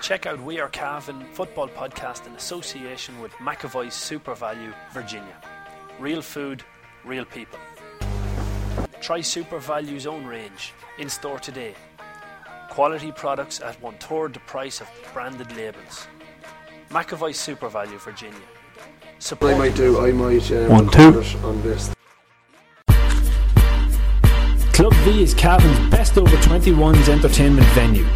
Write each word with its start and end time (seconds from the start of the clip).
Check 0.00 0.26
out 0.26 0.40
We 0.40 0.60
Are 0.60 0.68
Cavan 0.68 1.24
football 1.32 1.68
podcast 1.68 2.26
in 2.26 2.32
association 2.34 3.20
with 3.20 3.32
McAvoy's 3.32 3.94
SuperValu, 3.94 4.72
Virginia. 4.92 5.36
Real 5.98 6.22
food, 6.22 6.62
real 7.04 7.24
people. 7.24 7.58
Try 9.00 9.20
SuperValu's 9.20 10.06
own 10.06 10.24
range 10.24 10.72
in 10.98 11.08
store 11.08 11.38
today. 11.40 11.74
Quality 12.70 13.10
products 13.12 13.60
at 13.60 13.80
one 13.82 13.96
third 13.98 14.34
the 14.34 14.40
price 14.40 14.80
of 14.80 14.88
branded 15.12 15.54
labels. 15.56 16.06
McAvoy 16.90 17.32
SuperValu, 17.32 17.98
Virginia. 18.00 18.38
Support 19.18 19.54
I 19.54 19.58
might 19.58 19.74
do, 19.74 20.00
I 20.00 20.12
might 20.12 20.50
um, 20.52 20.68
One, 20.68 20.88
two. 20.90 21.22
on 21.44 21.60
this. 21.62 21.92
Club 24.72 24.94
V 24.94 25.22
is 25.24 25.34
Cavan's 25.34 25.90
best 25.90 26.16
over 26.16 26.36
21s 26.36 27.08
entertainment 27.08 27.66
venue. 27.68 28.06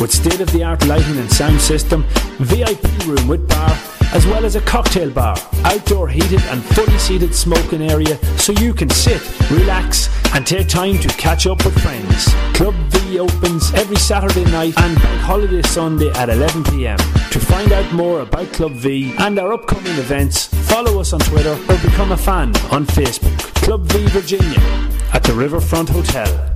With 0.00 0.12
state 0.12 0.40
of 0.40 0.52
the 0.52 0.62
art 0.62 0.86
lighting 0.86 1.16
and 1.16 1.30
sound 1.30 1.58
system, 1.58 2.04
VIP 2.38 2.84
room 3.06 3.26
with 3.26 3.48
bar, 3.48 3.70
as 4.12 4.26
well 4.26 4.44
as 4.44 4.54
a 4.54 4.60
cocktail 4.60 5.10
bar, 5.10 5.36
outdoor 5.64 6.08
heated 6.08 6.42
and 6.44 6.62
fully 6.62 6.98
seated 6.98 7.34
smoking 7.34 7.80
area 7.80 8.18
so 8.38 8.52
you 8.52 8.74
can 8.74 8.90
sit, 8.90 9.22
relax, 9.50 10.10
and 10.34 10.46
take 10.46 10.68
time 10.68 10.98
to 10.98 11.08
catch 11.08 11.46
up 11.46 11.64
with 11.64 11.78
friends. 11.80 12.26
Club 12.54 12.74
V 12.90 13.18
opens 13.18 13.72
every 13.72 13.96
Saturday 13.96 14.44
night 14.50 14.74
and 14.78 14.98
Holiday 14.98 15.62
Sunday 15.62 16.10
at 16.10 16.28
11pm. 16.28 16.98
To 17.30 17.40
find 17.40 17.72
out 17.72 17.90
more 17.94 18.20
about 18.20 18.52
Club 18.52 18.72
V 18.72 19.14
and 19.18 19.38
our 19.38 19.54
upcoming 19.54 19.96
events, 19.96 20.46
follow 20.70 21.00
us 21.00 21.14
on 21.14 21.20
Twitter 21.20 21.58
or 21.70 21.78
become 21.78 22.12
a 22.12 22.18
fan 22.18 22.48
on 22.70 22.84
Facebook. 22.84 23.38
Club 23.62 23.82
V 23.86 24.06
Virginia 24.08 24.60
at 25.14 25.22
the 25.22 25.32
Riverfront 25.32 25.88
Hotel. 25.88 26.55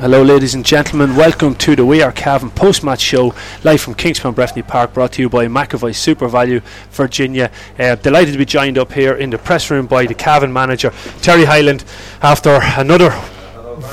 Hello, 0.00 0.22
ladies 0.22 0.54
and 0.54 0.64
gentlemen. 0.64 1.14
Welcome 1.14 1.54
to 1.56 1.76
the 1.76 1.84
We 1.84 2.00
Are 2.00 2.10
Cavan 2.10 2.48
post 2.52 2.82
match 2.82 3.02
show, 3.02 3.34
live 3.64 3.82
from 3.82 3.94
Kingspan 3.94 4.32
Breffni 4.34 4.66
Park, 4.66 4.94
brought 4.94 5.12
to 5.12 5.20
you 5.20 5.28
by 5.28 5.44
McAvoy 5.44 5.92
SuperValu 5.92 6.62
Virginia. 6.90 7.50
Uh, 7.78 7.96
delighted 7.96 8.32
to 8.32 8.38
be 8.38 8.46
joined 8.46 8.78
up 8.78 8.92
here 8.92 9.16
in 9.16 9.28
the 9.28 9.36
press 9.36 9.70
room 9.70 9.86
by 9.86 10.06
the 10.06 10.14
Cavan 10.14 10.54
manager, 10.54 10.90
Terry 11.20 11.44
Hyland, 11.44 11.84
after 12.22 12.60
another 12.78 13.10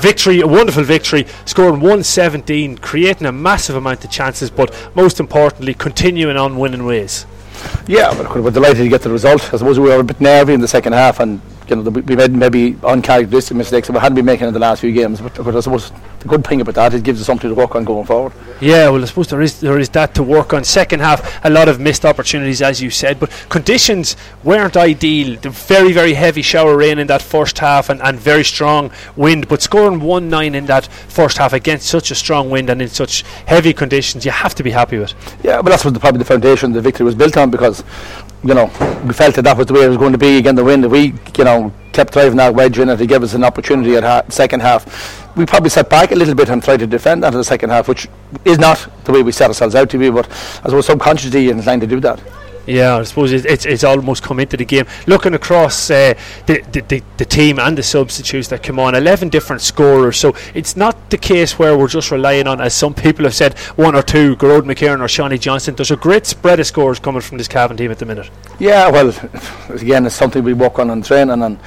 victory, 0.00 0.40
a 0.40 0.46
wonderful 0.46 0.82
victory, 0.82 1.26
scoring 1.44 1.74
117, 1.74 2.78
creating 2.78 3.26
a 3.26 3.32
massive 3.32 3.76
amount 3.76 4.02
of 4.02 4.10
chances, 4.10 4.50
but 4.50 4.74
most 4.94 5.20
importantly, 5.20 5.74
continuing 5.74 6.38
on 6.38 6.56
winning 6.56 6.86
ways. 6.86 7.26
Yeah, 7.86 8.18
we're 8.34 8.50
delighted 8.50 8.78
to 8.78 8.88
get 8.88 9.02
the 9.02 9.10
result. 9.10 9.42
I 9.52 9.58
suppose 9.58 9.78
we 9.78 9.90
were 9.90 10.00
a 10.00 10.04
bit 10.04 10.22
nervy 10.22 10.54
in 10.54 10.62
the 10.62 10.68
second 10.68 10.94
half, 10.94 11.20
and 11.20 11.42
you 11.70 11.76
know 11.76 11.90
we 11.90 12.16
made 12.16 12.32
maybe 12.32 12.76
uncharacteristic 12.82 13.56
mistakes 13.56 13.88
that 13.88 13.92
we 13.92 13.98
hadn't 13.98 14.16
been 14.16 14.24
making 14.24 14.48
in 14.48 14.54
the 14.54 14.60
last 14.60 14.80
few 14.80 14.92
games. 14.92 15.20
But, 15.20 15.34
but 15.36 15.56
I 15.56 15.60
suppose 15.60 15.90
the 16.20 16.28
good 16.28 16.44
thing 16.46 16.60
about 16.60 16.74
that 16.74 16.94
it 16.94 17.02
gives 17.02 17.20
us 17.20 17.26
something 17.26 17.48
to 17.48 17.54
work 17.54 17.74
on 17.74 17.84
going 17.84 18.06
forward. 18.06 18.32
Yeah, 18.60 18.88
well, 18.88 19.02
I 19.02 19.06
suppose 19.06 19.28
there 19.28 19.40
is 19.40 19.60
there 19.60 19.78
is 19.78 19.88
that 19.90 20.14
to 20.16 20.22
work 20.22 20.52
on. 20.52 20.64
Second 20.64 21.00
half, 21.00 21.44
a 21.44 21.50
lot 21.50 21.68
of 21.68 21.80
missed 21.80 22.04
opportunities, 22.04 22.62
as 22.62 22.82
you 22.82 22.90
said, 22.90 23.20
but 23.20 23.30
conditions 23.48 24.16
weren't 24.44 24.76
ideal. 24.76 25.38
The 25.40 25.50
very 25.50 25.92
very 25.92 26.14
heavy 26.14 26.42
shower 26.42 26.76
rain 26.76 26.98
in 26.98 27.06
that 27.08 27.22
first 27.22 27.58
half, 27.58 27.88
and, 27.88 28.00
and 28.02 28.18
very 28.18 28.44
strong 28.44 28.90
wind. 29.16 29.48
But 29.48 29.62
scoring 29.62 30.00
one 30.00 30.28
nine 30.28 30.54
in 30.54 30.66
that 30.66 30.86
first 30.86 31.38
half 31.38 31.52
against 31.52 31.86
such 31.86 32.10
a 32.10 32.14
strong 32.14 32.50
wind 32.50 32.70
and 32.70 32.82
in 32.82 32.88
such 32.88 33.22
heavy 33.46 33.72
conditions, 33.72 34.24
you 34.24 34.30
have 34.30 34.54
to 34.56 34.62
be 34.62 34.70
happy 34.70 34.98
with. 34.98 35.14
Yeah, 35.42 35.62
but 35.62 35.70
that's 35.70 35.84
what 35.84 35.94
the, 35.94 36.00
probably 36.00 36.18
the 36.18 36.24
foundation 36.24 36.72
the 36.72 36.80
victory 36.80 37.04
was 37.04 37.14
built 37.14 37.36
on 37.36 37.50
because 37.50 37.84
you 38.44 38.54
know 38.54 38.66
we 39.04 39.12
felt 39.12 39.34
that 39.34 39.42
that 39.42 39.56
was 39.56 39.66
the 39.66 39.74
way 39.74 39.84
it 39.84 39.88
was 39.88 39.98
going 39.98 40.12
to 40.12 40.18
be 40.18 40.38
again. 40.38 40.54
The 40.54 40.64
wind, 40.64 40.88
we 40.90 41.14
you 41.36 41.44
know 41.44 41.72
kept 41.92 42.12
driving 42.12 42.36
that 42.36 42.54
wedge 42.54 42.78
in 42.78 42.88
it 42.88 42.96
to 42.96 43.06
give 43.06 43.22
us 43.22 43.34
an 43.34 43.42
opportunity 43.44 43.96
at 43.96 44.04
ha- 44.04 44.22
second 44.28 44.60
half. 44.60 45.36
We 45.36 45.46
probably 45.46 45.70
set 45.70 45.88
back 45.90 46.12
a 46.12 46.14
little 46.14 46.34
bit 46.34 46.48
and 46.48 46.62
tried 46.62 46.78
to 46.78 46.86
defend 46.86 47.22
that 47.22 47.32
in 47.32 47.38
the 47.38 47.44
second 47.44 47.70
half, 47.70 47.88
which 47.88 48.08
is 48.44 48.58
not 48.58 48.88
the 49.04 49.12
way 49.12 49.22
we 49.22 49.32
set 49.32 49.48
ourselves 49.48 49.74
out 49.74 49.90
to 49.90 49.98
be. 49.98 50.10
But 50.10 50.28
I 50.30 50.68
suppose 50.68 50.86
subconsciously 50.86 51.48
inclined 51.48 51.80
to 51.82 51.86
do 51.86 52.00
that. 52.00 52.20
Yeah, 52.68 52.98
I 52.98 53.02
suppose 53.04 53.32
it, 53.32 53.46
it's 53.46 53.64
it's 53.64 53.82
almost 53.82 54.22
come 54.22 54.40
into 54.40 54.58
the 54.58 54.64
game. 54.66 54.84
Looking 55.06 55.32
across 55.32 55.90
uh, 55.90 56.12
the, 56.44 56.60
the, 56.70 56.82
the 56.82 57.02
the 57.16 57.24
team 57.24 57.58
and 57.58 57.78
the 57.78 57.82
substitutes 57.82 58.48
that 58.48 58.62
come 58.62 58.78
on, 58.78 58.94
eleven 58.94 59.30
different 59.30 59.62
scorers. 59.62 60.18
So 60.18 60.34
it's 60.54 60.76
not 60.76 61.08
the 61.08 61.16
case 61.16 61.58
where 61.58 61.78
we're 61.78 61.88
just 61.88 62.10
relying 62.10 62.46
on, 62.46 62.60
as 62.60 62.74
some 62.74 62.92
people 62.92 63.24
have 63.24 63.34
said, 63.34 63.58
one 63.76 63.94
or 63.94 64.02
two, 64.02 64.36
Gearóid 64.36 64.64
McKiernan 64.64 65.00
or 65.00 65.06
Seanie 65.06 65.40
Johnston. 65.40 65.76
There's 65.76 65.90
a 65.90 65.96
great 65.96 66.26
spread 66.26 66.60
of 66.60 66.66
scores 66.66 66.98
coming 66.98 67.22
from 67.22 67.38
this 67.38 67.48
Cavan 67.48 67.78
team 67.78 67.90
at 67.90 68.00
the 68.00 68.04
minute. 68.04 68.30
Yeah, 68.58 68.90
well, 68.90 69.14
again, 69.70 70.04
it's 70.04 70.14
something 70.14 70.44
we 70.44 70.52
work 70.52 70.78
on 70.78 70.90
and 70.90 71.02
training, 71.02 71.42
and 71.42 71.58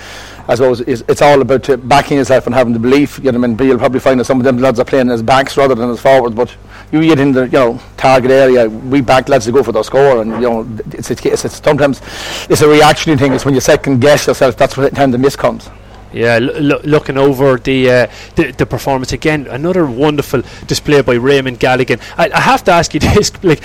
I 0.47 0.53
suppose 0.53 0.81
it's, 0.81 1.01
it's 1.07 1.23
all 1.23 1.41
about 1.41 1.67
backing 1.88 2.17
yourself 2.17 2.45
and 2.45 2.53
having 2.53 2.73
the 2.73 2.79
belief. 2.79 3.17
You 3.23 3.31
know, 3.31 3.44
I 3.44 3.47
mean, 3.47 3.57
you'll 3.57 3.79
probably 3.79 4.01
find 4.01 4.19
that 4.19 4.25
some 4.25 4.38
of 4.38 4.44
them 4.44 4.59
lads 4.59 4.79
are 4.79 4.85
playing 4.85 5.09
as 5.09 5.23
backs 5.23 5.57
rather 5.57 5.73
than 5.73 5.90
as 5.90 6.00
forwards, 6.00 6.35
but 6.35 6.56
you 6.91 7.02
get 7.02 7.19
in 7.19 7.31
the 7.31 7.46
you 7.46 7.52
know 7.52 7.79
target 7.97 8.31
area, 8.31 8.69
we 8.69 9.02
back 9.02 9.29
lads 9.29 9.46
to 9.46 9.52
go 9.52 9.63
for 9.63 9.72
the 9.72 9.84
score, 9.84 10.22
and 10.22 10.31
you 10.34 10.41
know 10.41 10.68
it's 10.91 11.12
it's, 11.12 11.25
it's, 11.25 11.62
sometimes 11.63 12.02
it's 12.50 12.62
a 12.62 12.68
reactionary 12.68 13.18
thing. 13.18 13.34
It's 13.34 13.46
when 13.46 13.53
you 13.53 13.62
second 13.62 14.02
guess 14.02 14.28
yourself. 14.28 14.57
That's 14.57 14.78
when 14.78 14.94
the 14.94 15.07
the 15.07 15.18
miss 15.18 15.35
comes. 15.35 15.69
Yeah, 16.13 16.40
looking 16.41 17.18
over 17.18 17.57
the, 17.57 17.90
uh, 17.90 18.07
the 18.35 18.52
the 18.52 18.66
performance 18.66 19.13
again, 19.13 19.47
another 19.47 19.85
wonderful 19.85 20.44
display 20.68 21.02
by 21.02 21.13
Raymond 21.13 21.62
Galligan. 21.62 22.02
I, 22.18 22.29
I 22.31 22.41
have 22.41 22.66
to 22.66 22.72
ask 22.72 22.94
you 22.94 23.00
this: 23.16 23.31
like 23.44 23.62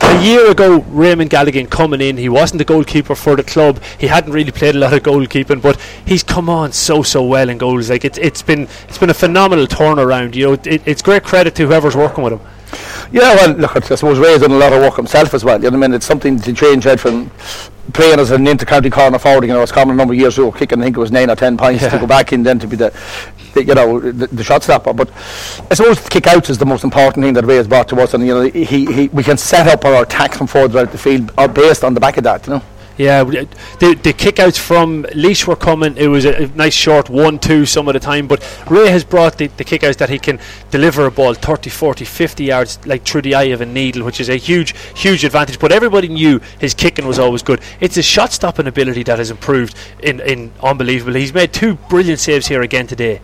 a 0.00 0.22
year 0.22 0.50
ago, 0.50 0.80
Raymond 0.88 1.30
Galligan 1.30 1.68
coming 1.68 2.00
in, 2.00 2.16
he 2.16 2.30
wasn't 2.30 2.58
the 2.58 2.64
goalkeeper 2.64 3.14
for 3.14 3.36
the 3.36 3.42
club. 3.42 3.82
He 3.98 4.06
hadn't 4.06 4.32
really 4.32 4.50
played 4.50 4.76
a 4.76 4.78
lot 4.78 4.94
of 4.94 5.02
goalkeeping, 5.02 5.60
but 5.60 5.78
he's 6.06 6.22
come 6.22 6.48
on 6.48 6.72
so 6.72 7.02
so 7.02 7.22
well 7.22 7.50
in 7.50 7.58
goals. 7.58 7.90
Like 7.90 8.04
it's 8.06 8.16
it's 8.16 8.40
been 8.40 8.62
it's 8.88 8.96
been 8.96 9.10
a 9.10 9.14
phenomenal 9.14 9.66
turnaround. 9.66 10.34
You 10.34 10.46
know, 10.46 10.52
it, 10.54 10.86
it's 10.86 11.02
great 11.02 11.22
credit 11.22 11.54
to 11.56 11.66
whoever's 11.66 11.96
working 11.96 12.24
with 12.24 12.34
him. 12.34 12.40
Yeah, 13.12 13.34
well, 13.34 13.50
look, 13.56 13.76
I 13.76 13.80
suppose 13.80 14.18
Ray's 14.18 14.40
done 14.40 14.50
a 14.50 14.56
lot 14.56 14.72
of 14.72 14.82
work 14.82 14.96
himself 14.96 15.34
as 15.34 15.44
well. 15.44 15.56
You 15.62 15.70
know 15.70 15.78
what 15.78 15.84
I 15.84 15.88
mean? 15.88 15.94
It's 15.94 16.06
something 16.06 16.38
to 16.40 16.52
change 16.52 16.84
head 16.84 17.00
from 17.00 17.30
playing 17.92 18.18
as 18.18 18.30
an 18.30 18.46
inter-county 18.46 18.90
corner 18.90 19.18
forward. 19.18 19.44
You 19.44 19.52
know, 19.52 19.62
it's 19.62 19.70
common 19.70 19.94
a 19.94 19.96
number 19.98 20.14
of 20.14 20.18
years 20.18 20.36
ago, 20.38 20.50
kicking, 20.50 20.80
I 20.80 20.84
think 20.84 20.96
it 20.96 21.00
was 21.00 21.12
nine 21.12 21.30
or 21.30 21.36
ten 21.36 21.56
points 21.56 21.82
Yeah. 21.82 21.90
to 21.90 21.98
go 21.98 22.06
back 22.06 22.32
in 22.32 22.42
then 22.42 22.58
to 22.58 22.66
be 22.66 22.76
the, 22.76 22.92
the 23.52 23.62
you 23.64 23.74
know, 23.74 24.00
the, 24.00 24.26
the 24.26 24.42
shot 24.42 24.62
stopper. 24.62 24.92
But 24.92 25.10
I 25.70 25.74
suppose 25.74 26.00
kick 26.08 26.26
outs 26.26 26.50
is 26.50 26.58
the 26.58 26.66
most 26.66 26.82
important 26.82 27.22
thing 27.24 27.34
that 27.34 27.44
Ray 27.44 27.56
has 27.56 27.68
brought 27.68 27.88
to 27.90 28.00
us, 28.00 28.14
and 28.14 28.26
you 28.26 28.34
know, 28.34 28.42
he, 28.42 28.64
he 28.64 29.08
we 29.08 29.22
can 29.22 29.36
set 29.36 29.68
up 29.68 29.84
our 29.84 30.02
attacks 30.02 30.38
from 30.38 30.46
further 30.46 30.80
out 30.80 30.90
the 30.90 30.98
field 30.98 31.30
uh, 31.38 31.46
based 31.46 31.84
on 31.84 31.94
the 31.94 32.00
back 32.00 32.16
of 32.16 32.24
that. 32.24 32.46
You 32.46 32.54
know. 32.54 32.62
Yeah, 32.96 33.24
the 33.24 33.98
the 34.00 34.12
kickouts 34.12 34.56
from 34.56 35.04
Laois 35.14 35.48
were 35.48 35.56
coming. 35.56 35.96
It 35.96 36.06
was 36.06 36.24
a, 36.24 36.44
a 36.44 36.46
nice 36.48 36.74
short 36.74 37.10
one-two 37.10 37.66
some 37.66 37.88
of 37.88 37.94
the 37.94 38.00
time, 38.00 38.28
but 38.28 38.40
Ray 38.70 38.88
has 38.88 39.02
brought 39.02 39.36
the, 39.36 39.48
the 39.48 39.64
kickouts 39.64 39.96
that 39.96 40.10
he 40.10 40.18
can 40.20 40.38
deliver 40.70 41.04
a 41.06 41.10
ball 41.10 41.34
30, 41.34 41.70
40, 41.70 42.04
50 42.04 42.44
yards 42.44 42.78
like 42.86 43.04
through 43.04 43.22
the 43.22 43.34
eye 43.34 43.44
of 43.54 43.60
a 43.60 43.66
needle, 43.66 44.04
which 44.04 44.20
is 44.20 44.28
a 44.28 44.36
huge, 44.36 44.76
huge 44.94 45.24
advantage. 45.24 45.58
But 45.58 45.72
everybody 45.72 46.06
knew 46.06 46.40
his 46.60 46.72
kicking 46.72 47.04
was 47.04 47.18
always 47.18 47.42
good. 47.42 47.60
It's 47.80 47.96
his 47.96 48.04
shot-stopping 48.04 48.68
ability 48.68 49.02
that 49.04 49.18
has 49.18 49.32
improved 49.32 49.74
in, 49.98 50.20
in 50.20 50.52
unbelievable. 50.62 51.14
He's 51.14 51.34
made 51.34 51.52
two 51.52 51.74
brilliant 51.74 52.20
saves 52.20 52.46
here 52.46 52.62
again 52.62 52.86
today. 52.86 53.20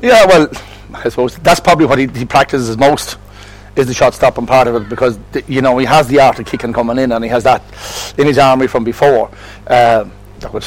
Yeah, 0.00 0.26
well, 0.26 0.48
I 0.92 1.08
suppose 1.08 1.36
that's 1.36 1.60
probably 1.60 1.86
what 1.86 1.98
he, 2.00 2.08
he 2.08 2.24
practices 2.24 2.76
most 2.76 3.18
is 3.76 3.86
the 3.86 3.94
shot 3.94 4.14
stopping 4.14 4.46
part 4.46 4.68
of 4.68 4.74
it 4.74 4.88
because 4.88 5.18
you 5.46 5.62
know 5.62 5.78
he 5.78 5.86
has 5.86 6.06
the 6.08 6.20
art 6.20 6.38
of 6.38 6.46
kicking 6.46 6.72
coming 6.72 6.98
in 6.98 7.12
and 7.12 7.24
he 7.24 7.30
has 7.30 7.44
that 7.44 7.62
in 8.18 8.26
his 8.26 8.38
armory 8.38 8.68
from 8.68 8.84
before. 8.84 9.30
Uh, 9.66 10.08
that 10.40 10.52
would, 10.52 10.64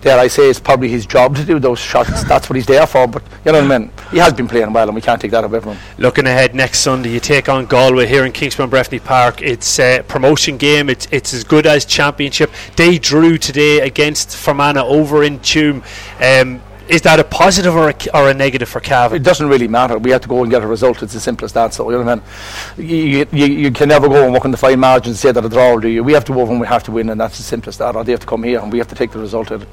dare 0.00 0.18
I 0.18 0.26
say, 0.26 0.48
it's 0.48 0.58
probably 0.58 0.88
his 0.88 1.06
job 1.06 1.36
to 1.36 1.44
do 1.44 1.58
those 1.58 1.78
shots. 1.78 2.24
That's 2.24 2.48
what 2.48 2.56
he's 2.56 2.66
there 2.66 2.86
for. 2.86 3.06
But 3.06 3.22
you 3.44 3.52
know 3.52 3.62
what 3.62 3.72
I 3.72 3.78
mean. 3.78 3.92
He 4.10 4.18
has 4.18 4.32
been 4.32 4.48
playing 4.48 4.72
well, 4.72 4.88
and 4.88 4.94
we 4.94 5.00
can't 5.00 5.20
take 5.20 5.30
that 5.30 5.44
away 5.44 5.60
from 5.60 5.76
him. 5.76 5.82
Looking 5.98 6.26
ahead 6.26 6.54
next 6.54 6.80
Sunday, 6.80 7.10
you 7.10 7.20
take 7.20 7.48
on 7.48 7.66
Galway 7.66 8.06
here 8.06 8.24
in 8.24 8.32
Kingspan 8.32 8.68
Breffni 8.70 9.02
Park. 9.04 9.42
It's 9.42 9.78
a 9.78 10.02
promotion 10.08 10.56
game. 10.56 10.88
It's 10.88 11.06
it's 11.10 11.32
as 11.32 11.44
good 11.44 11.66
as 11.66 11.84
championship. 11.84 12.50
They 12.76 12.98
drew 12.98 13.38
today 13.38 13.80
against 13.80 14.36
Fermanagh 14.36 14.84
over 14.84 15.22
in 15.22 15.38
Tuam. 15.40 15.84
Um, 16.20 16.62
is 16.90 17.02
that 17.02 17.20
a 17.20 17.24
positive 17.24 17.74
or 17.74 17.90
a, 17.90 17.94
or 18.12 18.30
a 18.30 18.34
negative 18.34 18.68
for 18.68 18.80
Cav? 18.80 19.12
It 19.12 19.22
doesn't 19.22 19.48
really 19.48 19.68
matter. 19.68 19.96
We 19.98 20.10
have 20.10 20.22
to 20.22 20.28
go 20.28 20.42
and 20.42 20.50
get 20.50 20.62
a 20.62 20.66
result. 20.66 21.02
It's 21.02 21.14
as 21.14 21.22
simple 21.22 21.44
as 21.44 21.52
that. 21.52 21.72
So 21.72 21.88
you 21.90 21.98
know 21.98 22.04
what 22.04 22.22
I 22.78 22.80
mean. 22.80 22.88
You, 22.88 23.26
you, 23.32 23.46
you 23.46 23.70
can 23.70 23.88
never 23.88 24.08
go 24.08 24.24
and 24.24 24.32
work 24.32 24.44
on 24.44 24.50
the 24.50 24.56
fine 24.56 24.80
margins 24.80 25.14
and 25.14 25.16
say 25.16 25.32
that 25.32 25.44
a 25.44 25.48
draw 25.48 25.72
will 25.72 25.80
do 25.80 25.88
you. 25.88 26.02
We 26.02 26.12
have 26.12 26.24
to 26.26 26.32
go 26.32 26.44
when 26.44 26.58
we 26.58 26.66
have 26.66 26.82
to 26.84 26.92
win, 26.92 27.10
and 27.10 27.20
that's 27.20 27.38
as 27.38 27.46
simple 27.46 27.68
as 27.68 27.78
that. 27.78 27.94
Or 27.94 28.04
they 28.04 28.12
have 28.12 28.20
to 28.20 28.26
come 28.26 28.42
here 28.42 28.60
and 28.60 28.72
we 28.72 28.78
have 28.78 28.88
to 28.88 28.94
take 28.94 29.12
the 29.12 29.20
result. 29.20 29.50
It 29.50 29.66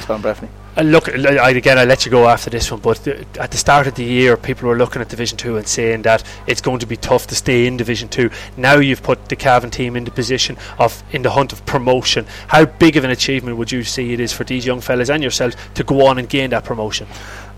Breffni. 0.00 0.48
Uh, 0.76 0.82
look, 0.82 1.08
I, 1.08 1.50
again, 1.50 1.78
I'll 1.78 1.86
let 1.86 2.06
you 2.06 2.10
go 2.10 2.26
after 2.26 2.48
this 2.48 2.70
one, 2.70 2.80
but 2.80 3.06
at 3.06 3.50
the 3.50 3.58
start 3.58 3.86
of 3.86 3.94
the 3.94 4.04
year, 4.04 4.38
people 4.38 4.68
were 4.68 4.76
looking 4.76 5.02
at 5.02 5.10
Division 5.10 5.36
2 5.36 5.58
and 5.58 5.68
saying 5.68 6.02
that 6.02 6.24
it's 6.46 6.62
going 6.62 6.78
to 6.78 6.86
be 6.86 6.96
tough 6.96 7.26
to 7.26 7.34
stay 7.34 7.66
in 7.66 7.76
Division 7.76 8.08
2. 8.08 8.30
Now 8.56 8.76
you've 8.76 9.02
put 9.02 9.28
the 9.28 9.36
Cavan 9.36 9.70
team 9.70 9.96
in 9.96 10.04
the 10.04 10.10
position 10.10 10.56
of 10.78 11.02
in 11.12 11.22
the 11.22 11.30
hunt 11.30 11.52
of 11.52 11.64
promotion. 11.66 12.26
How 12.48 12.64
big 12.64 12.96
of 12.96 13.04
an 13.04 13.10
achievement 13.10 13.58
would 13.58 13.70
you 13.70 13.84
see 13.84 14.14
it 14.14 14.20
is 14.20 14.32
for 14.32 14.44
these 14.44 14.64
young 14.64 14.80
fellas 14.80 15.10
and 15.10 15.22
yourselves 15.22 15.56
to 15.74 15.84
go 15.84 16.06
on 16.06 16.18
and 16.18 16.28
gain 16.28 16.50
that 16.50 16.64
promotion? 16.64 17.06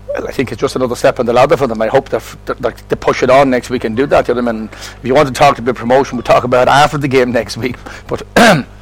Well, 0.09 0.27
I 0.27 0.31
think 0.31 0.51
it's 0.51 0.59
just 0.59 0.75
another 0.75 0.95
step 0.95 1.19
on 1.19 1.25
the 1.25 1.33
ladder 1.33 1.55
for 1.55 1.67
them. 1.67 1.81
I 1.81 1.87
hope 1.87 2.09
that 2.09 2.21
they 2.89 2.95
push 2.95 3.23
it 3.23 3.29
on 3.29 3.49
next 3.49 3.69
week 3.69 3.85
and 3.85 3.95
do 3.95 4.05
that. 4.07 4.27
You 4.27 4.33
know, 4.33 4.41
I 4.41 4.51
mean, 4.51 4.69
if 4.73 4.99
you 5.03 5.13
want 5.13 5.27
to 5.29 5.33
talk 5.33 5.57
about 5.57 5.75
promotion, 5.75 6.17
we'll 6.17 6.23
talk 6.23 6.43
about 6.43 6.67
it 6.67 6.71
after 6.71 6.97
the 6.97 7.07
game 7.07 7.31
next 7.31 7.55
week. 7.57 7.77
But 8.07 8.23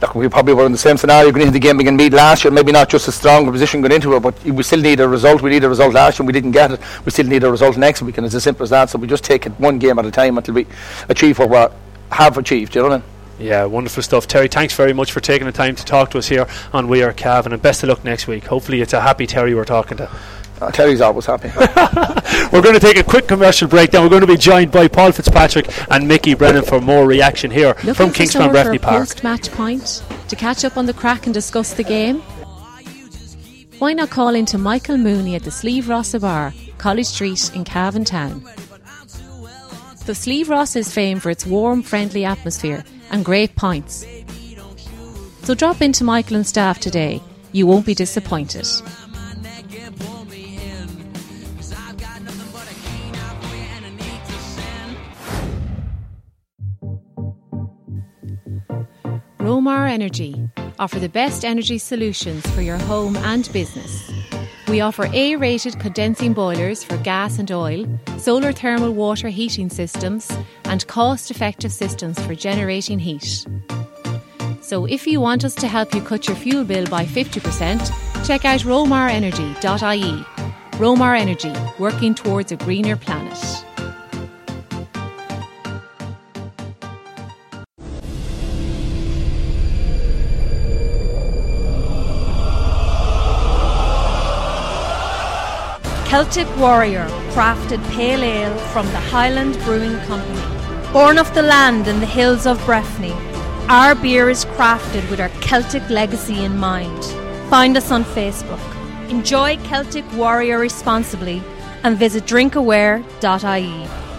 look, 0.00 0.14
we 0.14 0.28
probably 0.28 0.54
were 0.54 0.66
in 0.66 0.72
the 0.72 0.78
same 0.78 0.96
scenario 0.96 1.30
going 1.30 1.42
into 1.42 1.52
the 1.52 1.58
game 1.58 1.78
can 1.78 1.96
meet 1.96 2.12
last 2.12 2.44
year. 2.44 2.52
Maybe 2.52 2.72
not 2.72 2.88
just 2.88 3.08
a 3.08 3.12
stronger 3.12 3.50
position 3.50 3.80
going 3.80 3.92
into 3.92 4.14
it, 4.14 4.20
but 4.20 4.42
we 4.44 4.62
still 4.62 4.80
need 4.80 5.00
a 5.00 5.08
result. 5.08 5.42
We 5.42 5.50
need 5.50 5.64
a 5.64 5.68
result 5.68 5.94
last 5.94 6.18
year, 6.18 6.22
and 6.22 6.26
we 6.26 6.32
didn't 6.32 6.52
get 6.52 6.72
it. 6.72 6.80
We 7.04 7.10
still 7.10 7.26
need 7.26 7.44
a 7.44 7.50
result 7.50 7.76
next 7.76 8.02
week, 8.02 8.18
and 8.18 8.26
it's 8.26 8.34
as 8.34 8.42
simple 8.42 8.64
as 8.64 8.70
that. 8.70 8.90
So 8.90 8.98
we 8.98 9.06
just 9.06 9.24
take 9.24 9.46
it 9.46 9.52
one 9.58 9.78
game 9.78 9.98
at 9.98 10.06
a 10.06 10.10
time 10.10 10.38
until 10.38 10.54
we 10.54 10.66
achieve 11.08 11.38
what 11.38 11.50
we 11.50 11.76
have 12.16 12.38
achieved. 12.38 12.74
You 12.74 12.82
know 12.82 12.88
what 12.88 12.94
I 12.94 12.98
mean? 12.98 13.06
Yeah, 13.46 13.64
wonderful 13.64 14.02
stuff. 14.02 14.26
Terry, 14.26 14.48
thanks 14.48 14.74
very 14.74 14.92
much 14.92 15.12
for 15.12 15.20
taking 15.20 15.46
the 15.46 15.52
time 15.52 15.74
to 15.74 15.84
talk 15.84 16.10
to 16.10 16.18
us 16.18 16.28
here 16.28 16.46
on 16.74 16.88
We 16.88 17.02
Are 17.02 17.12
Cavan, 17.12 17.52
and 17.52 17.62
best 17.62 17.82
of 17.82 17.88
luck 17.88 18.04
next 18.04 18.26
week. 18.26 18.44
Hopefully, 18.44 18.82
it's 18.82 18.92
a 18.92 19.00
happy 19.00 19.26
Terry 19.26 19.54
we're 19.54 19.64
talking 19.64 19.96
to. 19.96 20.10
Uh, 20.60 20.70
Terry's 20.70 21.00
always 21.00 21.24
happy. 21.24 21.48
We're 22.52 22.62
going 22.62 22.74
to 22.74 22.80
take 22.80 22.98
a 22.98 23.04
quick 23.04 23.26
commercial 23.26 23.66
break. 23.68 23.92
Then 23.92 24.02
we're 24.02 24.08
going 24.08 24.20
to 24.20 24.26
be 24.26 24.36
joined 24.36 24.72
by 24.72 24.88
Paul 24.88 25.12
Fitzpatrick 25.12 25.68
and 25.90 26.06
Mickey 26.06 26.34
Brennan 26.34 26.64
for 26.64 26.80
more 26.80 27.06
reaction 27.06 27.50
here 27.50 27.68
Looking 27.84 27.94
from 27.94 28.10
Kingspan 28.10 28.50
Breffni 28.50 28.80
Park. 28.80 29.00
Post-match 29.00 29.50
point 29.52 30.02
to 30.28 30.36
catch 30.36 30.64
up 30.64 30.76
on 30.76 30.86
the 30.86 30.92
crack 30.92 31.26
and 31.26 31.34
discuss 31.34 31.74
the 31.74 31.84
game. 31.84 32.20
Why 33.78 33.92
not 33.94 34.10
call 34.10 34.34
into 34.34 34.58
Michael 34.58 34.98
Mooney 34.98 35.34
at 35.34 35.44
the 35.44 35.50
Sleeve 35.50 35.88
Rossa 35.88 36.20
Bar, 36.20 36.52
College 36.76 37.06
Street 37.06 37.54
in 37.54 37.64
Cavan 37.64 38.04
Town. 38.04 38.44
The 40.04 40.14
Sleeve 40.14 40.50
Ross 40.50 40.76
is 40.76 40.92
famed 40.92 41.22
for 41.22 41.30
its 41.30 41.46
warm, 41.46 41.82
friendly 41.82 42.24
atmosphere 42.24 42.84
and 43.10 43.24
great 43.24 43.54
pints. 43.56 44.04
So 45.44 45.54
drop 45.54 45.80
into 45.80 46.04
Michael 46.04 46.36
and 46.36 46.46
staff 46.46 46.80
today. 46.80 47.22
You 47.52 47.66
won't 47.66 47.86
be 47.86 47.94
disappointed. 47.94 48.66
Romar 59.40 59.88
Energy 59.88 60.50
offer 60.78 60.98
the 60.98 61.08
best 61.08 61.46
energy 61.46 61.78
solutions 61.78 62.46
for 62.50 62.60
your 62.60 62.76
home 62.76 63.16
and 63.16 63.50
business. 63.54 64.12
We 64.68 64.82
offer 64.82 65.08
A 65.14 65.34
rated 65.36 65.80
condensing 65.80 66.34
boilers 66.34 66.84
for 66.84 66.98
gas 66.98 67.38
and 67.38 67.50
oil, 67.50 67.86
solar 68.18 68.52
thermal 68.52 68.92
water 68.92 69.30
heating 69.30 69.70
systems, 69.70 70.30
and 70.64 70.86
cost 70.88 71.30
effective 71.30 71.72
systems 71.72 72.20
for 72.20 72.34
generating 72.34 72.98
heat. 72.98 73.46
So 74.60 74.84
if 74.84 75.06
you 75.06 75.22
want 75.22 75.46
us 75.46 75.54
to 75.54 75.68
help 75.68 75.94
you 75.94 76.02
cut 76.02 76.28
your 76.28 76.36
fuel 76.36 76.64
bill 76.64 76.86
by 76.88 77.06
50%, 77.06 78.26
check 78.26 78.44
out 78.44 78.60
romarenergy.ie. 78.60 80.24
Romar 80.78 81.18
Energy, 81.18 81.52
working 81.78 82.14
towards 82.14 82.52
a 82.52 82.56
greener 82.56 82.96
planet. 82.96 83.64
Celtic 96.10 96.48
Warrior 96.56 97.06
crafted 97.30 97.80
pale 97.92 98.24
ale 98.24 98.58
from 98.72 98.84
the 98.86 98.98
Highland 98.98 99.56
Brewing 99.60 99.96
Company. 100.08 100.42
Born 100.92 101.18
of 101.18 101.32
the 101.34 101.42
land 101.42 101.86
in 101.86 102.00
the 102.00 102.04
hills 102.04 102.48
of 102.48 102.58
Breffni, 102.66 103.14
our 103.68 103.94
beer 103.94 104.28
is 104.28 104.44
crafted 104.44 105.08
with 105.08 105.20
our 105.20 105.28
Celtic 105.40 105.88
legacy 105.88 106.42
in 106.42 106.56
mind. 106.56 107.04
Find 107.48 107.76
us 107.76 107.92
on 107.92 108.02
Facebook. 108.02 108.58
Enjoy 109.08 109.56
Celtic 109.58 110.04
Warrior 110.14 110.58
responsibly 110.58 111.40
and 111.84 111.96
visit 111.96 112.26
drinkaware.ie. 112.26 114.09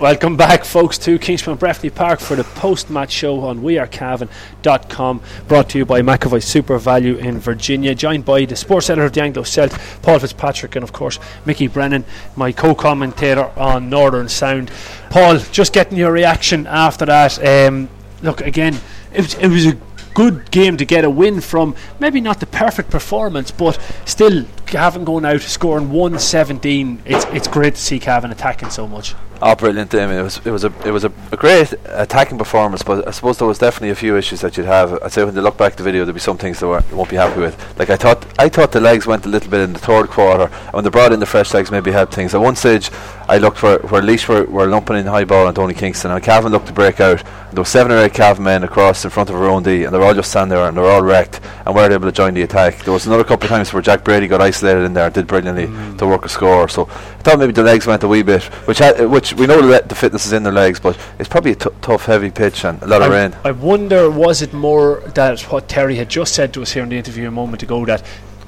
Welcome 0.00 0.36
back, 0.36 0.66
folks, 0.66 0.98
to 0.98 1.18
Kingspan 1.18 1.56
Breffni 1.56 1.92
Park 1.92 2.20
for 2.20 2.36
the 2.36 2.44
post 2.44 2.90
match 2.90 3.10
show 3.10 3.40
on 3.40 3.60
wearecavan.com, 3.60 5.22
brought 5.48 5.70
to 5.70 5.78
you 5.78 5.86
by 5.86 6.02
McAvoy 6.02 6.42
SuperValu 6.42 7.16
in 7.16 7.38
Virginia. 7.38 7.94
Joined 7.94 8.26
by 8.26 8.44
the 8.44 8.56
sports 8.56 8.90
editor 8.90 9.06
of 9.06 9.14
the 9.14 9.22
Anglo 9.22 9.42
Celt, 9.42 9.72
Paul 10.02 10.18
Fitzpatrick, 10.18 10.76
and 10.76 10.82
of 10.82 10.92
course, 10.92 11.18
Mickey 11.46 11.66
Brennan, 11.66 12.04
my 12.36 12.52
co 12.52 12.74
commentator 12.74 13.50
on 13.58 13.88
Northern 13.88 14.28
Sound. 14.28 14.70
Paul, 15.08 15.38
just 15.38 15.72
getting 15.72 15.96
your 15.96 16.12
reaction 16.12 16.66
after 16.66 17.06
that. 17.06 17.42
Um, 17.42 17.88
look, 18.20 18.42
again, 18.42 18.78
it 19.14 19.22
was, 19.22 19.34
it 19.36 19.48
was 19.48 19.64
a 19.64 19.78
good 20.12 20.50
game 20.50 20.76
to 20.76 20.84
get 20.84 21.06
a 21.06 21.10
win 21.10 21.40
from. 21.40 21.74
Maybe 22.00 22.20
not 22.20 22.40
the 22.40 22.46
perfect 22.46 22.90
performance, 22.90 23.50
but 23.50 23.80
still, 24.04 24.44
Cavan 24.66 25.04
going 25.04 25.24
out 25.24 25.40
scoring 25.40 25.90
117. 25.90 27.02
It's 27.06 27.24
it's 27.26 27.48
great 27.48 27.76
to 27.76 27.80
see 27.80 27.98
Cavan 27.98 28.30
attacking 28.30 28.68
so 28.68 28.86
much. 28.86 29.14
Oh, 29.42 29.54
brilliant! 29.54 29.94
I 29.94 30.06
mean, 30.06 30.18
it 30.18 30.22
was 30.22 30.38
it 30.46 30.50
was 30.50 30.64
a 30.64 30.72
it 30.86 30.90
was 30.90 31.04
a, 31.04 31.12
a, 31.30 31.36
great 31.36 31.74
attacking 31.84 32.38
performance, 32.38 32.82
but 32.82 33.06
I 33.06 33.10
suppose 33.10 33.36
there 33.36 33.46
was 33.46 33.58
definitely 33.58 33.90
a 33.90 33.94
few 33.94 34.16
issues 34.16 34.40
that 34.40 34.56
you'd 34.56 34.64
have. 34.64 34.98
I'd 35.02 35.12
say 35.12 35.24
when 35.24 35.34
they 35.34 35.42
look 35.42 35.58
back 35.58 35.72
at 35.72 35.78
the 35.78 35.84
video, 35.84 36.06
there'd 36.06 36.14
be 36.14 36.20
some 36.20 36.38
things 36.38 36.58
that 36.60 36.84
they 36.88 36.96
won't 36.96 37.10
be 37.10 37.16
happy 37.16 37.40
with. 37.40 37.78
Like 37.78 37.90
I 37.90 37.96
thought, 37.96 38.24
I 38.38 38.48
thought 38.48 38.72
the 38.72 38.80
legs 38.80 39.06
went 39.06 39.26
a 39.26 39.28
little 39.28 39.50
bit 39.50 39.60
in 39.60 39.74
the 39.74 39.78
third 39.78 40.08
quarter, 40.08 40.44
and 40.44 40.72
when 40.72 40.84
they 40.84 40.90
brought 40.90 41.12
in 41.12 41.20
the 41.20 41.26
fresh 41.26 41.52
legs, 41.52 41.70
maybe 41.70 41.90
helped 41.90 42.14
things. 42.14 42.34
At 42.34 42.40
one 42.40 42.56
stage, 42.56 42.90
I 43.28 43.36
looked 43.38 43.58
for 43.58 43.78
where 43.88 44.00
Laois 44.00 44.26
were, 44.28 44.44
were 44.44 44.66
lumping 44.66 44.96
in 44.96 45.06
high 45.06 45.24
ball 45.24 45.46
on 45.48 45.54
Tony 45.54 45.74
Kingston, 45.74 46.12
and 46.12 46.22
Cavan 46.22 46.52
looked 46.52 46.68
to 46.68 46.72
break 46.72 47.00
out. 47.00 47.22
There 47.52 47.60
were 47.60 47.64
seven 47.64 47.92
or 47.92 47.98
eight 47.98 48.14
Cavan 48.14 48.44
men 48.44 48.62
across 48.64 49.04
in 49.04 49.10
front 49.10 49.30
of 49.30 49.36
our 49.36 49.48
own 49.48 49.62
D, 49.64 49.84
and 49.84 49.92
they're 49.92 50.02
all 50.02 50.14
just 50.14 50.30
standing 50.30 50.56
there 50.56 50.66
and 50.68 50.76
they're 50.76 50.84
all 50.84 51.02
wrecked, 51.02 51.40
and 51.64 51.74
weren't 51.74 51.92
able 51.92 52.06
to 52.06 52.12
join 52.12 52.34
the 52.34 52.42
attack. 52.42 52.84
There 52.84 52.92
was 52.92 53.06
another 53.06 53.24
couple 53.24 53.44
of 53.44 53.50
times 53.50 53.72
where 53.72 53.82
Jack 53.82 54.04
Brady 54.04 54.28
got 54.28 54.40
isolated 54.40 54.84
in 54.84 54.94
there 54.94 55.06
and 55.06 55.14
did 55.14 55.26
brilliantly 55.26 55.66
mm. 55.66 55.98
to 55.98 56.06
work 56.06 56.24
a 56.24 56.28
score. 56.28 56.68
So 56.68 56.84
I 56.84 57.22
thought 57.22 57.38
maybe 57.38 57.52
the 57.52 57.62
legs 57.62 57.86
went 57.86 58.02
a 58.04 58.08
wee 58.08 58.22
bit, 58.22 58.44
which 58.68 58.78
ha- 58.78 59.06
which 59.06 59.25
we 59.34 59.46
know 59.46 59.60
the, 59.60 59.82
the 59.86 59.94
fitness 59.94 60.26
is 60.26 60.32
in 60.32 60.42
their 60.42 60.52
legs, 60.52 60.80
but 60.80 60.98
it's 61.18 61.28
probably 61.28 61.52
a 61.52 61.56
t- 61.56 61.70
tough, 61.82 62.06
heavy 62.06 62.30
pitch 62.30 62.64
and 62.64 62.82
a 62.82 62.86
lot 62.86 63.02
I 63.02 63.06
of 63.06 63.12
rain. 63.12 63.36
I 63.44 63.52
wonder, 63.52 64.10
was 64.10 64.42
it 64.42 64.52
more 64.52 65.00
that 65.14 65.40
what 65.42 65.68
Terry 65.68 65.96
had 65.96 66.08
just 66.08 66.34
said 66.34 66.52
to 66.54 66.62
us 66.62 66.72
here 66.72 66.82
in 66.82 66.88
the 66.88 66.96
interview 66.96 67.28
a 67.28 67.30
moment 67.30 67.62
ago 67.62 67.84
that 67.86 68.02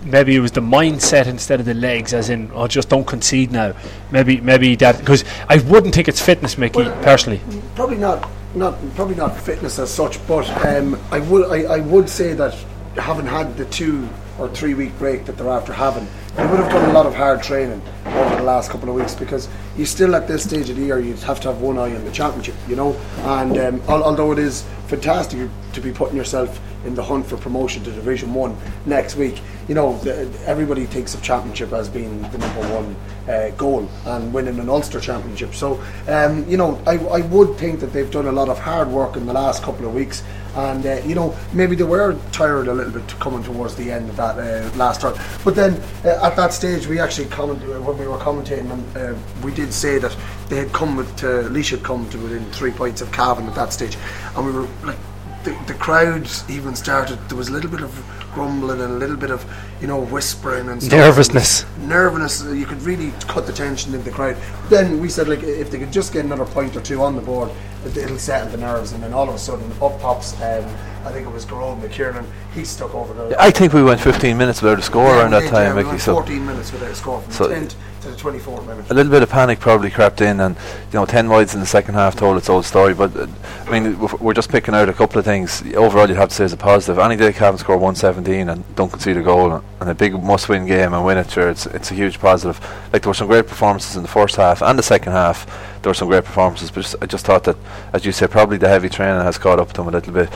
maybe 0.05 0.35
it 0.35 0.41
was 0.41 0.53
the 0.53 0.61
mindset 0.61 1.27
instead 1.27 1.61
of 1.61 1.67
the 1.67 1.75
legs, 1.75 2.13
as 2.13 2.31
in, 2.31 2.51
oh, 2.55 2.67
just 2.67 2.89
don't 2.89 3.07
concede 3.07 3.51
now. 3.51 3.75
Maybe, 4.11 4.41
maybe 4.41 4.77
that 4.77 4.99
because 4.99 5.25
I 5.49 5.59
wouldn't 5.59 5.95
think 5.95 6.09
it's 6.09 6.21
fitness, 6.21 6.59
Mickey, 6.59 6.83
well, 6.83 7.03
personally. 7.03 7.41
Probably 7.75 7.99
not, 7.99 8.29
not 8.55 8.77
probably 8.95 9.17
not 9.17 9.39
fitness 9.39 9.79
as 9.79 9.93
such, 9.93 10.25
but 10.27 10.49
um, 10.65 11.01
I 11.11 11.21
would 11.21 11.51
I, 11.51 11.75
I 11.75 11.79
would 11.81 12.09
say 12.09 12.33
that 12.35 12.55
having 12.97 13.27
had 13.27 13.57
the 13.57 13.65
two 13.67 14.09
or 14.39 14.49
three 14.49 14.75
week 14.75 14.97
break 14.99 15.25
that 15.27 15.37
they're 15.37 15.49
after 15.49 15.73
having, 15.73 16.07
they 16.39 16.47
would 16.47 16.61
have 16.61 16.71
done 16.71 16.89
a 16.89 16.93
lot 16.93 17.05
of 17.05 17.17
hard 17.17 17.43
training 17.43 17.83
over 18.07 18.37
the 18.37 18.43
last 18.45 18.71
couple 18.71 18.89
of 18.89 18.95
weeks 18.95 19.13
because 19.13 19.49
you 19.77 19.85
still 19.85 20.15
at 20.15 20.29
this 20.29 20.45
stage 20.45 20.71
of 20.71 20.77
the 20.77 20.85
year 20.85 21.01
you'd 21.01 21.19
have 21.19 21.41
to 21.41 21.49
have 21.49 21.61
one 21.61 21.77
eye 21.77 21.93
on 21.93 22.05
the 22.05 22.13
championship, 22.13 22.55
you 22.69 22.77
know. 22.77 22.93
And 23.23 23.59
um, 23.59 23.83
although 23.89 24.31
it 24.31 24.39
is 24.39 24.63
fantastic 24.87 25.51
to 25.73 25.81
be 25.81 25.91
putting 25.91 26.17
yourself 26.17 26.61
in 26.85 26.95
the 26.95 27.03
hunt 27.03 27.27
for 27.27 27.37
promotion 27.39 27.83
to 27.83 27.91
Division 27.91 28.33
One 28.33 28.57
next 28.87 29.17
week, 29.17 29.41
you 29.67 29.75
know 29.75 29.99
the, 29.99 30.31
everybody 30.47 30.87
thinks 30.87 31.13
of 31.13 31.23
championship 31.25 31.73
as 31.73 31.89
being 31.89 32.23
the 32.31 32.39
number 32.39 32.61
one 32.73 32.97
uh, 33.29 33.51
goal 33.57 33.89
and 34.07 34.33
winning 34.33 34.61
an 34.61 34.69
Ulster 34.69 35.01
championship. 35.01 35.57
So 35.57 35.83
um, 36.07 36.49
you 36.49 36.57
know 36.57 36.81
I, 36.87 36.99
I 36.99 37.21
would 37.23 37.57
think 37.57 37.81
that 37.81 37.93
they've 37.93 38.11
done 38.13 38.29
a 38.29 38.33
lot 38.33 38.49
of 38.49 38.61
hard 38.61 38.89
work 38.89 39.17
in 39.17 39.27
the 39.27 39.33
last 39.33 39.65
couple 39.65 39.89
of 39.89 39.93
weeks 39.93 40.23
and 40.59 40.85
uh, 40.87 41.01
you 41.05 41.15
know 41.15 41.37
maybe 41.53 41.77
they 41.77 41.85
were 41.85 42.19
tired 42.33 42.69
a 42.69 42.75
little 42.75 42.93
bit 42.93 43.07
coming 43.21 43.43
towards 43.43 43.75
the 43.77 43.91
end 43.91 44.09
of 44.09 44.17
that 44.17 44.39
uh, 44.39 44.77
last 44.77 45.01
turn. 45.01 45.15
But 45.45 45.55
then 45.55 45.81
uh, 46.05 46.19
at 46.29 46.37
that 46.37 46.53
stage, 46.53 46.87
we 46.87 47.01
actually 47.01 47.27
commented 47.29 47.71
uh, 47.71 47.81
when 47.81 47.97
we 47.97 48.07
were 48.07 48.19
commentating, 48.19 48.71
and 48.71 48.97
uh, 48.97 49.19
we 49.43 49.51
did 49.51 49.73
say 49.73 49.99
that 49.99 50.15
they 50.51 50.57
had 50.57 50.71
come 50.75 50.95
with 50.95 51.17
to, 51.17 51.49
Laois 51.49 51.71
had 51.71 51.83
come 51.83 52.09
to 52.11 52.19
within 52.19 52.45
three 52.53 52.71
points 52.71 53.01
of 53.01 53.11
Cavan 53.13 53.47
at 53.47 53.55
that 53.55 53.73
stage, 53.73 53.97
and 54.37 54.47
we 54.47 54.53
were 54.53 54.69
like. 54.85 54.99
The, 55.45 55.57
the 55.69 55.75
crowds 55.75 56.43
even 56.51 56.75
started. 56.75 57.17
There 57.29 57.37
was 57.39 57.47
a 57.49 57.53
little 57.53 57.71
bit 57.71 57.81
of 57.81 57.93
grumbling 58.35 58.81
and 58.81 58.93
a 58.93 58.97
little 58.97 59.17
bit 59.17 59.31
of 59.31 59.45
you 59.81 59.87
know 59.87 60.01
whispering 60.01 60.69
and 60.69 60.83
stuff. 60.83 60.99
Nervousness. 60.99 61.65
nervousness. 61.79 62.53
You 62.59 62.67
could 62.67 62.83
really 62.83 63.13
cut 63.29 63.47
the 63.47 63.53
tension 63.53 63.95
in 63.95 64.03
the 64.05 64.11
crowd. 64.11 64.37
Then 64.69 65.01
we 65.01 65.09
said 65.09 65.29
like 65.29 65.43
if 65.43 65.71
they 65.71 65.79
could 65.79 65.93
just 65.93 66.13
get 66.13 66.25
another 66.25 66.45
point 66.47 66.77
or 66.77 66.81
two 66.81 67.03
on 67.03 67.15
the 67.17 67.23
board, 67.23 67.51
it- 67.85 67.97
it'll 67.97 68.19
settle 68.19 68.49
the 68.51 68.57
nerves. 68.59 68.93
And 68.93 69.03
then 69.03 69.13
all 69.13 69.29
of 69.29 69.35
a 69.35 69.39
sudden, 69.39 69.71
up 69.81 70.01
pops. 70.01 70.35
Um, 70.43 70.65
I 71.07 71.13
think 71.13 71.27
it 71.27 71.33
was 71.33 71.47
Gearóid 71.47 71.81
McKiernan. 71.81 72.25
He 72.55 72.65
stuck 72.65 72.95
over 72.95 73.15
the. 73.15 73.41
I 73.41 73.51
think 73.51 73.73
we 73.73 73.83
went 73.83 74.01
15 74.01 74.37
minutes 74.37 74.61
without 74.61 74.79
a 74.79 74.83
score 74.83 75.05
Yeah, 75.07 75.21
around 75.21 75.31
that 75.31 75.41
did, 75.43 75.51
time, 75.51 75.69
yeah, 75.69 75.75
we 75.77 75.85
Mickey. 75.85 75.99
So 75.99 76.13
14 76.15 76.45
minutes 76.45 76.73
without 76.73 76.91
a 76.91 76.95
score 76.95 77.21
from 77.21 77.33
So- 77.33 77.49
the 77.49 77.55
10th 77.55 77.75
to 78.03 78.09
the 78.11 78.17
24th 78.17 78.67
minute. 78.67 78.85
a 78.91 78.95
little 78.95 79.11
bit 79.11 79.23
of 79.23 79.31
panic 79.31 79.59
probably 79.61 79.91
crept 79.91 80.21
in, 80.21 80.39
and 80.41 80.55
you 80.93 80.99
know, 80.99 81.07
10 81.07 81.29
wides 81.29 81.55
in 81.55 81.61
the 81.61 81.67
second 81.67 81.95
half 81.95 82.15
told 82.17 82.37
its 82.37 82.49
old 82.51 82.65
story. 82.67 82.95
But 82.95 83.17
uh, 83.17 83.27
I 83.67 83.71
mean, 83.71 83.99
we're 84.21 84.35
just 84.35 84.51
picking 84.51 84.75
out 84.75 84.89
a 84.89 84.93
couple 84.93 85.19
of 85.19 85.25
things. 85.25 85.63
Overall, 85.75 86.09
you'd 86.09 86.17
have 86.19 86.29
to 86.31 86.35
say 86.35 86.45
is 86.45 86.53
a 86.53 86.57
positive. 86.57 86.99
Any 86.99 87.17
day 87.17 87.33
Cavan 87.33 87.59
score 87.59 87.77
117 87.77 88.49
and 88.49 88.65
don't 88.75 88.91
concede 88.91 89.17
a 89.17 89.23
goal, 89.23 89.63
and 89.81 89.89
a 89.89 89.95
big 89.95 90.21
must-win 90.21 90.67
game 90.67 90.93
and 90.93 91.05
win 91.05 91.19
it, 91.19 91.31
sure, 91.31 91.49
it's 91.49 91.67
it's 91.67 91.91
a 91.91 91.95
huge 91.95 92.19
positive. 92.19 92.59
Like 92.93 93.03
there 93.03 93.11
were 93.11 93.15
some 93.15 93.29
great 93.29 93.47
performances 93.47 93.97
in 93.97 94.03
the 94.03 94.09
first 94.09 94.37
half 94.37 94.61
and 94.61 94.79
the 94.79 94.83
second 94.83 95.13
half. 95.13 95.47
There 95.83 95.91
were 95.91 95.95
some 95.95 96.09
great 96.09 96.25
performances, 96.25 96.71
but 96.71 96.83
just, 96.83 96.97
I 97.01 97.07
just 97.07 97.25
thought 97.25 97.45
that, 97.45 97.57
as 97.93 98.05
you 98.05 98.13
said, 98.13 98.31
probably 98.31 98.57
the 98.57 98.69
heavy 98.69 98.89
training 98.89 99.23
has 99.23 99.39
caught 99.39 99.61
up 99.61 99.69
to 99.69 99.75
them 99.75 99.89
a 99.89 99.91
little 99.93 100.13
bit. 100.13 100.29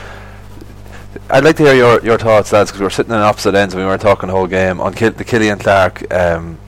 I'd 1.28 1.44
like 1.44 1.56
to 1.56 1.64
hear 1.64 1.74
your, 1.74 2.00
your 2.02 2.18
thoughts, 2.18 2.52
lads, 2.52 2.70
because 2.70 2.80
we 2.80 2.84
were 2.84 2.90
sitting 2.90 3.12
on 3.12 3.20
opposite 3.20 3.54
ends 3.54 3.74
and 3.74 3.82
we 3.82 3.86
weren't 3.86 4.00
talking 4.00 4.28
the 4.28 4.32
whole 4.34 4.46
game 4.46 4.80
on 4.80 4.94
Kil- 4.94 5.10
the 5.10 5.24
Killian 5.24 5.58
Clarke 5.58 6.12
um, 6.14 6.58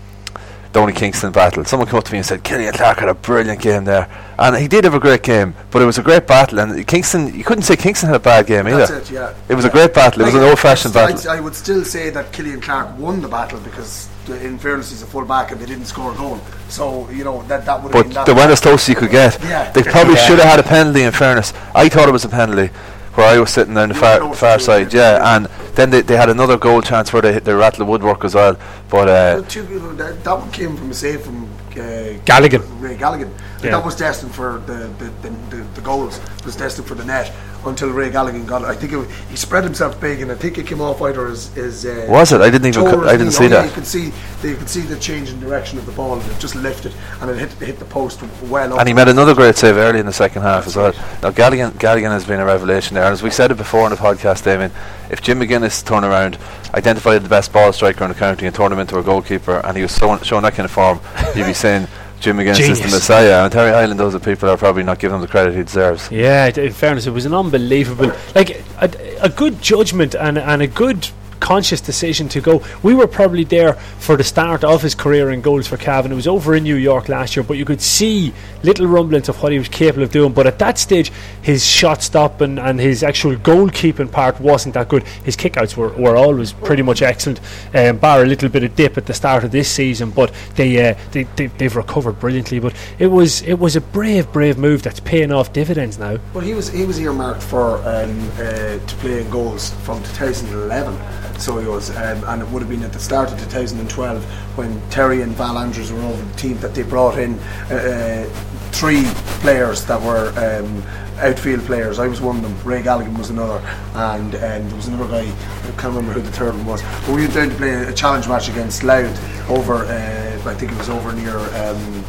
Donie 0.74 0.92
Kingston 0.92 1.30
battle. 1.30 1.64
Someone 1.64 1.86
came 1.88 1.96
up 1.96 2.04
to 2.04 2.12
me 2.12 2.18
and 2.18 2.26
said 2.26 2.42
Killian 2.42 2.74
Clarke 2.74 2.98
had 2.98 3.08
a 3.08 3.14
brilliant 3.14 3.60
game 3.62 3.84
there, 3.84 4.08
and 4.38 4.56
he 4.56 4.66
did 4.66 4.82
have 4.82 4.92
a 4.92 4.98
great 4.98 5.22
game, 5.22 5.54
but 5.70 5.80
it 5.80 5.84
was 5.84 5.98
a 5.98 6.02
great 6.02 6.26
battle. 6.26 6.58
And 6.58 6.84
Kingston, 6.86 7.32
you 7.32 7.44
couldn't 7.44 7.62
say 7.62 7.76
Kingston 7.76 8.08
had 8.08 8.16
a 8.16 8.18
bad 8.18 8.46
game 8.48 8.64
That's 8.64 8.90
either. 8.90 9.00
it, 9.00 9.10
yeah. 9.10 9.34
It 9.48 9.54
was 9.54 9.64
a 9.64 9.70
great 9.70 9.94
battle. 9.94 10.22
It 10.22 10.24
was 10.26 10.34
an 10.34 10.42
old-fashioned 10.42 10.94
I'd- 10.96 11.12
battle. 11.14 11.30
I 11.30 11.38
would 11.38 11.54
still 11.54 11.84
say 11.84 12.10
that 12.10 12.32
Killian 12.32 12.60
Clarke 12.60 12.98
won 12.98 13.22
the 13.22 13.28
battle 13.28 13.60
because, 13.60 14.08
in 14.28 14.58
fairness, 14.58 14.90
he's 14.90 15.02
a 15.02 15.06
full 15.06 15.24
back 15.24 15.52
and 15.52 15.60
they 15.60 15.66
didn't 15.66 15.84
score 15.86 16.12
a 16.12 16.16
goal. 16.16 16.40
So 16.68 17.08
you 17.10 17.22
know 17.22 17.42
that 17.44 17.64
that 17.66 17.80
would 17.80 17.94
have 17.94 18.12
But 18.12 18.24
they 18.26 18.32
went 18.32 18.50
as 18.50 18.58
close 18.58 18.82
as 18.82 18.88
you 18.88 18.96
could 18.96 19.12
get. 19.12 19.38
Yeah. 19.44 19.70
They 19.70 19.82
probably 19.84 20.14
Yeah. 20.14 20.26
should 20.26 20.38
have 20.40 20.48
had 20.48 20.58
a 20.58 20.64
penalty. 20.64 21.02
In 21.04 21.12
fairness, 21.12 21.52
I 21.72 21.88
thought 21.88 22.08
it 22.08 22.12
was 22.12 22.24
a 22.24 22.28
penalty. 22.28 22.70
Where 23.14 23.26
I 23.26 23.38
was 23.38 23.50
sitting 23.50 23.74
down 23.74 23.90
the 23.90 23.94
far, 23.94 24.34
far 24.34 24.58
side, 24.58 24.92
yeah. 24.92 25.12
yeah, 25.12 25.36
and 25.36 25.46
then 25.76 25.90
they, 25.90 26.00
they 26.00 26.16
had 26.16 26.28
another 26.28 26.56
goal 26.56 26.82
chance 26.82 27.12
where 27.12 27.22
they 27.22 27.32
hit 27.32 27.44
the 27.44 27.54
rattle 27.54 27.86
woodwork 27.86 28.24
as 28.24 28.34
well. 28.34 28.58
But 28.90 29.08
uh, 29.08 29.42
two 29.42 29.64
people, 29.64 29.90
that, 29.90 30.24
that 30.24 30.38
one 30.38 30.50
came 30.50 30.76
from 30.76 30.90
a 30.90 30.94
save 30.94 31.22
from 31.22 31.48
uh, 31.76 32.18
Galligan. 32.24 32.62
Ray 32.80 32.96
Galligan. 32.96 33.30
Yeah. 33.62 33.70
That 33.72 33.84
was 33.84 33.96
destined 33.96 34.34
for 34.34 34.58
the 34.66 34.88
the, 34.98 35.04
the, 35.22 35.30
the 35.50 35.56
the 35.74 35.80
goals. 35.80 36.20
Was 36.44 36.56
destined 36.56 36.86
for 36.86 36.94
the 36.94 37.04
net 37.04 37.32
until 37.66 37.88
Ray 37.90 38.10
Galligan 38.10 38.46
got 38.46 38.60
it. 38.60 38.66
I 38.66 38.74
think 38.74 38.92
it, 38.92 39.10
he 39.30 39.36
spread 39.36 39.64
himself 39.64 39.98
big, 39.98 40.20
and 40.20 40.30
I 40.30 40.34
think 40.34 40.58
it 40.58 40.66
came 40.66 40.82
off 40.82 41.00
either 41.00 41.26
his. 41.28 41.48
his 41.54 41.86
uh, 41.86 42.06
Was 42.10 42.30
it? 42.32 42.42
I 42.42 42.50
didn't 42.50 42.66
even 42.66 42.84
co- 42.84 43.08
I 43.08 43.16
didn't 43.16 43.32
see 43.32 43.46
Oh, 43.46 43.48
that. 43.48 43.66
You 43.66 43.72
could 43.72 43.86
see 43.86 44.12
you 44.42 44.56
could 44.56 44.68
see 44.68 44.82
the 44.82 44.98
change 44.98 45.30
in 45.30 45.40
direction 45.40 45.78
of 45.78 45.86
the 45.86 45.92
ball, 45.92 46.20
and 46.20 46.30
it 46.30 46.38
just 46.38 46.54
lifted, 46.54 46.92
and 47.22 47.30
it 47.30 47.38
hit 47.38 47.52
hit 47.52 47.78
the 47.78 47.86
post 47.86 48.20
well 48.42 48.74
up. 48.74 48.80
And 48.80 48.88
he 48.88 48.94
made 48.94 49.08
another 49.08 49.34
great 49.34 49.56
save 49.56 49.76
early 49.76 50.00
in 50.00 50.06
the 50.06 50.12
second 50.12 50.42
half 50.42 50.66
as 50.66 50.76
well. 50.76 50.92
Now 51.22 51.30
Galligan, 51.30 51.70
Galligan 51.72 52.10
has 52.10 52.26
been 52.26 52.40
a 52.40 52.44
revelation 52.44 52.94
there, 52.96 53.04
and 53.04 53.12
as 53.14 53.22
we 53.22 53.30
said 53.30 53.50
it 53.50 53.56
before 53.56 53.84
in 53.84 53.90
the 53.90 53.96
podcast, 53.96 54.44
Damien, 54.44 54.70
if 55.10 55.22
Jim 55.22 55.40
McGuinness 55.40 55.84
turned 55.84 56.04
around, 56.04 56.38
identified 56.74 57.22
the 57.22 57.28
best 57.28 57.52
ball 57.52 57.72
striker 57.72 58.04
in 58.04 58.10
the 58.10 58.16
county, 58.16 58.46
and 58.46 58.54
turned 58.54 58.72
him 58.72 58.78
into 58.78 58.98
a 58.98 59.02
goalkeeper, 59.02 59.60
and 59.64 59.76
he 59.76 59.82
was 59.82 59.92
so, 59.92 60.16
showing 60.18 60.42
that 60.42 60.54
kind 60.54 60.64
of 60.64 60.70
form, 60.70 61.00
you'd 61.34 61.46
be 61.46 61.54
saying 61.54 61.86
Jim 62.20 62.38
McGuinness 62.38 62.70
is 62.70 62.80
the 62.80 62.88
messiah. 62.88 63.44
And 63.44 63.52
Terry 63.52 63.70
Hyland, 63.70 64.00
those 64.00 64.14
are 64.14 64.20
people 64.20 64.48
are 64.48 64.56
probably 64.56 64.82
not 64.82 64.98
giving 64.98 65.16
him 65.16 65.20
the 65.20 65.28
credit 65.28 65.54
he 65.54 65.62
deserves. 65.62 66.10
Yeah, 66.10 66.46
in 66.46 66.72
fairness, 66.72 67.06
it 67.06 67.10
was 67.10 67.26
an 67.26 67.34
unbelievable, 67.34 68.12
like 68.34 68.50
a, 68.80 68.90
a 69.20 69.28
good 69.28 69.60
judgment 69.60 70.14
and 70.14 70.38
and 70.38 70.62
a 70.62 70.66
good 70.66 71.08
conscious 71.44 71.82
decision 71.82 72.26
to 72.30 72.40
go. 72.40 72.62
We 72.82 72.94
were 72.94 73.06
probably 73.06 73.44
there 73.44 73.74
for 73.74 74.16
the 74.16 74.24
start 74.24 74.64
of 74.64 74.80
his 74.80 74.94
career 74.94 75.30
in 75.30 75.42
goals 75.42 75.66
for 75.66 75.76
Cavan. 75.76 76.10
It 76.10 76.14
was 76.14 76.26
over 76.26 76.54
in 76.54 76.62
New 76.62 76.76
York 76.76 77.10
last 77.10 77.36
year, 77.36 77.42
but 77.42 77.58
you 77.58 77.66
could 77.66 77.82
see 77.82 78.32
little 78.62 78.86
rumblings 78.86 79.28
of 79.28 79.42
what 79.42 79.52
he 79.52 79.58
was 79.58 79.68
capable 79.68 80.04
of 80.04 80.10
doing. 80.10 80.32
But 80.32 80.46
at 80.46 80.58
that 80.60 80.78
stage, 80.78 81.12
his 81.42 81.62
shot 81.62 82.02
stop 82.02 82.40
and, 82.40 82.58
and 82.58 82.80
his 82.80 83.02
actual 83.02 83.36
goalkeeping 83.36 84.10
part 84.10 84.40
wasn't 84.40 84.72
that 84.72 84.88
good. 84.88 85.02
His 85.22 85.36
kickouts 85.36 85.76
were, 85.76 85.90
were 85.90 86.16
always 86.16 86.54
pretty 86.54 86.82
much 86.82 87.02
excellent, 87.02 87.40
um, 87.74 87.98
bar 87.98 88.22
a 88.22 88.26
little 88.26 88.48
bit 88.48 88.64
of 88.64 88.74
dip 88.74 88.96
at 88.96 89.04
the 89.04 89.12
start 89.12 89.44
of 89.44 89.50
this 89.50 89.70
season. 89.70 90.12
But 90.12 90.32
they, 90.54 90.92
uh, 90.92 90.94
they, 91.12 91.24
they 91.36 91.48
they've 91.48 91.76
recovered 91.76 92.18
brilliantly. 92.20 92.58
But 92.58 92.74
it 92.98 93.08
was 93.08 93.42
it 93.42 93.58
was 93.58 93.76
a 93.76 93.82
brave 93.82 94.32
brave 94.32 94.56
move 94.56 94.82
that's 94.82 95.00
paying 95.00 95.30
off 95.30 95.52
dividends 95.52 95.98
now. 95.98 96.16
Well, 96.32 96.42
he 96.42 96.54
was 96.54 96.70
he 96.70 96.86
was 96.86 96.98
earmarked 96.98 97.42
for 97.42 97.76
um, 97.86 98.30
uh, 98.38 98.78
to 98.78 98.96
play 99.00 99.20
in 99.20 99.28
goals 99.28 99.74
from 99.84 100.02
2011. 100.04 101.33
So 101.38 101.58
he 101.58 101.66
was, 101.66 101.90
um, 101.90 102.24
and 102.24 102.42
it 102.42 102.48
would 102.48 102.62
have 102.62 102.70
been 102.70 102.82
at 102.82 102.92
the 102.92 102.98
start 102.98 103.32
of 103.32 103.38
2012 103.38 104.24
when 104.56 104.80
Terry 104.90 105.22
and 105.22 105.32
Val 105.32 105.58
Andrews 105.58 105.92
were 105.92 106.00
over 106.00 106.22
the 106.22 106.36
team 106.36 106.58
that 106.58 106.74
they 106.74 106.82
brought 106.82 107.18
in 107.18 107.38
uh, 107.70 107.74
uh, 107.74 108.24
three 108.70 109.02
players 109.40 109.84
that 109.86 110.00
were 110.00 110.28
um, 110.38 110.82
outfield 111.18 111.60
players. 111.66 111.98
I 111.98 112.06
was 112.06 112.20
one 112.20 112.36
of 112.36 112.42
them. 112.42 112.56
Ray 112.64 112.82
Galligan 112.82 113.16
was 113.18 113.30
another, 113.30 113.58
and 113.94 114.34
um, 114.34 114.40
there 114.40 114.76
was 114.76 114.88
another 114.88 115.08
guy. 115.08 115.22
I 115.22 115.70
can't 115.72 115.94
remember 115.94 116.12
who 116.12 116.22
the 116.22 116.32
third 116.32 116.54
one 116.54 116.66
was. 116.66 116.82
But 116.82 117.08
we 117.08 117.22
went 117.22 117.34
down 117.34 117.48
to 117.50 117.54
play 117.56 117.74
a 117.74 117.92
challenge 117.92 118.28
match 118.28 118.48
against 118.48 118.82
Louth 118.82 119.50
over. 119.50 119.84
Uh, 119.84 120.40
I 120.46 120.54
think 120.54 120.72
it 120.72 120.78
was 120.78 120.88
over 120.88 121.12
near 121.12 121.38
um, 121.38 122.04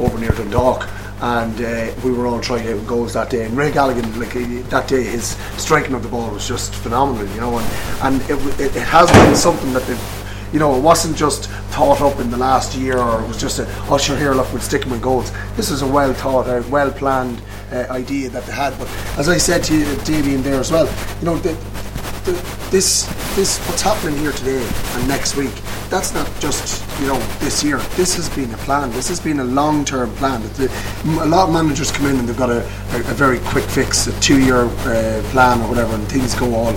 over 0.00 0.18
near 0.18 0.30
Dundalk 0.30 0.88
and 1.20 1.60
uh, 1.60 1.92
we 2.04 2.12
were 2.12 2.26
all 2.26 2.40
trying 2.40 2.68
out 2.68 2.86
goals 2.86 3.14
that 3.14 3.30
day. 3.30 3.44
And 3.44 3.56
Ray 3.56 3.70
Galligan, 3.70 4.16
like 4.16 4.32
that 4.70 4.88
day, 4.88 5.02
his 5.02 5.36
striking 5.56 5.94
of 5.94 6.02
the 6.02 6.08
ball 6.08 6.30
was 6.30 6.46
just 6.46 6.74
phenomenal, 6.74 7.26
you 7.34 7.40
know. 7.40 7.58
And 7.58 7.66
and 8.02 8.30
it, 8.30 8.60
it, 8.60 8.76
it 8.76 8.82
has 8.82 9.10
been 9.10 9.34
something 9.34 9.72
that 9.72 9.82
they've. 9.84 10.24
You 10.50 10.58
know, 10.58 10.74
it 10.74 10.80
wasn't 10.80 11.14
just 11.14 11.50
thought 11.74 12.00
up 12.00 12.20
in 12.20 12.30
the 12.30 12.38
last 12.38 12.74
year, 12.74 12.96
or 12.96 13.22
it 13.22 13.28
was 13.28 13.38
just 13.38 13.58
a, 13.58 13.66
oh, 13.90 13.98
sure, 13.98 14.16
here, 14.16 14.32
look, 14.32 14.50
we'll 14.50 14.62
stick 14.62 14.82
him 14.82 14.94
in 14.94 15.00
goals. 15.02 15.30
This 15.56 15.70
is 15.70 15.82
a 15.82 15.86
well 15.86 16.14
thought 16.14 16.46
out, 16.46 16.66
well 16.70 16.90
planned 16.90 17.42
uh, 17.70 17.84
idea 17.90 18.30
that 18.30 18.46
they 18.46 18.52
had. 18.52 18.78
But 18.78 18.88
as 19.18 19.28
I 19.28 19.36
said 19.36 19.62
to 19.64 19.76
you, 19.76 19.94
Damien, 20.04 20.42
there 20.42 20.58
as 20.58 20.72
well, 20.72 20.86
you 21.18 21.26
know, 21.26 21.36
the, 21.36 21.52
the, 22.32 22.70
this, 22.70 23.06
this, 23.34 23.58
what's 23.66 23.82
happening 23.82 24.18
here 24.18 24.32
today 24.32 24.62
and 24.62 25.08
next 25.08 25.36
week, 25.36 25.52
that's 25.88 26.12
not 26.12 26.30
just, 26.38 26.84
you 27.00 27.06
know, 27.06 27.18
this 27.40 27.64
year. 27.64 27.78
This 27.96 28.14
has 28.16 28.28
been 28.28 28.52
a 28.52 28.56
plan. 28.58 28.90
This 28.90 29.08
has 29.08 29.20
been 29.20 29.40
a 29.40 29.44
long 29.44 29.84
term 29.84 30.10
plan. 30.16 30.42
A 30.42 31.26
lot 31.26 31.48
of 31.48 31.54
managers 31.54 31.90
come 31.90 32.06
in 32.06 32.16
and 32.18 32.28
they've 32.28 32.36
got 32.36 32.50
a, 32.50 32.62
a, 32.92 32.98
a 32.98 33.14
very 33.14 33.38
quick 33.40 33.64
fix, 33.64 34.06
a 34.06 34.20
two 34.20 34.40
year 34.40 34.64
uh, 34.64 35.22
plan 35.30 35.60
or 35.62 35.68
whatever, 35.68 35.94
and 35.94 36.06
things 36.08 36.34
go 36.34 36.54
all 36.54 36.70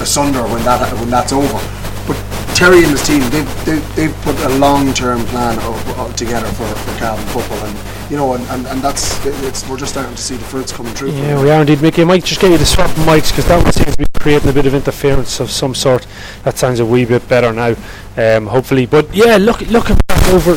asunder 0.00 0.42
when, 0.42 0.62
that, 0.64 0.92
when 1.00 1.10
that's 1.10 1.32
over. 1.32 1.58
But 2.06 2.16
Terry 2.54 2.84
and 2.84 2.92
his 2.92 3.04
team, 3.04 3.20
they've, 3.30 3.64
they've, 3.64 3.96
they've 3.96 4.16
put 4.22 4.38
a 4.44 4.50
long-term 4.58 5.24
plan 5.26 5.58
of, 5.58 5.98
of, 5.98 6.14
together 6.14 6.46
for, 6.52 6.66
for 6.66 6.98
Cavan 6.98 7.24
football, 7.26 7.58
and 7.66 7.93
you 8.14 8.20
know, 8.20 8.34
and, 8.34 8.44
and, 8.50 8.64
and 8.68 8.80
that's 8.80 9.26
it's, 9.26 9.68
we're 9.68 9.76
just 9.76 9.90
starting 9.90 10.14
to 10.14 10.22
see 10.22 10.36
the 10.36 10.44
fruits 10.44 10.70
coming 10.70 10.94
through. 10.94 11.10
Yeah, 11.10 11.42
we 11.42 11.50
are 11.50 11.62
indeed, 11.62 11.82
Mickey. 11.82 12.02
I 12.02 12.04
might 12.04 12.24
just 12.24 12.40
get 12.40 12.52
you 12.52 12.58
to 12.58 12.64
swap 12.64 12.88
mics 12.90 13.30
because 13.30 13.48
that 13.48 13.60
one 13.60 13.72
seems 13.72 13.90
to 13.90 13.98
be 13.98 14.04
creating 14.20 14.48
a 14.48 14.52
bit 14.52 14.66
of 14.66 14.74
interference 14.74 15.40
of 15.40 15.50
some 15.50 15.74
sort. 15.74 16.06
That 16.44 16.56
sounds 16.56 16.78
a 16.78 16.86
wee 16.86 17.06
bit 17.06 17.28
better 17.28 17.52
now, 17.52 17.74
um, 18.16 18.46
hopefully. 18.46 18.86
But 18.86 19.12
yeah, 19.12 19.36
look, 19.36 19.62
looking 19.62 19.96
back 20.06 20.28
over, 20.28 20.52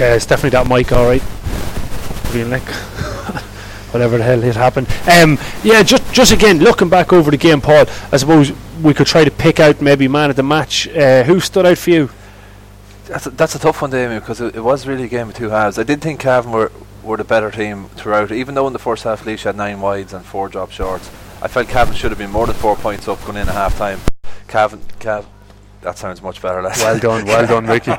yeah, 0.00 0.14
it's 0.14 0.24
definitely 0.24 0.56
that 0.56 0.66
mic, 0.66 0.90
all 0.90 1.04
right. 1.04 1.22
Being 2.32 2.48
like, 2.48 2.66
whatever 3.92 4.16
the 4.16 4.24
hell 4.24 4.40
had 4.40 4.56
happened. 4.56 4.88
Um, 5.06 5.38
yeah, 5.62 5.82
just 5.82 6.14
just 6.14 6.32
again 6.32 6.60
looking 6.60 6.88
back 6.88 7.12
over 7.12 7.30
the 7.30 7.36
game, 7.36 7.60
Paul. 7.60 7.84
I 8.10 8.16
suppose 8.16 8.52
we 8.82 8.94
could 8.94 9.06
try 9.06 9.22
to 9.22 9.30
pick 9.30 9.60
out 9.60 9.82
maybe 9.82 10.08
man 10.08 10.30
of 10.30 10.36
the 10.36 10.42
match. 10.42 10.88
Uh, 10.88 11.24
who 11.24 11.40
stood 11.40 11.66
out 11.66 11.76
for 11.76 11.90
you? 11.90 12.08
That's 13.06 13.26
a, 13.26 13.30
that's 13.30 13.54
a 13.54 13.58
tough 13.58 13.82
one, 13.82 13.90
Damien, 13.90 14.20
because 14.20 14.40
it, 14.40 14.56
it 14.56 14.60
was 14.60 14.86
really 14.86 15.04
a 15.04 15.08
game 15.08 15.28
of 15.28 15.34
two 15.34 15.50
halves. 15.50 15.78
I 15.78 15.82
did 15.82 16.00
think 16.00 16.20
Cavan 16.20 16.52
were, 16.52 16.72
were 17.02 17.16
the 17.18 17.24
better 17.24 17.50
team 17.50 17.88
throughout, 17.90 18.32
even 18.32 18.54
though 18.54 18.66
in 18.66 18.72
the 18.72 18.78
first 18.78 19.04
half 19.04 19.26
Laois 19.26 19.42
had 19.42 19.56
nine 19.56 19.80
wides 19.80 20.12
and 20.14 20.24
four 20.24 20.48
drop 20.48 20.70
shorts. 20.70 21.10
I 21.42 21.48
felt 21.48 21.68
Cavan 21.68 21.94
should 21.94 22.10
have 22.10 22.18
been 22.18 22.30
more 22.30 22.46
than 22.46 22.56
four 22.56 22.76
points 22.76 23.06
up 23.06 23.20
going 23.26 23.36
in 23.36 23.48
at 23.48 23.54
half 23.54 23.76
time. 23.76 24.00
Cavan, 24.48 24.80
Cav, 25.00 25.26
that 25.82 25.98
sounds 25.98 26.22
much 26.22 26.40
better. 26.40 26.62
lads. 26.62 26.80
Well 26.80 26.98
done, 26.98 27.26
well 27.26 27.46
done, 27.46 27.66
Ricky. 27.68 27.92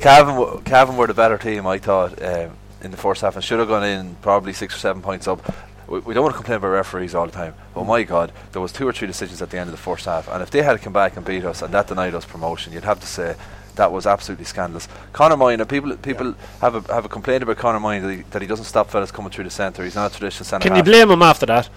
Cavan, 0.00 0.34
w- 0.34 0.60
Cavan 0.64 0.96
were 0.98 1.06
the 1.06 1.14
better 1.14 1.38
team, 1.38 1.66
I 1.66 1.78
thought, 1.78 2.22
um, 2.22 2.50
in 2.82 2.90
the 2.90 2.96
first 2.98 3.22
half 3.22 3.34
and 3.34 3.42
should 3.44 3.58
have 3.58 3.68
gone 3.68 3.84
in 3.84 4.14
probably 4.16 4.52
six 4.52 4.74
or 4.74 4.78
seven 4.78 5.00
points 5.00 5.26
up. 5.26 5.40
We, 5.86 6.00
we 6.00 6.12
don't 6.12 6.22
want 6.22 6.34
to 6.34 6.36
complain 6.36 6.56
about 6.58 6.68
referees 6.68 7.14
all 7.14 7.24
the 7.24 7.32
time, 7.32 7.54
but 7.74 7.84
my 7.84 8.02
God, 8.02 8.32
there 8.52 8.60
was 8.60 8.72
two 8.72 8.86
or 8.86 8.92
three 8.92 9.06
decisions 9.06 9.40
at 9.40 9.48
the 9.48 9.56
end 9.58 9.68
of 9.68 9.72
the 9.72 9.78
first 9.82 10.04
half, 10.04 10.28
and 10.28 10.42
if 10.42 10.50
they 10.50 10.60
had 10.60 10.82
come 10.82 10.92
back 10.92 11.16
and 11.16 11.24
beat 11.24 11.44
us 11.46 11.62
and 11.62 11.72
that 11.72 11.86
denied 11.86 12.14
us 12.14 12.26
promotion, 12.26 12.74
you'd 12.74 12.84
have 12.84 13.00
to 13.00 13.06
say 13.06 13.36
that 13.78 13.90
was 13.90 14.06
absolutely 14.06 14.44
scandalous. 14.44 14.86
Conor 15.12 15.36
Moynagh, 15.36 15.60
and 15.60 15.68
people 15.68 15.96
people 15.96 16.34
have 16.60 16.74
a 16.74 16.92
have 16.92 17.04
a 17.04 17.08
complaint 17.08 17.42
about 17.42 17.56
Conor 17.56 17.80
Moynagh 17.80 18.02
that 18.02 18.14
he, 18.14 18.22
that 18.30 18.42
he 18.42 18.48
doesn't 18.48 18.66
stop 18.66 18.90
fellas 18.90 19.10
coming 19.10 19.30
through 19.30 19.44
the 19.44 19.50
centre. 19.50 19.82
He's 19.82 19.94
not 19.94 20.12
a 20.12 20.14
traditional 20.14 20.44
centre. 20.44 20.68
Can 20.68 20.76
you 20.76 20.82
blame 20.82 21.10
him 21.10 21.22
after 21.22 21.46
that? 21.46 21.70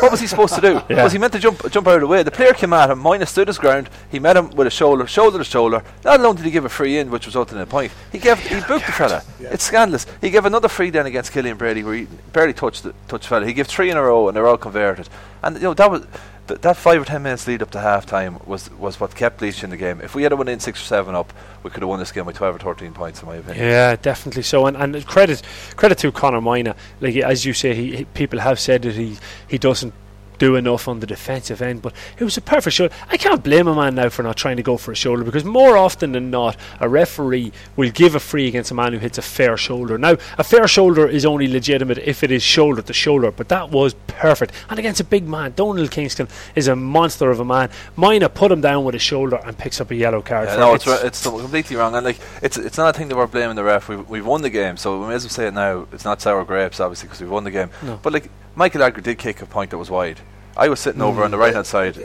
What 0.00 0.10
was 0.10 0.20
he 0.20 0.26
supposed 0.26 0.54
to 0.54 0.60
do? 0.60 0.80
Yeah. 0.88 1.02
Was 1.02 1.12
he 1.12 1.18
meant 1.18 1.32
to 1.34 1.38
jump 1.38 1.70
jump 1.70 1.86
out 1.88 1.96
of 1.96 2.00
the 2.00 2.06
way? 2.06 2.22
The 2.22 2.30
player 2.30 2.54
came 2.54 2.72
at 2.72 2.90
him, 2.90 3.02
Moynagh 3.02 3.28
stood 3.28 3.48
his 3.48 3.58
ground, 3.58 3.90
he 4.10 4.18
met 4.18 4.36
him 4.36 4.50
with 4.50 4.66
a 4.66 4.70
shoulder, 4.70 5.06
shoulder 5.06 5.36
to 5.38 5.44
shoulder. 5.44 5.82
Not 6.04 6.20
alone 6.20 6.36
did 6.36 6.44
he 6.44 6.50
give 6.50 6.64
a 6.64 6.68
free 6.68 6.96
in, 6.98 7.10
which 7.10 7.26
resulted 7.26 7.56
in 7.56 7.62
a 7.62 7.66
point, 7.66 7.92
he 8.12 8.18
gave 8.18 8.38
he 8.38 8.60
booked 8.60 8.86
the 8.86 8.92
fella. 8.92 9.22
It's 9.40 9.64
scandalous. 9.64 10.06
He 10.20 10.30
gave 10.30 10.44
another 10.46 10.68
free 10.68 10.90
then 10.90 11.06
against 11.06 11.32
Killian 11.32 11.56
Brady 11.56 11.82
where 11.82 11.94
he 11.94 12.06
barely 12.32 12.54
touched 12.54 12.84
the 12.84 12.94
touched 13.08 13.26
fella. 13.26 13.44
He 13.46 13.52
gave 13.52 13.66
three 13.66 13.90
in 13.90 13.96
a 13.96 14.02
row 14.02 14.28
and 14.28 14.36
they're 14.36 14.46
all 14.46 14.56
converted. 14.56 15.08
And 15.42 15.56
you 15.56 15.62
know, 15.62 15.74
that 15.74 15.90
was 15.90 16.06
th- 16.48 16.60
that 16.60 16.76
five 16.76 17.00
or 17.00 17.04
ten 17.04 17.22
minutes 17.22 17.46
lead 17.46 17.62
up 17.62 17.70
to 17.70 17.80
half 17.80 18.06
time 18.06 18.38
was 18.46 18.70
was 18.72 19.00
what 19.00 19.14
kept 19.14 19.40
Laois 19.40 19.62
in 19.62 19.70
the 19.70 19.76
game. 19.76 20.00
If 20.00 20.14
we 20.14 20.22
had 20.22 20.32
won 20.32 20.48
in 20.48 20.60
six 20.60 20.80
or 20.80 20.84
seven 20.84 21.14
up, 21.14 21.32
we 21.62 21.70
could 21.70 21.82
have 21.82 21.88
won 21.88 21.98
this 21.98 22.12
game 22.12 22.24
by 22.24 22.32
twelve 22.32 22.56
or 22.56 22.58
thirteen 22.58 22.92
points, 22.92 23.22
in 23.22 23.28
my 23.28 23.36
opinion. 23.36 23.64
Yeah, 23.64 23.96
definitely 23.96 24.42
so. 24.42 24.66
And, 24.66 24.76
and 24.76 25.06
credit 25.06 25.42
credit 25.76 25.98
to 25.98 26.12
Conor 26.12 26.40
Moynagh. 26.40 26.76
Like 27.00 27.16
as 27.16 27.44
you 27.44 27.52
say, 27.52 27.74
he, 27.74 27.96
he 27.96 28.04
people 28.04 28.38
have 28.40 28.58
said 28.58 28.82
that 28.82 28.94
he 28.94 29.18
he 29.48 29.58
doesn't 29.58 29.92
do 30.38 30.56
enough 30.56 30.88
on 30.88 31.00
the 31.00 31.06
defensive 31.06 31.62
end. 31.62 31.82
But 31.82 31.92
it 32.18 32.24
was 32.24 32.36
a 32.36 32.40
perfect 32.40 32.76
shoulder. 32.76 32.94
I 33.08 33.16
can't 33.16 33.42
blame 33.42 33.68
a 33.68 33.74
man 33.74 33.94
now 33.94 34.08
for 34.08 34.22
not 34.22 34.36
trying 34.36 34.56
to 34.56 34.62
go 34.62 34.76
for 34.76 34.92
a 34.92 34.96
shoulder 34.96 35.24
because 35.24 35.44
more 35.44 35.76
often 35.76 36.12
than 36.12 36.30
not, 36.30 36.56
a 36.80 36.88
referee 36.88 37.52
will 37.76 37.90
give 37.90 38.14
a 38.14 38.20
free 38.20 38.48
against 38.48 38.70
a 38.70 38.74
man 38.74 38.92
who 38.92 38.98
hits 38.98 39.18
a 39.18 39.22
fair 39.22 39.56
shoulder. 39.56 39.98
Now, 39.98 40.16
a 40.38 40.44
fair 40.44 40.66
shoulder 40.68 41.06
is 41.08 41.24
only 41.24 41.48
legitimate 41.48 41.98
if 41.98 42.22
it 42.22 42.30
is 42.30 42.42
shoulder 42.42 42.82
to 42.82 42.92
shoulder, 42.92 43.30
but 43.30 43.48
that 43.48 43.70
was 43.70 43.94
perfect. 44.06 44.52
And 44.68 44.78
against 44.78 45.00
a 45.00 45.04
big 45.04 45.26
man, 45.26 45.52
Donald 45.56 45.90
Kingston 45.90 46.28
is 46.54 46.68
a 46.68 46.76
monster 46.76 47.30
of 47.30 47.40
a 47.40 47.44
man. 47.44 47.70
Mina 47.96 48.28
put 48.28 48.52
him 48.52 48.60
down 48.60 48.84
with 48.84 48.94
his 48.94 49.02
shoulder 49.02 49.40
and 49.44 49.56
picks 49.56 49.80
up 49.80 49.90
a 49.90 49.94
yellow 49.94 50.22
card. 50.22 50.48
Yeah, 50.48 50.56
no, 50.56 50.74
it's, 50.74 50.86
it's, 50.86 51.04
it's 51.04 51.22
completely 51.22 51.76
wrong. 51.76 51.94
And 51.94 52.04
like, 52.04 52.18
it's 52.42 52.56
it's 52.56 52.78
not 52.78 52.94
a 52.94 52.98
thing 52.98 53.08
that 53.08 53.16
we're 53.16 53.26
blaming 53.26 53.56
the 53.56 53.64
ref. 53.64 53.88
We've, 53.88 54.08
we've 54.08 54.26
won 54.26 54.42
the 54.42 54.50
game, 54.50 54.76
so 54.76 55.00
we 55.00 55.08
may 55.08 55.14
as 55.14 55.24
well 55.24 55.30
say 55.30 55.48
it 55.48 55.54
now. 55.54 55.86
It's 55.92 56.04
not 56.04 56.20
sour 56.20 56.44
grapes, 56.44 56.80
obviously, 56.80 57.08
because 57.08 57.20
we've 57.20 57.30
won 57.30 57.44
the 57.44 57.50
game. 57.50 57.70
No. 57.82 57.98
But 58.02 58.12
like, 58.12 58.30
Michael 58.56 58.82
Argue 58.82 59.02
did 59.02 59.18
kick 59.18 59.42
a 59.42 59.46
point 59.46 59.70
that 59.70 59.78
was 59.78 59.90
wide. 59.90 60.20
I 60.56 60.68
was 60.68 60.80
sitting 60.80 61.02
over 61.02 61.22
on 61.22 61.28
Mm. 61.28 61.32
the 61.32 61.38
right 61.38 61.54
hand 61.54 61.66
side. 61.66 61.96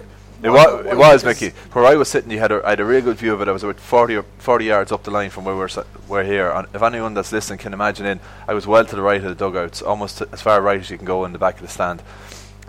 It 0.43 0.49
Why- 0.49 0.65
was, 0.65 0.85
it 0.85 0.97
was 0.97 1.23
was- 1.23 1.23
Mickey. 1.23 1.55
Where 1.71 1.85
I 1.85 1.95
was 1.95 2.09
sitting, 2.09 2.29
you 2.31 2.39
had 2.39 2.51
a, 2.51 2.61
I 2.65 2.71
had 2.71 2.79
a 2.81 2.85
real 2.85 3.01
good 3.01 3.15
view 3.17 3.33
of 3.33 3.41
it. 3.41 3.47
I 3.47 3.51
was 3.51 3.63
about 3.63 3.79
40 3.79 4.17
or 4.17 4.25
40 4.39 4.65
yards 4.65 4.91
up 4.91 5.03
the 5.03 5.11
line 5.11 5.29
from 5.29 5.45
where 5.45 5.55
we're, 5.55 5.67
si- 5.69 5.81
we're 6.09 6.23
here. 6.25 6.49
And 6.51 6.67
if 6.73 6.81
anyone 6.81 7.13
that's 7.13 7.31
listening 7.31 7.59
can 7.59 7.73
imagine 7.73 8.05
in, 8.05 8.19
I 8.47 8.53
was 8.53 8.67
well 8.67 8.83
to 8.83 8.95
the 8.95 9.01
right 9.01 9.23
of 9.23 9.29
the 9.29 9.35
dugouts, 9.35 9.81
almost 9.81 10.21
as 10.33 10.41
far 10.41 10.59
right 10.61 10.79
as 10.81 10.89
you 10.89 10.97
can 10.97 11.05
go 11.05 11.23
in 11.25 11.31
the 11.31 11.39
back 11.39 11.55
of 11.55 11.61
the 11.61 11.67
stand. 11.69 12.01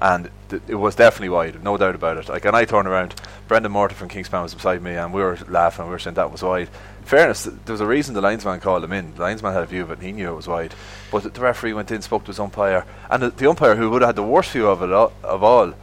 And 0.00 0.30
th- 0.48 0.62
it 0.68 0.74
was 0.74 0.94
definitely 0.94 1.30
wide, 1.30 1.64
no 1.64 1.76
doubt 1.76 1.94
about 1.94 2.18
it. 2.18 2.28
Like, 2.28 2.44
and 2.44 2.54
I 2.56 2.64
turned 2.66 2.86
around, 2.88 3.14
Brendan 3.48 3.72
Morton 3.72 3.96
from 3.96 4.08
Kingspan 4.08 4.42
was 4.42 4.54
beside 4.54 4.82
me, 4.82 4.94
and 4.94 5.12
we 5.12 5.22
were 5.22 5.38
laughing. 5.48 5.86
We 5.86 5.90
were 5.92 5.98
saying 5.98 6.14
that 6.14 6.30
was 6.30 6.42
wide. 6.42 6.68
Fairness, 7.02 7.44
there 7.44 7.72
was 7.72 7.80
a 7.80 7.86
reason 7.86 8.14
the 8.14 8.20
linesman 8.20 8.60
called 8.60 8.84
him 8.84 8.92
in. 8.92 9.14
The 9.14 9.22
linesman 9.22 9.52
had 9.52 9.62
a 9.62 9.66
view 9.66 9.82
of 9.82 9.90
it, 9.90 9.98
and 9.98 10.02
he 10.02 10.12
knew 10.12 10.30
it 10.30 10.36
was 10.36 10.48
wide. 10.48 10.74
But 11.10 11.34
the 11.34 11.40
referee 11.40 11.74
went 11.74 11.90
in, 11.90 12.02
spoke 12.02 12.24
to 12.24 12.28
his 12.28 12.40
umpire, 12.40 12.84
and 13.10 13.22
the, 13.22 13.30
the 13.30 13.48
umpire, 13.48 13.76
who 13.76 13.90
would 13.90 14.02
have 14.02 14.10
had 14.10 14.16
the 14.16 14.22
worst 14.22 14.52
view 14.52 14.68
of 14.68 14.82
it 14.82 14.92
all, 14.92 15.12
of 15.22 15.42
all, 15.42 15.74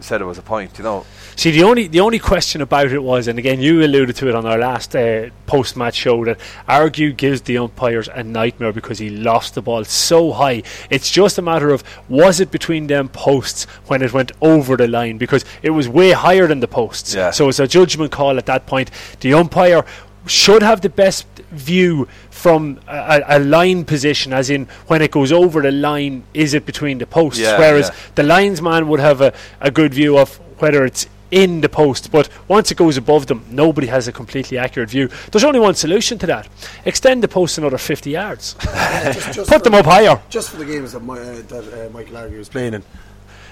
said 0.00 0.20
it 0.20 0.24
was 0.24 0.38
a 0.38 0.42
point. 0.42 0.76
You 0.78 0.84
know, 0.84 1.06
See, 1.36 1.50
the 1.50 1.64
only 1.64 1.88
the 1.88 2.00
only 2.00 2.18
question 2.18 2.60
about 2.60 2.92
it 2.92 3.02
was, 3.02 3.26
and 3.26 3.38
again, 3.38 3.60
you 3.60 3.84
alluded 3.84 4.14
to 4.16 4.28
it 4.28 4.34
on 4.34 4.46
our 4.46 4.58
last 4.58 4.94
uh, 4.94 5.30
post 5.46 5.76
match 5.76 5.96
show 5.96 6.24
that 6.24 6.38
Argue 6.68 7.12
gives 7.12 7.42
the 7.42 7.58
umpires 7.58 8.08
a 8.08 8.22
nightmare 8.22 8.72
because 8.72 8.98
he 8.98 9.10
lost 9.10 9.54
the 9.54 9.62
ball 9.62 9.84
so 9.84 10.32
high. 10.32 10.62
It's 10.90 11.10
just 11.10 11.38
a 11.38 11.42
matter 11.42 11.70
of 11.70 11.82
was 12.08 12.40
it 12.40 12.50
between 12.50 12.86
them 12.86 13.08
posts 13.08 13.64
when 13.86 14.02
it 14.02 14.12
went 14.12 14.30
over 14.40 14.76
the 14.76 14.86
line 14.86 15.18
because 15.18 15.44
it 15.62 15.70
was 15.70 15.88
way 15.88 16.12
higher 16.12 16.46
than 16.46 16.60
the 16.60 16.68
posts. 16.68 17.14
Yeah. 17.14 17.30
So 17.32 17.48
it's 17.48 17.58
a 17.58 17.66
judgment 17.66 18.12
call 18.12 18.38
at 18.38 18.46
that 18.46 18.66
point. 18.66 18.90
The 19.20 19.34
umpire 19.34 19.84
should 20.26 20.62
have 20.62 20.80
the 20.80 20.88
best 20.88 21.26
view 21.50 22.08
from 22.30 22.80
a, 22.88 23.22
a 23.28 23.36
a 23.36 23.38
line 23.38 23.84
position, 23.84 24.32
as 24.32 24.50
in 24.50 24.66
when 24.86 25.02
it 25.02 25.10
goes 25.10 25.32
over 25.32 25.60
the 25.62 25.72
line, 25.72 26.24
is 26.32 26.54
it 26.54 26.66
between 26.66 26.98
the 26.98 27.06
posts? 27.06 27.40
Yeah, 27.40 27.58
Whereas 27.58 27.88
yeah. 27.88 27.96
the 28.14 28.22
linesman 28.22 28.88
would 28.88 29.00
have 29.00 29.20
a, 29.20 29.32
a 29.60 29.70
good 29.70 29.94
view 29.94 30.18
of 30.18 30.36
whether 30.60 30.84
it's 30.84 31.06
in 31.30 31.62
the 31.62 31.68
post, 31.68 32.12
but 32.12 32.28
once 32.46 32.70
it 32.70 32.76
goes 32.76 32.96
above 32.96 33.26
them, 33.26 33.44
nobody 33.50 33.88
has 33.88 34.06
a 34.06 34.12
completely 34.12 34.56
accurate 34.56 34.88
view. 34.90 35.08
There's 35.32 35.42
only 35.42 35.58
one 35.58 35.74
solution 35.74 36.18
to 36.18 36.26
that: 36.26 36.48
extend 36.84 37.22
the 37.22 37.28
post 37.28 37.58
another 37.58 37.78
50 37.78 38.10
yards, 38.10 38.54
just, 38.62 39.32
just 39.32 39.50
put 39.50 39.64
them 39.64 39.74
up 39.74 39.84
higher. 39.86 40.20
Just 40.28 40.50
for 40.50 40.58
the 40.58 40.64
games 40.64 40.92
that, 40.92 41.00
my, 41.00 41.18
uh, 41.18 41.42
that 41.48 41.86
uh, 41.86 41.92
Michael 41.92 42.18
Argue 42.18 42.38
was 42.38 42.48
playing 42.48 42.74
in. 42.74 42.82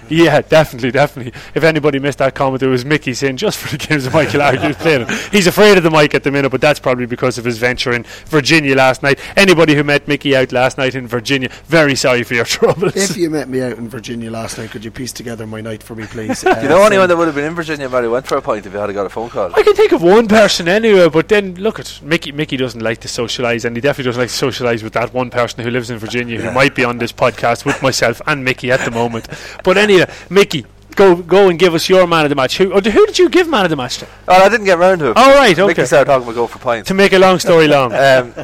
Yeah, 0.08 0.40
definitely, 0.42 0.90
definitely. 0.90 1.32
If 1.54 1.64
anybody 1.64 1.98
missed 1.98 2.18
that 2.18 2.34
comment, 2.34 2.62
it 2.62 2.68
was 2.68 2.84
Mickey 2.84 3.14
saying 3.14 3.36
just 3.36 3.58
for 3.58 3.76
the 3.76 3.78
games 3.78 4.06
of 4.06 4.12
Michael 4.12 4.42
Argue's 4.42 4.76
playing. 4.76 5.06
He's 5.30 5.46
afraid 5.46 5.76
of 5.78 5.84
the 5.84 5.90
mic 5.90 6.14
at 6.14 6.22
the 6.22 6.30
minute, 6.30 6.50
but 6.50 6.60
that's 6.60 6.80
probably 6.80 7.06
because 7.06 7.38
of 7.38 7.44
his 7.44 7.58
venture 7.58 7.92
in 7.92 8.04
Virginia 8.26 8.74
last 8.74 9.02
night. 9.02 9.18
Anybody 9.36 9.74
who 9.74 9.84
met 9.84 10.06
Mickey 10.08 10.36
out 10.36 10.52
last 10.52 10.78
night 10.78 10.94
in 10.94 11.06
Virginia, 11.06 11.48
very 11.66 11.94
sorry 11.94 12.22
for 12.24 12.34
your 12.34 12.44
troubles. 12.56 12.96
If 12.96 13.16
you 13.16 13.30
met 13.30 13.48
me 13.48 13.62
out 13.62 13.78
in 13.78 13.88
Virginia 13.88 14.30
last 14.30 14.58
night, 14.58 14.70
could 14.70 14.84
you 14.84 14.90
piece 14.90 15.12
together 15.12 15.46
my 15.46 15.60
night 15.60 15.82
for 15.82 15.94
me, 15.94 16.06
please? 16.06 16.44
Uh, 16.44 16.58
you 16.62 16.68
know 16.68 16.82
anyone 16.82 17.08
that 17.08 17.16
would 17.16 17.26
have 17.26 17.34
been 17.34 17.44
in 17.44 17.54
Virginia, 17.54 17.88
Barry 17.88 18.08
went 18.08 18.26
for 18.26 18.36
a 18.36 18.42
point 18.42 18.66
if 18.66 18.72
you 18.72 18.78
had 18.78 18.92
got 18.92 19.06
a 19.06 19.10
phone 19.10 19.30
call. 19.30 19.54
I 19.54 19.62
can 19.62 19.74
think 19.74 19.92
of 19.92 20.02
one 20.02 20.28
person 20.28 20.68
anyway, 20.68 21.08
but 21.08 21.28
then 21.28 21.54
look 21.54 21.78
at 21.78 22.00
Mickey. 22.02 22.32
Mickey 22.32 22.56
doesn't 22.56 22.80
like 22.80 22.98
to 23.00 23.08
socialise, 23.08 23.64
and 23.64 23.76
he 23.76 23.80
definitely 23.80 24.10
doesn't 24.10 24.20
like 24.20 24.30
to 24.30 24.46
socialise 24.46 24.82
with 24.82 24.92
that 24.94 25.12
one 25.14 25.30
person 25.30 25.62
who 25.64 25.70
lives 25.70 25.90
in 25.90 25.98
Virginia 25.98 26.40
who 26.40 26.50
might 26.52 26.74
be 26.74 26.84
on 26.84 26.98
this 26.98 27.12
podcast 27.12 27.64
with 27.64 27.80
myself 27.82 28.20
and 28.26 28.44
Mickey 28.44 28.70
at 28.70 28.80
the 28.84 28.90
moment. 28.90 29.28
But 29.64 29.78
anyway, 29.92 30.12
Mickey, 30.30 30.66
go 30.94 31.16
go 31.16 31.48
and 31.48 31.58
give 31.58 31.74
us 31.74 31.88
your 31.88 32.06
man 32.06 32.24
of 32.24 32.28
the 32.28 32.34
match. 32.34 32.58
Who, 32.58 32.72
or 32.72 32.80
who 32.80 33.06
did 33.06 33.18
you 33.18 33.28
give 33.28 33.48
man 33.48 33.64
of 33.64 33.70
the 33.70 33.76
match 33.76 33.98
to? 33.98 34.06
Oh, 34.28 34.44
I 34.44 34.48
didn't 34.48 34.66
get 34.66 34.78
round 34.78 35.00
to 35.00 35.10
it. 35.10 35.16
All 35.16 35.34
right, 35.34 35.56
Mickey 35.56 35.62
okay. 35.62 35.84
started 35.86 36.06
talking 36.06 36.24
about 36.24 36.34
go 36.34 36.46
for 36.46 36.58
points. 36.58 36.88
To 36.88 36.94
make 36.94 37.12
a 37.12 37.18
long 37.18 37.38
story 37.38 37.68
long, 37.76 37.92
um, 37.92 38.34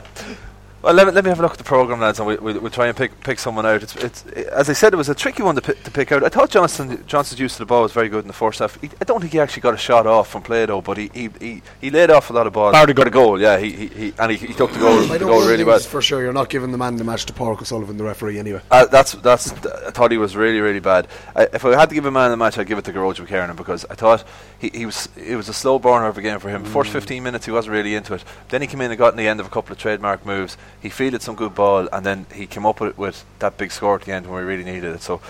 well, 0.82 0.94
let 0.94 1.06
me, 1.06 1.12
let 1.12 1.24
me 1.24 1.28
have 1.30 1.40
a 1.40 1.42
look 1.42 1.52
at 1.52 1.58
the 1.58 1.64
program, 1.64 2.00
lads, 2.00 2.18
and 2.20 2.28
we, 2.28 2.36
we, 2.36 2.58
we'll 2.58 2.70
try 2.70 2.86
and 2.86 2.96
pick 2.96 3.18
pick 3.20 3.38
someone 3.38 3.66
out. 3.66 3.82
It's, 3.82 3.96
it's 3.96 4.26
as 4.26 4.70
I 4.70 4.72
said, 4.74 4.92
it 4.92 4.96
was 4.96 5.08
a 5.08 5.14
tricky 5.14 5.42
one 5.42 5.56
to, 5.56 5.60
pi- 5.60 5.72
to 5.72 5.90
pick 5.90 6.12
out. 6.12 6.22
I 6.22 6.28
thought 6.28 6.50
Johnston 6.50 7.04
Johnston's 7.06 7.40
use 7.40 7.54
of 7.54 7.58
the 7.58 7.66
ball 7.66 7.82
was 7.82 7.92
very 7.92 8.08
good 8.08 8.22
in 8.22 8.28
the 8.28 8.32
first 8.32 8.60
half. 8.60 8.80
He, 8.80 8.88
I 9.00 9.04
don't 9.04 9.20
think 9.20 9.32
he 9.32 9.40
actually 9.40 9.62
got 9.62 9.74
a 9.74 9.78
shot 9.78 10.06
off 10.06 10.28
from 10.30 10.42
play 10.42 10.66
though, 10.66 10.80
but 10.80 10.96
he 10.96 11.10
he, 11.12 11.30
he, 11.40 11.62
he 11.80 11.90
laid 11.90 12.10
off 12.10 12.30
a 12.30 12.32
lot 12.32 12.46
of 12.46 12.52
balls 12.52 12.72
Bar 12.72 12.86
the 12.86 12.94
for 12.94 13.04
the 13.04 13.10
goal. 13.10 13.26
goal. 13.30 13.40
Yeah, 13.40 13.58
he, 13.58 13.70
he, 13.70 13.86
he 13.88 14.12
and 14.18 14.30
he, 14.30 14.36
he 14.38 14.54
took 14.54 14.72
the 14.72 14.78
goal 14.78 14.98
I 14.98 15.06
the 15.06 15.18
don't 15.18 15.28
goal 15.28 15.40
know 15.40 15.48
really 15.50 15.64
well. 15.64 15.78
For 15.80 16.00
sure, 16.00 16.22
you're 16.22 16.32
not 16.32 16.48
giving 16.48 16.70
the 16.70 16.78
man 16.78 16.96
the 16.96 17.04
match 17.04 17.26
to 17.26 17.32
Pádraig 17.32 17.60
O'Sullivan, 17.60 17.96
the 17.96 18.04
referee, 18.04 18.38
anyway. 18.38 18.60
Uh, 18.70 18.86
that's 18.86 19.12
that's. 19.12 19.52
I 19.52 19.90
thought 19.90 20.12
he 20.12 20.18
was 20.18 20.36
really 20.36 20.60
really 20.60 20.80
bad. 20.80 21.08
I, 21.34 21.48
if 21.52 21.64
I 21.64 21.78
had 21.78 21.88
to 21.88 21.94
give 21.96 22.06
a 22.06 22.10
man 22.10 22.30
the 22.30 22.36
match, 22.36 22.56
I'd 22.56 22.68
give 22.68 22.78
it 22.78 22.84
to 22.84 22.92
Gearóid 22.92 23.16
McKiernan 23.26 23.56
because 23.56 23.84
I 23.90 23.94
thought 23.94 24.24
he, 24.60 24.70
he 24.72 24.86
was 24.86 25.08
it 25.16 25.34
was 25.34 25.48
a 25.48 25.54
slow 25.54 25.78
burner 25.80 26.06
of 26.06 26.16
a 26.18 26.22
game 26.22 26.38
for 26.38 26.50
him. 26.50 26.64
First 26.64 26.92
15 26.92 27.22
minutes 27.22 27.46
he 27.46 27.50
wasn't 27.52 27.72
really 27.72 27.94
into 27.96 28.14
it. 28.14 28.22
Then 28.48 28.60
he 28.60 28.68
came 28.68 28.80
in 28.80 28.90
and 28.90 28.98
got 28.98 29.12
in 29.12 29.16
the 29.18 29.26
end 29.26 29.40
of 29.40 29.46
a 29.46 29.50
couple 29.50 29.72
of 29.72 29.78
trademark 29.78 30.24
moves. 30.24 30.56
He 30.80 30.88
fielded 30.88 31.22
some 31.22 31.34
good 31.34 31.54
ball 31.54 31.88
and 31.92 32.04
then 32.04 32.26
he 32.32 32.46
came 32.46 32.66
up 32.66 32.80
with, 32.80 32.96
with 32.96 33.24
that 33.40 33.56
big 33.56 33.72
score 33.72 33.96
at 33.96 34.02
the 34.02 34.12
end 34.12 34.26
when 34.26 34.36
we 34.36 34.42
really 34.42 34.64
needed 34.64 34.94
it. 34.94 35.02
So. 35.02 35.20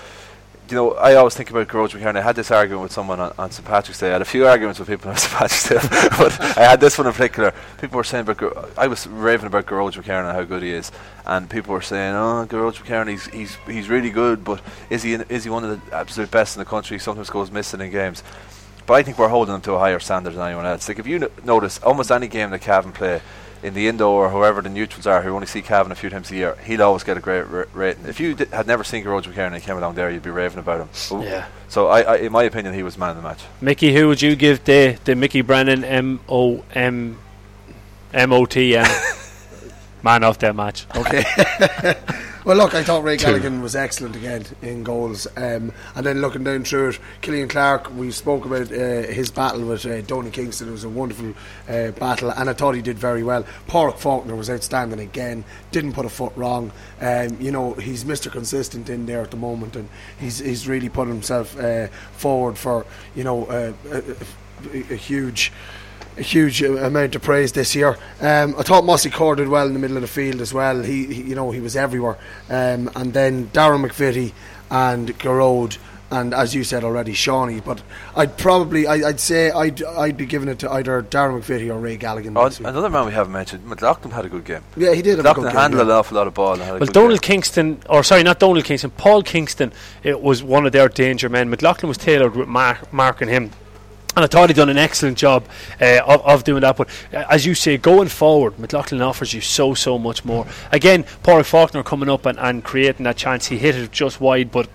You 0.70 0.74
know, 0.74 0.92
I 0.92 1.14
always 1.14 1.34
think 1.34 1.48
about 1.48 1.66
Gearóid 1.66 1.98
McKiernan. 1.98 2.16
I 2.16 2.20
had 2.20 2.37
this 2.37 2.50
argument 2.50 2.82
with 2.82 2.92
someone 2.92 3.18
on, 3.18 3.32
on 3.38 3.50
St 3.50 3.66
Patrick's 3.66 4.00
Day. 4.00 4.11
I 4.11 4.12
had 4.12 4.20
a 4.20 4.26
few 4.26 4.46
arguments 4.46 4.78
with 4.78 4.87
people 4.87 5.11
on 5.11 5.16
St 5.16 5.32
Patrick's 5.32 5.66
Day, 5.66 5.78
but 6.18 6.38
I 6.58 6.62
had 6.62 6.78
this 6.78 6.98
one 6.98 7.06
in 7.06 7.14
particular. 7.14 7.54
People 7.80 7.96
were 7.96 8.04
saying 8.04 8.28
about, 8.28 8.37
Gar- 8.37 8.68
I 8.76 8.87
was 8.87 9.06
raving 9.06 9.46
about 9.46 9.64
Gearóid 9.64 9.94
McKiernan 9.94 10.28
and 10.28 10.37
how 10.37 10.44
good 10.44 10.62
he 10.62 10.72
is, 10.72 10.92
and 11.24 11.48
people 11.48 11.72
were 11.72 11.80
saying, 11.80 12.14
"Oh, 12.14 12.46
Gearóid 12.46 12.74
McKiernan, 12.82 13.08
he's 13.08 13.26
he's 13.28 13.54
he's 13.66 13.88
really 13.88 14.11
good, 14.11 14.44
but 14.44 14.61
is 14.90 15.02
he 15.02 15.14
in, 15.14 15.22
is 15.30 15.44
he 15.44 15.48
one 15.48 15.64
of 15.64 15.70
the 15.70 15.96
absolute 15.96 16.30
best 16.30 16.56
in 16.56 16.61
the 16.61 16.66
country? 16.66 16.96
He 16.96 16.98
sometimes 16.98 17.30
goes 17.30 17.50
missing 17.50 17.80
in 17.80 17.90
games." 17.90 18.22
But 18.84 18.94
I 18.94 19.02
think 19.02 19.18
we're 19.18 19.28
holding 19.28 19.54
him 19.54 19.61
to 19.62 19.72
a 19.72 19.78
higher 19.78 20.00
standard 20.00 20.34
than 20.34 20.46
anyone 20.46 20.64
else. 20.66 20.88
Like 20.88 20.98
if 20.98 21.06
you 21.06 21.30
notice, 21.44 21.78
almost 21.82 22.11
any 22.11 22.26
game 22.28 22.50
that 22.50 22.61
Cavan 22.61 22.92
play 22.92 23.20
in 23.62 23.75
the 23.75 23.88
indoor 23.88 24.27
or 24.27 24.29
whoever 24.31 24.62
the 24.62 24.68
neutrals 24.68 25.07
are 25.07 25.23
who 25.23 25.31
only 25.35 25.47
see 25.47 25.62
Cavan 25.62 25.90
a 25.92 25.94
few 25.94 26.11
times 26.11 26.31
a 26.31 26.35
year, 26.37 26.57
he'll 26.64 26.83
always 26.83 27.03
get 27.05 27.16
a 27.16 27.21
great 27.21 27.42
ra- 27.42 27.64
rating. 27.73 28.07
If 28.07 28.21
you 28.21 28.35
d- 28.35 28.47
had 28.53 28.66
never 28.66 28.85
seen 28.85 29.05
Gearóid 29.05 29.25
McKiernan 29.25 29.47
and 29.47 29.55
he 29.57 29.61
came 29.61 29.77
along 29.77 29.94
there, 29.94 30.11
you'd 30.11 30.23
be 30.23 30.31
raving 30.31 30.59
about 30.59 30.81
him. 30.81 30.88
But- 31.11 31.25
Yeah. 31.25 31.47
So 31.68 31.88
I, 31.88 32.01
I, 32.01 32.16
in 32.16 32.33
my 32.33 32.44
opinion, 32.44 32.73
he 32.75 32.83
was 32.83 32.97
man 32.97 33.11
of 33.11 33.16
the 33.16 33.23
match. 33.23 33.40
Mickey, 33.61 33.92
who 33.94 34.09
would 34.09 34.23
you 34.23 34.35
give 34.37 34.64
the 34.64 34.97
the 35.05 35.14
Mickey 35.14 35.42
Brennan 35.42 35.85
M 35.85 36.21
O 36.29 36.64
M 36.75 37.18
M 38.14 38.33
O 38.33 38.47
T 38.47 38.75
M 38.77 38.87
man 40.03 40.25
of 40.25 40.38
that 40.38 40.55
match? 40.57 40.87
Okay. 40.97 41.25
well, 42.44 42.57
look, 42.57 42.74
I 42.74 42.83
thought 42.83 43.03
Ray 43.03 43.16
Gallagher 43.16 43.51
was 43.61 43.74
excellent 43.74 44.16
again 44.16 44.44
in 44.62 44.83
goals. 44.83 45.27
Um, 45.37 45.72
and 45.94 46.07
then 46.07 46.20
looking 46.20 46.44
down 46.44 46.64
through 46.64 46.90
it, 46.90 46.98
Killian 47.20 47.48
Clarke, 47.48 47.94
we 47.94 48.11
spoke 48.11 48.44
about 48.44 48.72
uh, 48.72 49.03
his 49.12 49.31
battle 49.31 49.66
with 49.66 49.85
uh, 49.85 50.01
Donie 50.03 50.31
Kingston. 50.31 50.68
It 50.68 50.72
was 50.72 50.85
a 50.85 50.88
wonderful 50.88 51.35
uh, 51.68 51.90
battle, 51.92 52.31
and 52.31 52.48
I 52.48 52.53
thought 52.53 52.74
he 52.74 52.83
did 52.83 52.98
very 52.98 53.22
well. 53.22 53.44
Pádraig 53.68 53.98
Faulkner 53.98 54.37
was 54.37 54.51
outstanding 54.51 55.01
again, 55.01 55.44
didn't 55.72 55.92
put 55.92 56.07
a 56.07 56.09
foot 56.09 56.33
wrong. 56.37 56.72
Um, 57.01 57.37
you 57.40 57.51
know, 57.51 57.74
he's 57.74 58.05
Mr. 58.05 58.31
Consistent 58.31 58.88
in 58.88 59.07
there 59.07 59.22
at 59.22 59.31
the 59.31 59.37
moment, 59.37 59.77
and 59.77 59.88
he's, 60.18 60.38
he's 60.38 60.68
really 60.68 60.88
put 60.88 61.09
himself 61.09 61.59
uh, 61.59 61.88
forward 62.12 62.57
for, 62.57 62.87
you 63.14 63.24
know, 63.24 63.46
uh, 63.46 63.72
a, 63.90 64.77
a, 64.77 64.92
a 64.92 64.96
huge 64.96 65.53
a 66.18 66.22
huge 66.22 66.62
uh, 66.62 66.72
amount 66.78 67.14
of 67.14 67.22
praise 67.22 67.52
this 67.52 67.74
year. 67.74 67.96
Um, 68.20 68.54
I 68.59 68.62
thought 68.62 68.85
Mossy 68.85 69.11
Core 69.11 69.37
did 69.37 69.48
well 69.48 69.66
in 69.66 69.72
the 69.72 69.78
middle 69.78 69.96
of 69.96 70.02
the 70.02 70.09
field 70.09 70.40
as 70.40 70.52
well. 70.52 70.83
He, 70.83 71.07
he 71.07 71.22
you 71.22 71.35
know, 71.35 71.50
he 71.50 71.61
was 71.61 71.76
everywhere. 71.76 72.18
Um, 72.50 72.90
and 72.94 73.12
then 73.12 73.48
Darren 73.48 73.87
McVeety 73.87 74.33
and 74.70 75.16
Gearóid, 75.18 75.78
and 76.11 76.33
as 76.33 76.54
you 76.54 76.64
said 76.64 76.85
already, 76.85 77.12
Seanie. 77.12 77.64
But 77.64 77.83
I'd 78.16 78.37
probably, 78.37 78.87
I, 78.87 79.09
I'd 79.09 79.20
say, 79.20 79.50
I'd, 79.50 79.83
I'd 79.83 80.16
be 80.16 80.26
giving 80.26 80.48
it 80.48 80.59
to 80.61 80.70
either 80.70 81.02
Darren 81.02 81.40
McVeety 81.40 81.72
or 81.72 81.78
Ray 81.78 81.96
Galligan. 81.98 82.35
Oh, 82.37 82.66
another 82.66 82.90
man 82.90 83.07
we 83.07 83.12
haven't 83.12 83.33
mentioned, 83.33 83.66
McLaughlin 83.66 84.12
had 84.12 84.24
a 84.24 84.28
good 84.28 84.44
game. 84.44 84.62
yeah, 84.76 84.94
he 84.94 85.02
did 85.02 85.18
have 85.18 85.18
McLaughlin 85.18 85.44
good 85.44 85.52
game, 85.52 85.61
handled 85.61 85.87
yeah. 85.87 85.92
an 85.94 85.98
awful 85.98 86.16
lot 86.16 86.26
of 86.26 86.35
ball. 86.35 86.61
And 86.61 86.81
Well, 86.81 86.87
Donald 86.87 87.20
game. 87.20 87.35
Kingston, 87.35 87.83
or 87.88 88.02
sorry, 88.02 88.22
not 88.22 88.38
Donald 88.38 88.64
Kingston, 88.64 88.90
Paul 88.92 89.22
Kingston, 89.22 89.72
it 90.02 90.20
was 90.20 90.42
one 90.42 90.66
of 90.66 90.72
their 90.72 90.88
danger 90.88 91.28
men. 91.28 91.50
McLaughlin 91.50 91.88
was 91.88 91.98
tailored 91.98 92.35
with 92.35 92.48
mark, 92.48 92.92
marking 92.92 93.28
him. 93.28 93.50
And 94.18 94.24
I 94.24 94.26
thought 94.26 94.50
he'd 94.50 94.57
done 94.57 94.68
an 94.68 94.78
excellent 94.78 95.16
job 95.16 95.44
uh, 95.81 96.00
of, 96.04 96.26
of 96.26 96.42
doing 96.42 96.62
that. 96.62 96.76
But 96.76 96.88
uh, 97.14 97.24
as 97.31 97.46
you 97.46 97.54
say, 97.54 97.76
going 97.76 98.09
forward, 98.09 98.59
McLaughlin 98.59 99.00
offers 99.00 99.33
you 99.33 99.40
so, 99.40 99.74
so 99.74 99.96
much 99.96 100.24
more. 100.24 100.44
Again, 100.72 101.04
Pádraig 101.22 101.46
Faulkner 101.46 101.85
coming 101.85 102.09
up 102.09 102.26
and, 102.26 102.37
and 102.37 102.64
creating 102.64 103.04
that 103.04 103.16
chance. 103.16 103.46
He 103.46 103.59
hit 103.59 103.76
it 103.76 103.92
just 103.92 104.20
wide, 104.20 104.50
but 104.50 104.68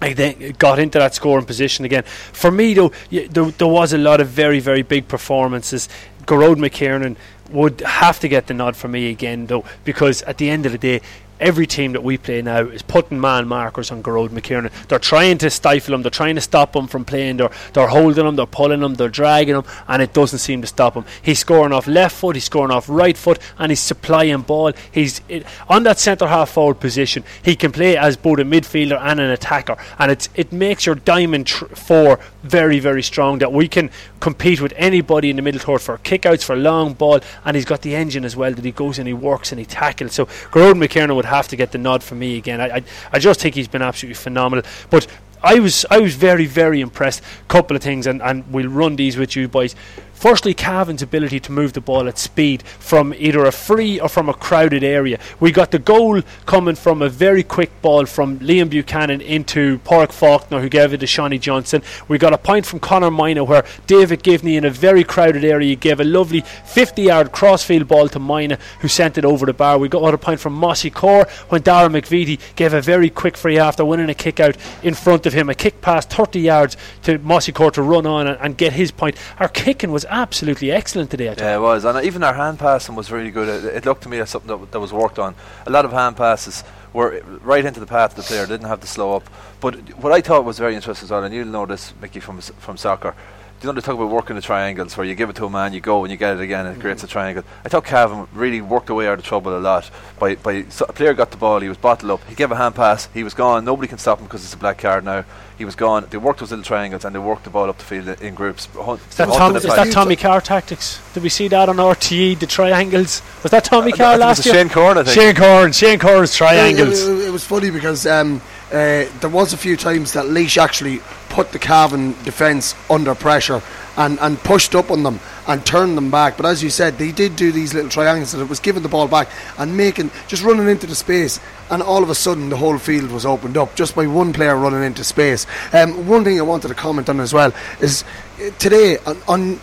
I 0.00 0.14
then 0.14 0.54
got 0.58 0.80
into 0.80 0.98
that 0.98 1.14
scoring 1.14 1.46
position 1.46 1.84
again. 1.84 2.02
For 2.02 2.50
me, 2.50 2.74
though, 2.74 2.90
there, 3.08 3.28
there 3.28 3.68
was 3.68 3.92
a 3.92 3.98
lot 3.98 4.20
of 4.20 4.26
very, 4.26 4.58
very 4.58 4.82
big 4.82 5.06
performances. 5.06 5.88
Gearóid 6.26 6.56
McKiernan 6.56 7.14
would 7.50 7.82
have 7.82 8.18
to 8.18 8.28
get 8.28 8.48
the 8.48 8.54
nod 8.54 8.74
for 8.74 8.88
me 8.88 9.10
again, 9.10 9.46
though, 9.46 9.64
because 9.84 10.22
at 10.22 10.38
the 10.38 10.50
end 10.50 10.66
of 10.66 10.72
the 10.72 10.78
day, 10.78 11.02
every 11.40 11.66
team 11.66 11.92
that 11.92 12.02
we 12.02 12.18
play 12.18 12.42
now 12.42 12.60
is 12.60 12.82
putting 12.82 13.20
man 13.20 13.48
markers 13.48 13.90
on 13.90 14.02
Gearóid 14.02 14.30
McKiernan. 14.30 14.70
They're 14.88 14.98
trying 14.98 15.38
to 15.38 15.50
stifle 15.50 15.94
him, 15.94 16.02
they're 16.02 16.10
trying 16.10 16.36
to 16.36 16.40
stop 16.40 16.74
him 16.74 16.86
from 16.86 17.04
playing, 17.04 17.38
they're, 17.38 17.50
they're 17.72 17.88
holding 17.88 18.26
him, 18.26 18.36
they're 18.36 18.46
pulling 18.46 18.82
him, 18.82 18.94
they're 18.94 19.08
dragging 19.08 19.56
him, 19.56 19.64
and 19.88 20.02
it 20.02 20.12
doesn't 20.12 20.38
seem 20.38 20.60
to 20.62 20.66
stop 20.66 20.94
him. 20.94 21.04
He's 21.20 21.38
scoring 21.38 21.72
off 21.72 21.86
left 21.86 22.16
foot, 22.16 22.36
he's 22.36 22.44
scoring 22.44 22.70
off 22.70 22.88
right 22.88 23.16
foot, 23.16 23.38
and 23.58 23.70
he's 23.70 23.80
supplying 23.80 24.42
ball. 24.42 24.72
He's 24.90 25.20
it, 25.28 25.44
on 25.68 25.82
that 25.84 25.98
centre 25.98 26.26
half 26.26 26.50
forward 26.50 26.80
position. 26.80 27.24
He 27.42 27.56
can 27.56 27.72
play 27.72 27.96
as 27.96 28.16
both 28.16 28.38
a 28.38 28.44
midfielder 28.44 28.98
and 29.00 29.20
an 29.20 29.30
attacker, 29.30 29.76
and 29.98 30.10
it's 30.10 30.28
it 30.34 30.52
makes 30.52 30.86
your 30.86 30.94
diamond 30.94 31.46
tr- 31.46 31.66
four 31.66 32.20
very 32.42 32.78
very 32.78 33.02
strong. 33.02 33.38
That 33.38 33.52
we 33.52 33.68
can 33.68 33.90
compete 34.20 34.60
with 34.60 34.72
anybody 34.76 35.30
in 35.30 35.36
the 35.36 35.42
middle 35.42 35.60
third 35.60 35.80
for 35.80 35.98
kickouts, 35.98 36.44
for 36.44 36.56
long 36.56 36.94
ball, 36.94 37.20
and 37.44 37.56
he's 37.56 37.64
got 37.64 37.82
the 37.82 37.94
engine 37.94 38.24
as 38.24 38.36
well 38.36 38.52
that 38.52 38.64
he 38.64 38.72
goes 38.72 38.98
and 38.98 39.08
he 39.08 39.14
works 39.14 39.52
and 39.52 39.58
he 39.58 39.64
tackles. 39.64 40.12
So 40.12 40.26
Gearóid 40.26 40.82
McKiernan 40.82 41.16
would 41.22 41.28
have 41.28 41.48
to 41.48 41.56
get 41.56 41.70
the 41.70 41.78
nod 41.78 42.02
for 42.02 42.16
me 42.16 42.36
again. 42.36 42.60
I, 42.60 42.76
I, 42.76 42.82
I 43.12 43.18
just 43.18 43.40
think 43.40 43.54
he's 43.54 43.68
been 43.68 43.82
absolutely 43.82 44.14
phenomenal. 44.14 44.64
But 44.90 45.06
I 45.42 45.60
was 45.60 45.86
I 45.90 45.98
was 45.98 46.14
very 46.14 46.46
very 46.46 46.80
impressed. 46.80 47.22
Couple 47.48 47.76
of 47.76 47.82
things, 47.82 48.06
and, 48.06 48.20
and 48.22 48.44
we'll 48.52 48.68
run 48.68 48.96
these 48.96 49.16
with 49.16 49.36
you 49.36 49.48
boys. 49.48 49.74
Firstly, 50.22 50.54
Cavan's 50.54 51.02
ability 51.02 51.40
to 51.40 51.50
move 51.50 51.72
the 51.72 51.80
ball 51.80 52.06
at 52.06 52.16
speed 52.16 52.62
from 52.62 53.12
either 53.18 53.44
a 53.44 53.50
free 53.50 53.98
or 53.98 54.08
from 54.08 54.28
a 54.28 54.32
crowded 54.32 54.84
area. 54.84 55.18
We 55.40 55.50
got 55.50 55.72
the 55.72 55.80
goal 55.80 56.22
coming 56.46 56.76
from 56.76 57.02
a 57.02 57.08
very 57.08 57.42
quick 57.42 57.72
ball 57.82 58.06
from 58.06 58.38
Liam 58.38 58.70
Buchanan 58.70 59.20
into 59.20 59.80
Pádraig 59.80 60.12
Faulkner, 60.12 60.60
who 60.60 60.68
gave 60.68 60.92
it 60.92 60.98
to 60.98 61.06
Seanie 61.06 61.40
Johnston. 61.40 61.82
We 62.06 62.18
got 62.18 62.32
a 62.32 62.38
point 62.38 62.66
from 62.66 62.78
Conor 62.78 63.10
Mina 63.10 63.42
where 63.42 63.64
David 63.88 64.22
Givney, 64.22 64.56
in 64.56 64.64
a 64.64 64.70
very 64.70 65.02
crowded 65.02 65.44
area, 65.44 65.74
gave 65.74 65.98
a 65.98 66.04
lovely 66.04 66.42
50 66.42 67.02
yard 67.02 67.32
crossfield 67.32 67.88
ball 67.88 68.08
to 68.10 68.20
Mina, 68.20 68.60
who 68.78 68.86
sent 68.86 69.18
it 69.18 69.24
over 69.24 69.44
the 69.44 69.52
bar. 69.52 69.76
We 69.76 69.88
got 69.88 70.14
a 70.14 70.18
point 70.18 70.38
from 70.38 70.52
Mossy 70.52 70.90
Core 70.90 71.26
when 71.48 71.62
Dara 71.62 71.88
McVeety 71.88 72.38
gave 72.54 72.74
a 72.74 72.80
very 72.80 73.10
quick 73.10 73.36
free 73.36 73.58
after 73.58 73.84
winning 73.84 74.08
a 74.08 74.14
kick 74.14 74.38
out 74.38 74.56
in 74.84 74.94
front 74.94 75.26
of 75.26 75.32
him, 75.32 75.48
a 75.48 75.54
kick 75.56 75.80
past 75.80 76.10
30 76.10 76.38
yards 76.38 76.76
to 77.02 77.18
Mossy 77.18 77.50
Core 77.50 77.72
to 77.72 77.82
run 77.82 78.06
on 78.06 78.28
and, 78.28 78.38
and 78.40 78.56
get 78.56 78.74
his 78.74 78.92
point. 78.92 79.16
Our 79.40 79.48
kicking 79.48 79.90
was 79.90 80.06
absolutely 80.12 80.70
excellent 80.70 81.10
today. 81.10 81.28
I. 81.30 81.34
Yeah, 81.38 81.56
it 81.56 81.60
was, 81.60 81.84
and 81.84 81.96
uh, 81.96 82.02
even 82.02 82.22
our 82.22 82.34
hand 82.34 82.58
passing 82.58 82.94
was 82.94 83.10
really 83.10 83.30
good. 83.30 83.48
It, 83.48 83.76
it 83.76 83.86
looked 83.86 84.02
to 84.02 84.08
me 84.08 84.18
as 84.20 84.30
something 84.30 84.48
that, 84.48 84.70
that 84.72 84.80
was 84.80 84.92
worked 84.92 85.18
on. 85.18 85.34
A 85.66 85.70
lot 85.70 85.84
of 85.84 85.92
hand 85.92 86.16
passes 86.16 86.62
were 86.92 87.14
uh, 87.14 87.20
right 87.38 87.64
into 87.64 87.80
the 87.80 87.86
path 87.86 88.10
of 88.10 88.16
the 88.16 88.22
player, 88.22 88.46
didn't 88.46 88.68
have 88.68 88.80
to 88.80 88.86
slow 88.86 89.16
up. 89.16 89.28
But 89.60 89.76
what 89.98 90.12
I 90.12 90.20
thought 90.20 90.44
was 90.44 90.58
very 90.58 90.74
interesting 90.74 91.06
as 91.06 91.10
well, 91.10 91.24
and 91.24 91.34
you'll 91.34 91.46
this, 91.66 91.94
Mickey, 92.00 92.20
from 92.20 92.40
from 92.40 92.76
soccer. 92.76 93.14
You 93.62 93.68
know 93.68 93.74
they 93.74 93.80
talk 93.80 93.94
about 93.94 94.10
working 94.10 94.34
the 94.34 94.42
triangles, 94.42 94.96
where 94.96 95.06
you 95.06 95.14
give 95.14 95.30
it 95.30 95.36
to 95.36 95.44
a 95.44 95.50
man, 95.50 95.72
you 95.72 95.80
go 95.80 96.02
and 96.02 96.10
you 96.10 96.16
get 96.16 96.34
it 96.36 96.40
again, 96.40 96.66
and 96.66 96.76
it 96.76 96.80
creates 96.80 97.04
a 97.04 97.06
triangle. 97.06 97.44
I 97.64 97.68
thought 97.68 97.84
Cavan 97.84 98.26
really 98.32 98.60
worked 98.60 98.90
away 98.90 99.06
out 99.06 99.20
of 99.20 99.24
trouble 99.24 99.56
a 99.56 99.60
lot. 99.60 99.88
By 100.18 100.34
by, 100.34 100.64
so 100.64 100.84
a 100.88 100.92
player 100.92 101.14
got 101.14 101.30
the 101.30 101.36
ball, 101.36 101.60
he 101.60 101.68
was 101.68 101.78
bottled 101.78 102.10
up, 102.10 102.24
he 102.28 102.34
gave 102.34 102.50
a 102.50 102.56
hand 102.56 102.74
pass, 102.74 103.08
he 103.14 103.22
was 103.22 103.34
gone. 103.34 103.64
Nobody 103.64 103.86
can 103.86 103.98
stop 103.98 104.18
him 104.18 104.24
because 104.26 104.42
it's 104.42 104.52
a 104.54 104.56
black 104.56 104.78
card 104.78 105.04
now. 105.04 105.24
He 105.58 105.64
was 105.64 105.76
gone. 105.76 106.08
They 106.10 106.18
worked 106.18 106.40
those 106.40 106.50
little 106.50 106.64
triangles 106.64 107.04
and 107.04 107.14
they 107.14 107.20
worked 107.20 107.44
the 107.44 107.50
ball 107.50 107.68
up 107.70 107.78
the 107.78 107.84
field 107.84 108.08
in, 108.08 108.18
in 108.26 108.34
groups. 108.34 108.66
Hunt, 108.74 109.00
Is 109.08 109.16
that, 109.16 109.28
hunting 109.28 109.38
Tom, 109.38 109.56
is 109.56 109.62
that 109.62 109.92
Tommy 109.92 110.16
Carr 110.16 110.40
tactics? 110.40 111.00
Did 111.14 111.22
we 111.22 111.28
see 111.28 111.46
that 111.46 111.68
on 111.68 111.76
RTE? 111.76 112.40
The 112.40 112.46
triangles 112.48 113.22
was 113.44 113.52
that 113.52 113.64
Tommy 113.64 113.92
I 113.92 113.96
Carr 113.96 114.12
think 114.14 114.22
it 114.22 114.26
last 114.26 114.38
was 114.38 114.46
year? 114.46 114.54
Shane 114.56 114.68
Corn, 114.70 114.98
I 114.98 115.04
think. 115.04 115.14
Shane 115.14 115.34
Corn, 115.36 115.70
Shane 115.72 115.98
Corn's 116.00 116.32
Yeah, 116.34 116.46
triangles. 116.48 117.06
It, 117.06 117.12
it- 117.12 117.28
it 117.28 117.30
was 117.30 117.44
funny 117.44 117.70
because 117.70 118.06
um, 118.08 118.40
uh, 118.72 119.06
there 119.20 119.30
was 119.30 119.52
a 119.52 119.56
few 119.56 119.76
times 119.76 120.14
that 120.14 120.26
Laois 120.26 120.56
actually 120.56 121.00
put 121.28 121.52
the 121.52 121.58
Cavan 121.58 122.12
defence 122.24 122.74
under 122.90 123.14
pressure 123.14 123.62
and, 123.96 124.18
and 124.20 124.38
pushed 124.38 124.74
up 124.74 124.90
on 124.90 125.02
them 125.02 125.20
and 125.46 125.64
turned 125.64 125.96
them 125.96 126.10
back. 126.10 126.36
But 126.36 126.46
as 126.46 126.62
you 126.62 126.70
said, 126.70 126.96
they 126.96 127.12
did 127.12 127.36
do 127.36 127.52
these 127.52 127.74
little 127.74 127.90
triangles 127.90 128.32
and 128.32 128.42
it 128.42 128.48
was 128.48 128.60
giving 128.60 128.82
the 128.82 128.88
ball 128.88 129.08
back 129.08 129.28
and 129.58 129.76
making 129.76 130.10
just 130.26 130.42
running 130.42 130.68
into 130.68 130.86
the 130.86 130.94
space. 130.94 131.38
And 131.70 131.82
all 131.82 132.02
of 132.02 132.10
a 132.10 132.14
sudden, 132.14 132.48
the 132.48 132.56
whole 132.56 132.78
field 132.78 133.10
was 133.10 133.26
opened 133.26 133.56
up 133.56 133.74
just 133.74 133.94
by 133.94 134.06
one 134.06 134.32
player 134.32 134.56
running 134.56 134.82
into 134.82 135.04
space. 135.04 135.46
Um, 135.72 136.06
one 136.06 136.24
thing 136.24 136.38
I 136.38 136.42
wanted 136.42 136.68
to 136.68 136.74
comment 136.74 137.08
on 137.08 137.20
as 137.20 137.34
well 137.34 137.52
is 137.80 138.04
uh, 138.38 138.50
today 138.58 138.98
on, 139.06 139.18
on 139.28 139.60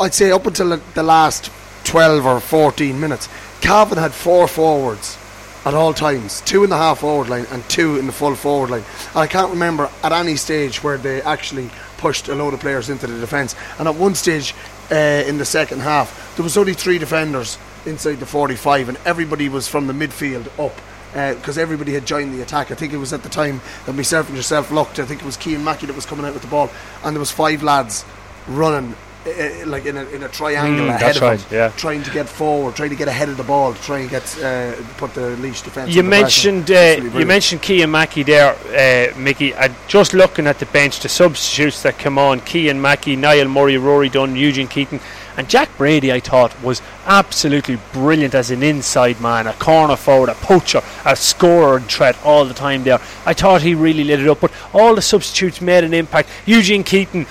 I'd 0.00 0.14
say 0.14 0.30
up 0.32 0.46
until 0.46 0.76
the- 0.76 1.02
last 1.02 1.50
12 1.84 2.26
or 2.26 2.40
14 2.40 2.98
minutes, 2.98 3.28
Cavan 3.60 3.98
had 3.98 4.12
four 4.12 4.46
forwards 4.46 5.16
at 5.64 5.74
all 5.74 5.92
times, 5.92 6.40
two 6.42 6.64
in 6.64 6.70
the 6.70 6.76
half 6.76 7.00
forward 7.00 7.28
line 7.28 7.46
and 7.50 7.68
two 7.68 7.98
in 7.98 8.06
the 8.06 8.12
full 8.12 8.34
forward 8.34 8.70
line. 8.70 8.84
And 9.08 9.18
I 9.18 9.26
can't 9.26 9.50
remember 9.50 9.90
at 10.02 10.12
any 10.12 10.36
stage 10.36 10.82
where 10.82 10.98
they 10.98 11.20
actually 11.22 11.70
pushed 11.98 12.28
a 12.28 12.34
load 12.34 12.54
of 12.54 12.60
players 12.60 12.88
into 12.88 13.06
the 13.06 13.18
defence. 13.20 13.54
And 13.78 13.88
at 13.88 13.94
one 13.94 14.14
stage 14.14 14.54
uh, 14.90 14.94
in 14.94 15.38
the 15.38 15.44
second 15.44 15.80
half, 15.80 16.36
there 16.36 16.44
was 16.44 16.56
only 16.56 16.74
three 16.74 16.98
defenders 16.98 17.58
inside 17.86 18.16
the 18.16 18.26
45, 18.26 18.88
and 18.88 18.98
everybody 19.04 19.48
was 19.48 19.68
from 19.68 19.86
the 19.86 19.92
midfield 19.92 20.46
up. 20.58 20.78
Because 21.12 21.56
everybody 21.56 21.94
had 21.94 22.04
joined 22.06 22.34
the 22.34 22.42
attack. 22.42 22.70
I 22.70 22.74
think 22.74 22.92
it 22.92 22.98
was 22.98 23.14
at 23.14 23.22
the 23.22 23.30
time 23.30 23.62
that 23.86 23.94
myself 23.94 24.28
and 24.28 24.36
yourself 24.36 24.70
looked. 24.70 24.98
I 24.98 25.06
think 25.06 25.22
it 25.22 25.26
was 25.26 25.38
Cian 25.38 25.64
Mackey 25.64 25.86
that 25.86 25.96
was 25.96 26.04
coming 26.04 26.26
out 26.26 26.34
with 26.34 26.42
the 26.42 26.48
ball, 26.48 26.70
and 27.02 27.16
there 27.16 27.20
was 27.20 27.30
five 27.30 27.62
lads 27.62 28.04
running 28.46 28.94
uh, 29.28 29.66
like 29.66 29.86
in 29.86 29.96
a, 29.96 30.04
in 30.06 30.22
a 30.22 30.28
triangle 30.28 30.86
Mm, 30.86 30.88
ahead 30.88 31.00
that's 31.00 31.16
of 31.16 31.22
right, 31.22 31.38
them, 31.38 31.58
yeah. 31.58 31.68
trying 31.76 32.02
to 32.02 32.10
get 32.10 32.28
forward, 32.28 32.74
trying 32.76 32.90
to 32.90 32.96
get 32.96 33.08
ahead 33.08 33.28
of 33.28 33.36
the 33.36 33.42
ball, 33.44 33.74
trying 33.74 33.82
to 33.82 33.86
try 33.86 33.98
and 34.00 34.10
get 34.10 34.44
uh, 34.44 34.82
put 34.96 35.14
the 35.14 35.36
Laois 35.36 35.62
defence. 35.62 35.94
You 35.94 36.02
mentioned 36.02 36.70
uh, 36.70 37.00
you 37.18 37.26
mentioned 37.26 37.64
Cian 37.64 37.90
Mackey 37.90 38.22
there, 38.22 38.54
uh, 38.54 39.18
Mickey. 39.18 39.54
Uh, 39.54 39.68
just 39.88 40.14
looking 40.14 40.46
at 40.46 40.58
the 40.58 40.66
bench, 40.66 41.00
the 41.00 41.08
substitutes 41.08 41.82
that 41.82 41.98
come 41.98 42.18
on: 42.18 42.40
Cian 42.44 42.80
Mackey, 42.80 43.16
Niall 43.16 43.48
Murray, 43.48 43.76
Rory 43.78 44.08
Dunne, 44.08 44.36
Eugene 44.36 44.68
Keating, 44.68 45.00
and 45.36 45.48
Jack 45.48 45.68
Brady. 45.76 46.12
I 46.12 46.20
thought 46.20 46.60
was 46.62 46.82
absolutely 47.06 47.78
brilliant 47.92 48.34
as 48.34 48.50
an 48.50 48.62
inside 48.62 49.20
man, 49.20 49.46
a 49.46 49.52
corner 49.54 49.96
forward, 49.96 50.28
a 50.28 50.34
poacher, 50.34 50.82
a 51.04 51.16
scorer 51.16 51.76
and 51.78 51.86
threat 51.86 52.16
all 52.24 52.44
the 52.44 52.54
time 52.54 52.84
there. 52.84 53.00
I 53.26 53.34
thought 53.34 53.62
he 53.62 53.74
really 53.74 54.04
lit 54.04 54.20
it 54.20 54.28
up, 54.28 54.40
but 54.40 54.52
all 54.72 54.94
the 54.94 55.02
substitutes 55.02 55.60
made 55.60 55.84
an 55.84 55.94
impact. 55.94 56.28
Eugene 56.46 56.84
Keating 56.84 57.26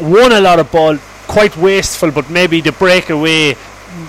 won 0.00 0.32
a 0.32 0.40
lot 0.40 0.58
of 0.58 0.72
ball, 0.72 0.98
quite 1.32 1.56
wasteful, 1.56 2.10
but 2.10 2.28
maybe 2.30 2.60
the 2.60 2.72
breakaway 2.72 3.56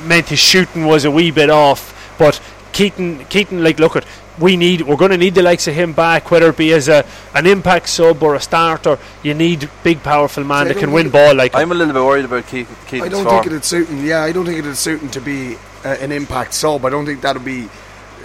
meant 0.03 0.27
his 0.27 0.39
shooting 0.39 0.85
was 0.85 1.05
a 1.05 1.11
wee 1.11 1.31
bit 1.31 1.49
off. 1.49 2.15
But 2.19 2.41
Keating, 2.73 3.25
Keating, 3.25 3.63
like, 3.63 3.79
look 3.79 3.95
at, 3.95 4.05
we 4.39 4.57
need, 4.57 4.81
we're 4.81 4.97
going 4.97 5.11
to 5.11 5.17
need 5.17 5.35
the 5.35 5.41
likes 5.41 5.67
of 5.67 5.73
him 5.73 5.93
back, 5.93 6.31
whether 6.31 6.49
it 6.49 6.57
be 6.57 6.73
as 6.73 6.87
a 6.87 7.05
an 7.33 7.45
impact 7.45 7.87
sub 7.87 8.21
or 8.23 8.35
a 8.35 8.41
starter. 8.41 8.97
You 9.21 9.33
need 9.35 9.69
big, 9.83 10.03
powerful 10.03 10.43
man 10.43 10.67
See, 10.67 10.73
that 10.73 10.79
can 10.79 10.91
win 10.91 11.09
ball 11.11 11.35
like. 11.35 11.55
I'm 11.55 11.71
a 11.71 11.75
little 11.75 11.93
bit 11.93 12.03
worried 12.03 12.25
about 12.25 12.47
Keating. 12.47 12.75
I 13.01 13.07
don't 13.07 13.23
form. 13.23 13.35
think 13.35 13.45
it'd 13.47 13.63
suit 13.63 13.87
him. 13.87 14.05
Yeah, 14.05 14.21
I 14.21 14.31
don't 14.31 14.45
think 14.45 14.59
it'd 14.59 14.75
suit 14.75 15.01
him 15.01 15.09
to 15.11 15.21
be 15.21 15.55
uh, 15.85 15.95
an 16.01 16.11
impact 16.11 16.53
sub. 16.53 16.83
I 16.83 16.89
don't 16.89 17.05
think 17.05 17.21
that'd 17.21 17.45
be 17.45 17.69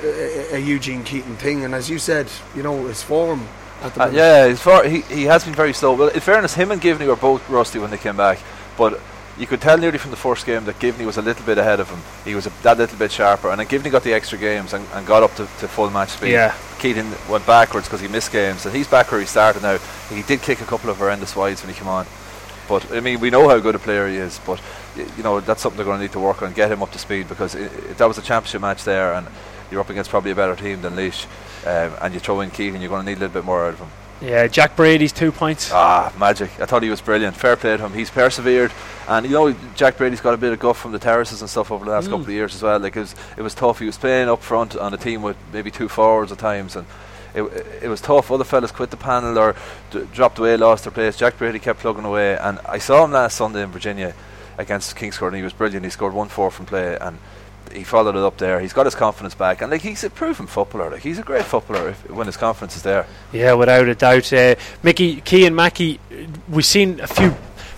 uh, 0.02 0.56
a 0.56 0.58
Eugene 0.58 1.04
Keating 1.04 1.36
thing. 1.36 1.64
And 1.64 1.74
as 1.74 1.88
you 1.88 1.98
said, 1.98 2.26
you 2.56 2.62
know, 2.62 2.86
his 2.86 3.02
form 3.02 3.46
at 3.82 3.94
the 3.94 4.02
Uh, 4.04 4.08
yeah, 4.08 4.46
his 4.48 4.60
for, 4.60 4.84
he, 4.84 5.02
he 5.02 5.24
has 5.24 5.44
been 5.44 5.54
very 5.54 5.74
slow. 5.74 5.92
Well, 5.92 6.08
in 6.08 6.20
fairness, 6.20 6.54
him 6.54 6.70
and 6.70 6.80
Givney 6.80 7.06
were 7.06 7.16
both 7.16 7.48
rusty 7.50 7.78
when 7.78 7.90
they 7.90 7.98
came 7.98 8.16
back, 8.16 8.38
but 8.78 9.00
you 9.38 9.46
could 9.46 9.60
tell 9.60 9.76
nearly 9.76 9.98
from 9.98 10.10
the 10.10 10.16
first 10.16 10.46
game 10.46 10.64
that 10.64 10.78
Givney 10.78 11.04
was 11.04 11.16
a 11.16 11.22
little 11.22 11.44
bit 11.44 11.58
ahead 11.58 11.78
of 11.80 11.90
him. 11.90 12.00
He 12.24 12.34
was 12.34 12.46
a, 12.46 12.50
that 12.62 12.78
little 12.78 12.98
bit 12.98 13.12
sharper, 13.12 13.50
and 13.50 13.60
then 13.60 13.66
Givney 13.66 13.90
got 13.90 14.02
the 14.02 14.14
extra 14.14 14.38
games 14.38 14.72
and, 14.72 14.84
and 14.94 15.06
got 15.06 15.22
up 15.22 15.34
to, 15.36 15.44
to 15.44 15.68
full 15.68 15.90
match 15.90 16.10
speed. 16.10 16.32
Yeah. 16.32 16.54
Keating 16.78 17.12
went 17.28 17.46
backwards 17.46 17.86
because 17.86 18.00
he 18.00 18.08
missed 18.08 18.32
games, 18.32 18.64
and 18.64 18.74
he's 18.74 18.88
back 18.88 19.10
where 19.12 19.20
he 19.20 19.26
started 19.26 19.62
now. 19.62 19.78
He 20.08 20.22
did 20.22 20.40
kick 20.40 20.60
a 20.60 20.64
couple 20.64 20.90
of 20.90 20.96
horrendous 20.96 21.36
wides 21.36 21.62
when 21.62 21.72
he 21.72 21.78
came 21.78 21.88
on. 21.88 22.06
But 22.68 22.90
I 22.92 23.00
mean, 23.00 23.20
we 23.20 23.30
know 23.30 23.48
how 23.48 23.58
good 23.58 23.74
a 23.74 23.78
player 23.78 24.08
he 24.08 24.16
is. 24.16 24.40
But 24.46 24.60
you 25.16 25.22
know 25.22 25.40
that's 25.40 25.62
something 25.62 25.76
they're 25.76 25.84
going 25.84 25.98
to 25.98 26.02
need 26.02 26.12
to 26.12 26.20
work 26.20 26.42
on, 26.42 26.52
get 26.52 26.70
him 26.70 26.82
up 26.82 26.90
to 26.92 26.98
speed 26.98 27.28
because 27.28 27.54
i 27.54 27.64
i 27.64 27.68
that 27.96 28.06
was 28.06 28.18
a 28.18 28.22
championship 28.22 28.60
match 28.60 28.84
there, 28.84 29.14
and 29.14 29.26
you're 29.70 29.80
up 29.80 29.90
against 29.90 30.10
probably 30.10 30.30
a 30.30 30.34
better 30.34 30.56
team 30.56 30.82
than 30.82 30.96
Laois, 30.96 31.26
um, 31.66 31.92
and 32.02 32.14
you 32.14 32.20
throw 32.20 32.40
in 32.40 32.50
Keating, 32.50 32.80
you're 32.80 32.90
going 32.90 33.04
to 33.04 33.10
need 33.10 33.18
a 33.18 33.20
little 33.20 33.34
bit 33.34 33.44
more 33.44 33.66
out 33.66 33.74
of 33.74 33.80
him. 33.80 33.90
Yeah, 34.20 34.48
Jack 34.48 34.74
Brady's 34.74 35.12
two 35.12 35.30
points. 35.30 35.70
Ah, 35.72 36.12
magic! 36.18 36.50
I 36.60 36.66
thought 36.66 36.82
he 36.82 36.90
was 36.90 37.00
brilliant. 37.00 37.36
Fair 37.36 37.54
play 37.56 37.76
to 37.76 37.86
him. 37.86 37.92
He's 37.92 38.10
persevered, 38.10 38.72
and 39.06 39.24
you 39.24 39.30
know 39.32 39.54
Jack 39.76 39.96
Brady's 39.96 40.20
got 40.20 40.34
a 40.34 40.36
bit 40.36 40.52
of 40.52 40.58
guff 40.58 40.76
from 40.76 40.90
the 40.90 40.98
terraces 40.98 41.40
and 41.40 41.48
stuff 41.48 41.70
over 41.70 41.84
the 41.84 41.92
last 41.92 42.06
Mm. 42.08 42.10
couple 42.10 42.24
of 42.24 42.30
years 42.30 42.52
as 42.56 42.62
well. 42.62 42.80
Like 42.80 42.96
it 42.96 43.00
was, 43.00 43.14
it 43.36 43.42
was 43.42 43.54
tough. 43.54 43.78
He 43.78 43.86
was 43.86 43.96
playing 43.96 44.28
up 44.28 44.42
front 44.42 44.76
on 44.76 44.92
a 44.92 44.96
team 44.96 45.22
with 45.22 45.36
maybe 45.52 45.70
two 45.70 45.88
forwards 45.88 46.32
at 46.32 46.38
times, 46.38 46.74
and 46.74 46.84
it, 47.32 47.42
it 47.82 47.88
was 47.88 48.00
tough. 48.00 48.32
Other 48.32 48.42
fellas 48.42 48.72
quit 48.72 48.90
the 48.90 48.96
panel 48.96 49.38
or 49.38 49.54
d- 49.92 50.08
dropped 50.12 50.40
away, 50.40 50.56
lost 50.56 50.82
their 50.82 50.90
place. 50.90 51.16
Jack 51.16 51.38
Brady 51.38 51.60
kept 51.60 51.78
plugging 51.78 52.04
away, 52.04 52.36
and 52.38 52.58
I 52.66 52.78
saw 52.78 53.04
him 53.04 53.12
last 53.12 53.36
Sunday 53.36 53.62
in 53.62 53.70
Virginia 53.70 54.14
against 54.58 54.96
Kingscourt, 54.96 55.28
and 55.28 55.36
he 55.36 55.42
was 55.44 55.52
brilliant. 55.52 55.84
He 55.84 55.90
scored 55.90 56.12
one 56.12 56.26
four 56.28 56.50
from 56.50 56.66
play, 56.66 56.98
and 57.00 57.18
he 57.72 57.84
followed 57.84 58.16
it 58.16 58.22
up 58.22 58.38
there. 58.38 58.60
He's 58.60 58.72
got 58.72 58.86
his 58.86 58.94
confidence 58.94 59.34
back, 59.34 59.62
and 59.62 59.70
like 59.70 59.82
he's 59.82 60.04
a 60.04 60.10
proven 60.10 60.46
footballer. 60.46 60.90
Like 60.90 61.02
he's 61.02 61.18
a 61.18 61.22
great 61.22 61.44
footballer 61.44 61.90
if, 61.90 62.10
when 62.10 62.26
his 62.26 62.36
confidence 62.36 62.76
is 62.76 62.82
there. 62.82 63.06
Yeah, 63.32 63.54
without 63.54 63.88
a 63.88 63.94
doubt. 63.94 64.32
Uh, 64.32 64.54
Mickey, 64.82 65.22
Cian 65.24 65.54
Mackey, 65.54 66.00
uh, 66.10 66.26
we've 66.48 66.64
seen 66.64 67.00
a 67.00 67.06
few 67.06 67.34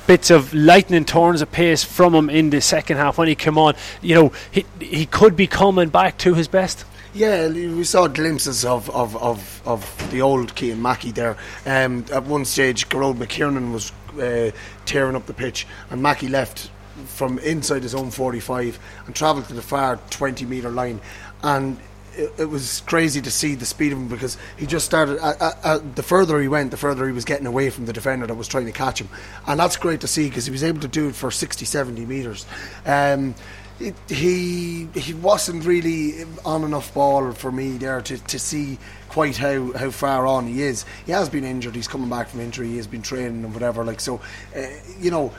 bits 0.06 0.30
of 0.30 0.52
lightning 0.52 1.04
turns 1.04 1.40
of 1.40 1.52
pace 1.52 1.84
from 1.84 2.14
him 2.14 2.28
in 2.28 2.50
the 2.50 2.60
second 2.60 2.96
half 2.96 3.18
when 3.18 3.28
he 3.28 3.34
came 3.34 3.58
on. 3.58 3.74
You 4.02 4.14
know, 4.14 4.32
he 4.50 4.64
he 4.80 5.06
could 5.06 5.36
be 5.36 5.46
coming 5.46 5.88
back 5.88 6.18
to 6.18 6.34
his 6.34 6.48
best. 6.48 6.84
Yeah, 7.12 7.48
we 7.48 7.82
saw 7.82 8.06
glimpses 8.06 8.64
of, 8.64 8.88
of, 8.90 9.16
of, 9.16 9.62
of 9.66 10.10
the 10.12 10.22
old 10.22 10.56
Cian 10.56 10.80
Mackey 10.80 11.10
there. 11.10 11.36
Um, 11.66 12.04
at 12.12 12.22
one 12.22 12.44
stage, 12.44 12.88
Gearóid 12.88 13.16
McKiernan 13.16 13.72
was 13.72 13.90
uh, 14.20 14.52
tearing 14.86 15.16
up 15.16 15.26
the 15.26 15.34
pitch, 15.34 15.66
and 15.90 16.00
Mackey 16.00 16.28
left 16.28 16.70
from 17.06 17.38
inside 17.40 17.82
his 17.82 17.94
own 17.94 18.10
45 18.10 18.78
and 19.06 19.14
travelled 19.14 19.46
to 19.48 19.54
the 19.54 19.62
far 19.62 19.96
20 20.10 20.44
metre 20.44 20.70
line. 20.70 21.00
And 21.42 21.78
it, 22.14 22.32
it, 22.38 22.44
was 22.46 22.82
crazy 22.86 23.20
to 23.20 23.30
see 23.30 23.54
the 23.54 23.66
speed 23.66 23.92
of 23.92 23.98
him 23.98 24.08
because 24.08 24.36
he 24.56 24.66
just 24.66 24.84
started. 24.84 25.18
Uh, 25.18 25.34
uh, 25.40 25.52
uh, 25.62 25.80
the 25.94 26.02
further 26.02 26.40
he 26.40 26.48
went, 26.48 26.70
the 26.70 26.76
further 26.76 27.06
he 27.06 27.12
was 27.12 27.24
getting 27.24 27.46
away 27.46 27.70
from 27.70 27.86
the 27.86 27.92
defender 27.92 28.26
that 28.26 28.34
was 28.34 28.48
trying 28.48 28.66
to 28.66 28.72
catch 28.72 29.00
him, 29.00 29.08
and 29.46 29.58
that's 29.58 29.76
great 29.76 30.00
to 30.00 30.08
see 30.08 30.28
because 30.28 30.44
he 30.44 30.52
was 30.52 30.64
able 30.64 30.80
to 30.80 30.88
do 30.88 31.08
it 31.08 31.14
for 31.14 31.30
60, 31.30 31.64
70 31.64 32.06
metres. 32.06 32.46
Um, 32.84 33.34
it, 33.78 33.94
he 34.08 34.86
he 34.94 35.14
wasn't 35.14 35.64
really 35.64 36.24
on 36.44 36.64
enough 36.64 36.92
ball 36.92 37.32
for 37.32 37.50
me 37.50 37.78
there 37.78 38.02
to, 38.02 38.18
to 38.18 38.38
see 38.38 38.78
quite 39.08 39.36
how, 39.36 39.72
how 39.72 39.90
far 39.90 40.26
on 40.26 40.46
he 40.46 40.62
is. 40.62 40.84
He 41.06 41.12
has 41.12 41.28
been 41.28 41.44
injured. 41.44 41.74
He's 41.74 41.88
coming 41.88 42.10
back 42.10 42.28
from 42.28 42.40
injury. 42.40 42.68
He 42.68 42.76
has 42.76 42.86
been 42.86 43.02
training 43.02 43.44
and 43.44 43.54
whatever. 43.54 43.84
Like 43.84 44.00
so, 44.00 44.20
uh, 44.56 44.66
you 45.00 45.10
know. 45.10 45.32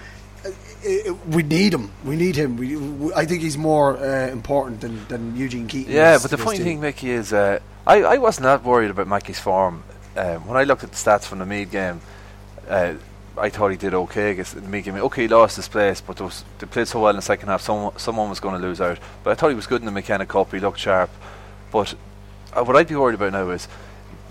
Uh, 0.43 1.13
we 1.29 1.43
need 1.43 1.73
him. 1.73 1.91
We 2.03 2.15
need 2.15 2.35
him. 2.35 2.57
We, 2.57 2.75
we 2.75 3.13
I 3.13 3.25
think 3.25 3.41
he's 3.41 3.57
more 3.57 3.97
uh, 3.97 4.29
important 4.29 4.81
than, 4.81 5.05
than 5.07 5.35
Eugene 5.35 5.67
Keating. 5.67 5.93
Yeah, 5.93 6.17
but 6.21 6.31
the 6.31 6.37
funny 6.37 6.57
thing, 6.57 6.81
Mickey, 6.81 7.11
is 7.11 7.31
uh, 7.33 7.59
I, 7.85 8.01
I 8.03 8.17
wasn't 8.17 8.45
that 8.45 8.63
worried 8.63 8.89
about 8.89 9.07
Mackey's 9.07 9.39
form. 9.39 9.83
Um, 10.15 10.47
when 10.47 10.57
I 10.57 10.63
looked 10.63 10.83
at 10.83 10.91
the 10.91 10.95
stats 10.95 11.23
from 11.25 11.39
the 11.39 11.45
Meath 11.45 11.71
game, 11.71 12.01
uh, 12.67 12.95
I 13.37 13.49
thought 13.49 13.69
he 13.69 13.77
did 13.77 13.93
okay 13.93 14.31
against 14.31 14.55
the 14.55 14.61
Meath 14.61 14.85
game. 14.85 14.95
Okay, 14.95 15.23
he 15.23 15.27
lost 15.27 15.55
his 15.55 15.67
place, 15.67 16.01
but 16.01 16.19
was, 16.19 16.43
they 16.59 16.67
played 16.67 16.87
so 16.87 16.99
well 16.99 17.11
in 17.11 17.15
the 17.15 17.21
second 17.21 17.47
half, 17.47 17.61
someone, 17.61 17.97
someone 17.97 18.29
was 18.29 18.39
going 18.39 18.59
to 18.59 18.67
lose 18.67 18.81
out. 18.81 18.99
But 19.23 19.31
I 19.31 19.35
thought 19.35 19.49
he 19.49 19.55
was 19.55 19.67
good 19.67 19.81
in 19.81 19.85
the 19.85 19.91
McKenna 19.91 20.25
Cup. 20.25 20.51
He 20.51 20.59
looked 20.59 20.79
sharp. 20.79 21.09
But 21.71 21.95
uh, 22.53 22.63
what 22.63 22.75
I'd 22.75 22.87
be 22.87 22.95
worried 22.95 23.15
about 23.15 23.31
now 23.31 23.49
is 23.51 23.67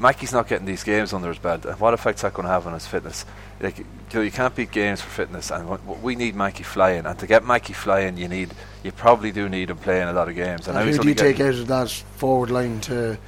Mackey's 0.01 0.33
not 0.33 0.49
getting 0.49 0.67
these 0.67 0.83
games 0.83 1.13
under 1.13 1.29
his 1.29 1.39
belt. 1.39 1.67
And 1.67 1.79
what 1.79 1.93
effect's 1.93 2.23
that 2.23 2.33
going 2.33 2.47
to 2.47 2.53
have 2.53 2.67
on 2.67 2.73
his 2.73 2.87
fitness? 2.87 3.27
Like, 3.61 3.79
you, 3.79 3.85
know, 4.15 4.21
you 4.23 4.31
can't 4.31 4.55
beat 4.55 4.71
games 4.71 5.01
for 5.01 5.11
fitness, 5.11 5.51
and 5.51 5.69
w- 5.69 6.01
we 6.01 6.17
need 6.17 6.35
Mackey 6.35 6.63
flying. 6.63 7.05
And 7.05 7.19
to 7.19 7.27
get 7.27 7.45
Mackey 7.45 7.75
flying, 7.75 8.17
you 8.17 8.27
need, 8.27 8.55
you 8.83 8.93
probably 8.93 9.31
do 9.31 9.49
need 9.49 9.69
him 9.69 9.77
playing 9.77 10.09
a 10.09 10.13
lot 10.13 10.29
of 10.29 10.35
games. 10.35 10.69
And, 10.69 10.79
and 10.79 10.89
who 10.89 10.99
do 10.99 11.09
you 11.09 11.15
take 11.15 11.39
out 11.41 11.55
of 11.55 11.67
that 11.67 11.91
forward 11.91 12.51
line 12.51 12.81
to 12.83 13.19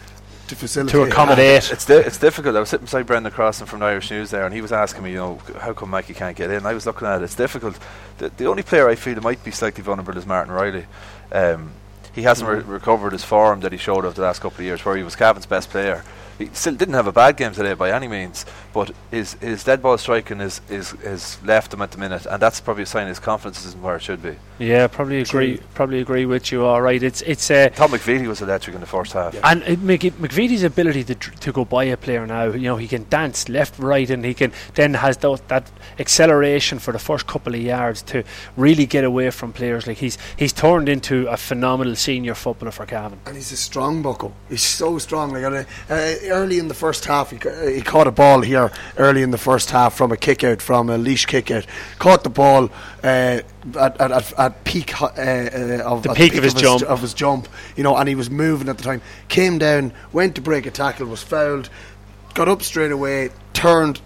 to 0.49 0.57
facilitate 0.57 0.93
to 0.93 1.03
accommodate. 1.03 1.71
It's 1.71 1.87
di- 1.87 1.95
it's 1.95 2.19
difficult. 2.19 2.57
I 2.57 2.61
was 2.61 2.69
sitting 2.69 2.85
beside 2.85 3.07
Brendan 3.07 3.33
Crossan 3.33 3.67
from 3.67 3.81
the 3.81 3.87
Irish 3.87 4.11
News 4.11 4.31
there, 4.31 4.45
and 4.45 4.55
he 4.55 4.61
was 4.61 4.73
asking 4.73 5.05
me, 5.05 5.13
you 5.13 5.17
know, 5.17 5.41
how 5.59 5.73
come 5.73 5.91
Mikey 5.91 6.15
can't 6.15 6.37
get 6.37 6.51
in? 6.51 6.67
I 6.67 6.75
was 6.75 6.85
looking 6.85 7.07
at 7.09 7.21
it. 7.21 7.25
It's 7.25 7.35
difficult. 7.35 7.79
The, 8.19 8.29
the 8.31 8.47
only 8.47 8.63
player 8.63 8.89
I 8.89 8.95
feel 8.95 9.21
might 9.21 9.43
be 9.45 9.51
slightly 9.51 9.83
vulnerable 9.83 10.17
is 10.17 10.27
Martin 10.27 10.53
Reilly. 10.53 10.87
Um, 11.31 11.73
he 12.15 12.23
hasn't 12.23 12.49
mm. 12.49 12.57
re- 12.57 12.75
recovered 12.75 13.13
his 13.13 13.25
form 13.25 13.61
that 13.61 13.73
he 13.73 13.79
showed 13.79 14.05
over 14.05 14.15
the 14.15 14.23
last 14.23 14.41
couple 14.41 14.59
of 14.59 14.65
years, 14.65 14.85
where 14.85 14.97
he 14.97 15.03
was 15.03 15.17
Cavan's 15.17 15.47
best 15.47 15.71
player 15.71 16.05
he 16.39 16.51
still 16.53 16.75
didn't 16.75 16.95
have 16.95 17.07
a 17.07 17.13
bad 17.13 17.37
game 17.37 17.53
today 17.53 17.75
by 17.75 17.91
any 17.93 18.09
means, 18.09 18.45
but 18.73 18.91
his 19.11 19.35
his 19.35 19.65
dead 19.65 19.83
ball 19.83 19.99
striking 19.99 20.41
is 20.41 20.61
is 20.69 20.95
is 20.95 21.43
left 21.45 21.73
him 21.73 21.83
at 21.83 21.91
the 21.91 21.99
minute, 21.99 22.27
and 22.27 22.41
that's 22.41 22.61
probably 22.61 22.85
a 22.85 22.87
sign 22.87 23.07
his 23.07 23.19
confidence 23.19 23.65
isn't 23.67 23.83
where 23.83 23.97
it 23.97 24.03
should 24.03 24.23
be. 24.23 24.37
Yeah, 24.59 24.87
probably 24.87 25.21
agree. 25.21 25.57
True. 25.57 25.67
Probably 25.75 26.01
agree 26.01 26.27
with 26.27 26.53
you. 26.53 26.65
All 26.65 26.83
right, 26.83 27.03
it's 27.03 27.23
it's. 27.23 27.51
Uh, 27.51 27.69
Tom 27.75 27.91
McVeety 27.91 28.27
was 28.27 28.43
electric 28.43 28.75
in 28.75 28.81
the 28.81 28.87
first 28.87 29.13
half, 29.13 29.35
yeah. 29.35 29.41
and 29.45 29.63
it, 29.63 29.81
McVeety's 29.81 30.63
ability 30.63 31.05
to 31.05 31.15
to 31.15 31.53
go 31.53 31.65
by 31.65 31.85
a 31.85 31.97
player 31.97 32.27
now, 32.27 32.45
you 32.45 32.63
know, 32.63 32.77
he 32.77 32.89
can 32.89 33.07
dance 33.09 33.49
left, 33.49 33.79
right, 33.79 34.09
and 34.11 34.25
he 34.25 34.35
can 34.35 34.53
then 34.75 34.95
has 34.95 35.17
those, 35.19 35.41
that 35.49 35.71
acceleration 35.99 36.79
for 36.79 36.93
the 36.93 36.99
first 36.99 37.27
couple 37.27 37.55
of 37.55 37.61
yards 37.61 38.03
to 38.03 38.25
really 38.57 38.87
get 38.87 39.05
away 39.05 39.31
from 39.31 39.53
players. 39.53 39.87
Like 39.87 39.99
he's 39.99 40.19
he's 40.37 40.53
turned 40.53 40.89
into 40.89 41.27
a 41.29 41.37
phenomenal 41.37 41.97
senior 41.97 42.35
footballer 42.35 42.73
for 42.73 42.87
Cavan, 42.87 43.21
and 43.27 43.37
he's 43.37 43.53
a 43.53 43.57
strong 43.57 44.03
buckle. 44.03 44.33
He's 44.49 44.63
so 44.63 44.99
strong. 44.99 45.33
Like 45.33 45.45
uh, 45.45 45.65
early 46.29 46.59
in 46.59 46.69
the 46.69 46.75
first 46.75 47.05
half, 47.05 47.31
he, 47.31 47.39
he 47.75 47.83
caught 47.83 48.07
a 48.07 48.13
ball 48.13 48.41
here 48.41 48.71
early 48.97 49.23
in 49.23 49.31
the 49.31 49.39
first 49.39 49.71
half 49.71 49.95
from 49.95 50.13
a 50.13 50.17
kick 50.17 50.45
out, 50.45 50.63
from 50.63 50.91
a 50.91 50.99
Laois 50.99 51.27
kick 51.27 51.51
out. 51.51 51.67
Caught 51.99 52.25
the 52.25 52.31
ball 52.31 52.71
uh, 53.03 53.41
at, 53.79 54.01
at, 54.01 54.39
at, 54.39 54.65
peak 54.65 55.01
uh, 55.01 55.07
uh, 55.07 55.83
of 55.85 56.03
the 56.03 56.15
peak, 56.15 56.33
peak, 56.33 56.35
of, 56.37 56.45
his, 56.45 56.55
of 56.55 56.61
his 56.61 56.63
jump 56.63 56.83
of 56.83 57.01
his 57.01 57.15
jump, 57.15 57.49
you 57.77 57.83
know, 57.83 57.97
and 57.97 58.09
he 58.09 58.15
was 58.15 58.31
moving 58.31 58.69
at 58.69 58.79
the 58.79 58.85
time. 58.85 59.03
Came 59.29 59.59
down, 59.59 59.93
went 60.13 60.35
to 60.37 60.41
break 60.41 60.67
a 60.67 60.71
tackle, 60.71 61.07
was 61.07 61.23
fouled, 61.23 61.69
got 62.35 62.49
up 62.49 62.63
straight 62.63 62.93
away, 62.93 63.31
turned, 63.53 64.01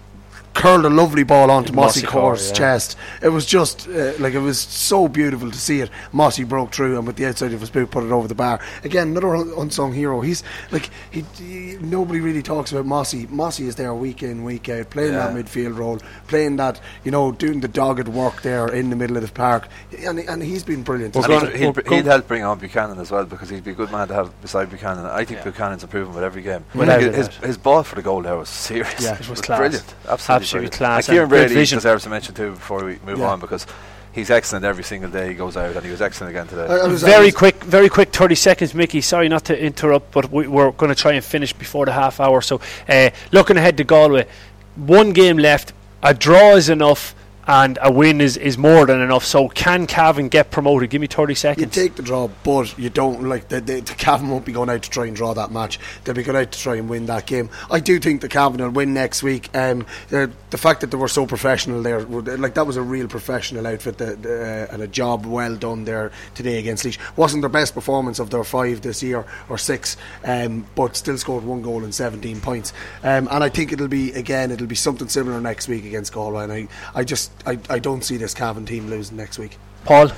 curled 0.57 0.85
a 0.85 0.89
lovely 0.89 1.23
ball 1.23 1.51
onto 1.51 1.71
Mossy, 1.71 2.01
Mossy 2.01 2.07
Core's 2.07 2.47
yeah. 2.47 2.53
chest. 2.53 2.97
It 3.21 3.29
was 3.29 3.45
just 3.45 3.87
uh, 3.87 4.13
like 4.19 4.33
it 4.33 4.39
was 4.39 4.59
so 4.59 5.07
beautiful 5.07 5.51
to 5.51 5.57
see 5.57 5.81
it. 5.81 5.89
Mossy 6.11 6.43
broke 6.43 6.73
through 6.73 6.97
and 6.97 7.05
with 7.05 7.15
the 7.15 7.27
outside 7.27 7.53
of 7.53 7.61
his 7.61 7.69
boot 7.69 7.91
put 7.91 8.03
it 8.03 8.11
over 8.11 8.27
the 8.27 8.35
bar. 8.35 8.59
Again, 8.83 9.09
another 9.09 9.35
unsung 9.35 9.93
hero. 9.93 10.21
He's 10.21 10.43
like 10.71 10.89
he, 11.11 11.23
he 11.37 11.77
nobody 11.79 12.19
really 12.19 12.41
talks 12.41 12.71
about 12.71 12.85
Mossy. 12.85 13.27
Mossy 13.27 13.67
is 13.67 13.75
there 13.75 13.93
week 13.93 14.23
in 14.23 14.43
week 14.43 14.67
out 14.69 14.89
playing 14.89 15.13
yeah. 15.13 15.27
that 15.27 15.45
midfield 15.45 15.77
role, 15.77 15.99
playing 16.27 16.55
that 16.57 16.81
you 17.03 17.11
know 17.11 17.31
doing 17.31 17.59
the 17.59 17.67
dogged 17.67 18.07
work 18.07 18.41
there 18.41 18.67
in 18.67 18.89
the 18.89 18.95
middle 18.95 19.17
of 19.17 19.25
the 19.25 19.31
park, 19.31 19.67
and, 20.05 20.19
and 20.19 20.41
he's 20.41 20.63
been 20.63 20.81
brilliant. 20.81 21.15
Well, 21.15 21.45
he'd, 21.45 21.55
he'd, 21.55 21.87
he'd, 21.87 22.05
help 22.05 22.27
bring 22.27 22.43
on 22.43 22.57
Buchanan 22.57 22.99
as 22.99 23.11
well 23.11 23.25
because 23.25 23.49
he'd 23.49 23.63
be 23.63 23.71
a 23.71 23.75
good 23.75 23.91
man 23.91 24.07
to 24.07 24.13
have 24.15 24.41
beside 24.41 24.69
Buchanan. 24.69 25.05
I 25.05 25.23
think 25.23 25.39
yeah. 25.39 25.43
Buchanan's 25.43 25.83
improving 25.83 26.15
with 26.15 26.23
every 26.23 26.41
game. 26.41 26.65
his, 26.73 27.27
his 27.37 27.57
ball 27.57 27.83
for 27.83 27.95
the 27.95 28.01
goal 28.01 28.23
there 28.23 28.37
was 28.37 28.49
serious. 28.49 29.03
Yeah, 29.03 29.13
it 29.13 29.29
was, 29.29 29.39
it 29.39 29.49
was 29.49 29.57
brilliant. 29.57 29.95
Absolutely 30.07 30.46
absolutely 30.46 30.46
class. 30.51 31.07
Like 31.07 31.15
Kieran 31.15 31.29
Brady 31.29 31.53
deserves 31.53 32.03
to 32.03 32.09
mention 32.09 32.35
too 32.35 32.51
before 32.51 32.83
we 32.83 32.99
move 33.05 33.19
yeah. 33.19 33.29
on 33.29 33.39
because 33.39 33.65
he's 34.11 34.29
excellent 34.29 34.65
every 34.65 34.83
single 34.83 35.09
day 35.09 35.29
he 35.29 35.33
goes 35.33 35.55
out, 35.55 35.75
and 35.75 35.85
he 35.85 35.91
was 35.91 36.01
excellent 36.01 36.31
again 36.31 36.47
today. 36.47 36.65
Uh, 36.67 36.89
very 36.89 37.31
quick, 37.31 37.63
very 37.63 37.89
quick, 37.89 38.11
thirty 38.11 38.35
seconds, 38.35 38.73
Mickey. 38.73 39.01
Sorry 39.01 39.29
not 39.29 39.45
to 39.45 39.59
interrupt, 39.59 40.11
but 40.11 40.31
we, 40.31 40.45
are 40.45 40.71
going 40.71 40.89
to 40.89 40.95
try 40.95 41.13
and 41.13 41.23
finish 41.23 41.53
before 41.53 41.85
the 41.85 41.93
half 41.93 42.19
hour. 42.19 42.41
So, 42.41 42.59
uh, 42.89 43.11
looking 43.31 43.57
ahead 43.57 43.77
to 43.77 43.83
Galway, 43.83 44.27
one 44.75 45.11
game 45.11 45.37
left. 45.37 45.73
A 46.03 46.13
draw 46.13 46.55
is 46.55 46.69
enough 46.69 47.15
and 47.47 47.79
a 47.81 47.91
win 47.91 48.19
is, 48.19 48.35
is 48.35 48.57
more 48.57 48.85
than 48.85 49.01
enough. 49.01 49.23
So 49.23 49.47
can 49.47 49.87
Cavan 49.87 50.27
get 50.27 50.51
promoted? 50.51 50.89
Give 50.89 50.99
me 50.99 51.07
30 51.07 51.33
seconds. 51.33 51.77
You 51.77 51.83
take 51.83 51.95
the 51.95 52.03
draw, 52.03 52.27
but 52.43 52.77
you 52.77 52.89
don't 52.89 53.23
like 53.23 53.47
the, 53.47 53.61
the, 53.61 53.79
the 53.79 53.93
Cavan 53.93 54.29
won't 54.29 54.45
be 54.45 54.51
going 54.51 54.69
out 54.69 54.83
to 54.83 54.89
try 54.89 55.05
and 55.05 55.15
draw 55.15 55.33
that 55.33 55.51
match. 55.51 55.79
They'll 56.03 56.15
be 56.15 56.23
going 56.23 56.37
out 56.37 56.51
to 56.51 56.59
try 56.59 56.75
and 56.75 56.89
win 56.89 57.05
that 57.05 57.25
game. 57.25 57.49
I 57.71 57.79
do 57.79 57.99
think 57.99 58.21
the 58.21 58.27
Cavan 58.27 58.61
will 58.61 58.69
win 58.69 58.93
next 58.93 59.23
week. 59.23 59.49
Um, 59.55 59.85
the, 60.09 60.29
the 60.49 60.57
fact 60.57 60.81
that 60.81 60.91
they 60.91 60.97
were 60.97 61.07
so 61.07 61.25
professional 61.25 61.81
there, 61.81 62.01
like 62.01 62.53
that 62.55 62.67
was 62.67 62.75
a 62.75 62.81
real 62.81 63.07
professional 63.07 63.65
outfit 63.65 63.97
the, 63.97 64.15
the, 64.17 64.41
uh, 64.41 64.73
and 64.73 64.81
a 64.81 64.87
job 64.87 65.25
well 65.25 65.55
done 65.55 65.85
there 65.85 66.11
today 66.35 66.59
against 66.59 66.83
Laois. 66.83 66.97
Wasn't 67.15 67.41
their 67.41 67.49
best 67.49 67.73
performance 67.73 68.19
of 68.19 68.29
their 68.29 68.43
five 68.43 68.81
this 68.81 69.01
year 69.01 69.25
or 69.47 69.57
six, 69.57 69.95
um, 70.25 70.65
but 70.75 70.97
still 70.97 71.17
scored 71.17 71.45
one 71.45 71.61
goal 71.61 71.83
and 71.83 71.95
17 71.95 72.41
points. 72.41 72.73
Um, 73.03 73.29
and 73.31 73.43
I 73.43 73.49
think 73.49 73.71
it'll 73.71 73.87
be 73.87 74.11
again, 74.11 74.51
it'll 74.51 74.67
be 74.67 74.75
something 74.75 75.07
similar 75.07 75.39
next 75.39 75.67
week 75.67 75.85
against 75.85 76.11
Galway. 76.11 76.43
And 76.43 76.51
I, 76.51 76.67
I 76.93 77.03
just 77.03 77.31
I, 77.45 77.59
I 77.69 77.79
don't 77.79 78.03
see 78.03 78.17
this 78.17 78.33
Cavan 78.33 78.65
team 78.65 78.89
losing 78.89 79.17
next 79.17 79.37
week. 79.37 79.57
Paul? 79.85 80.11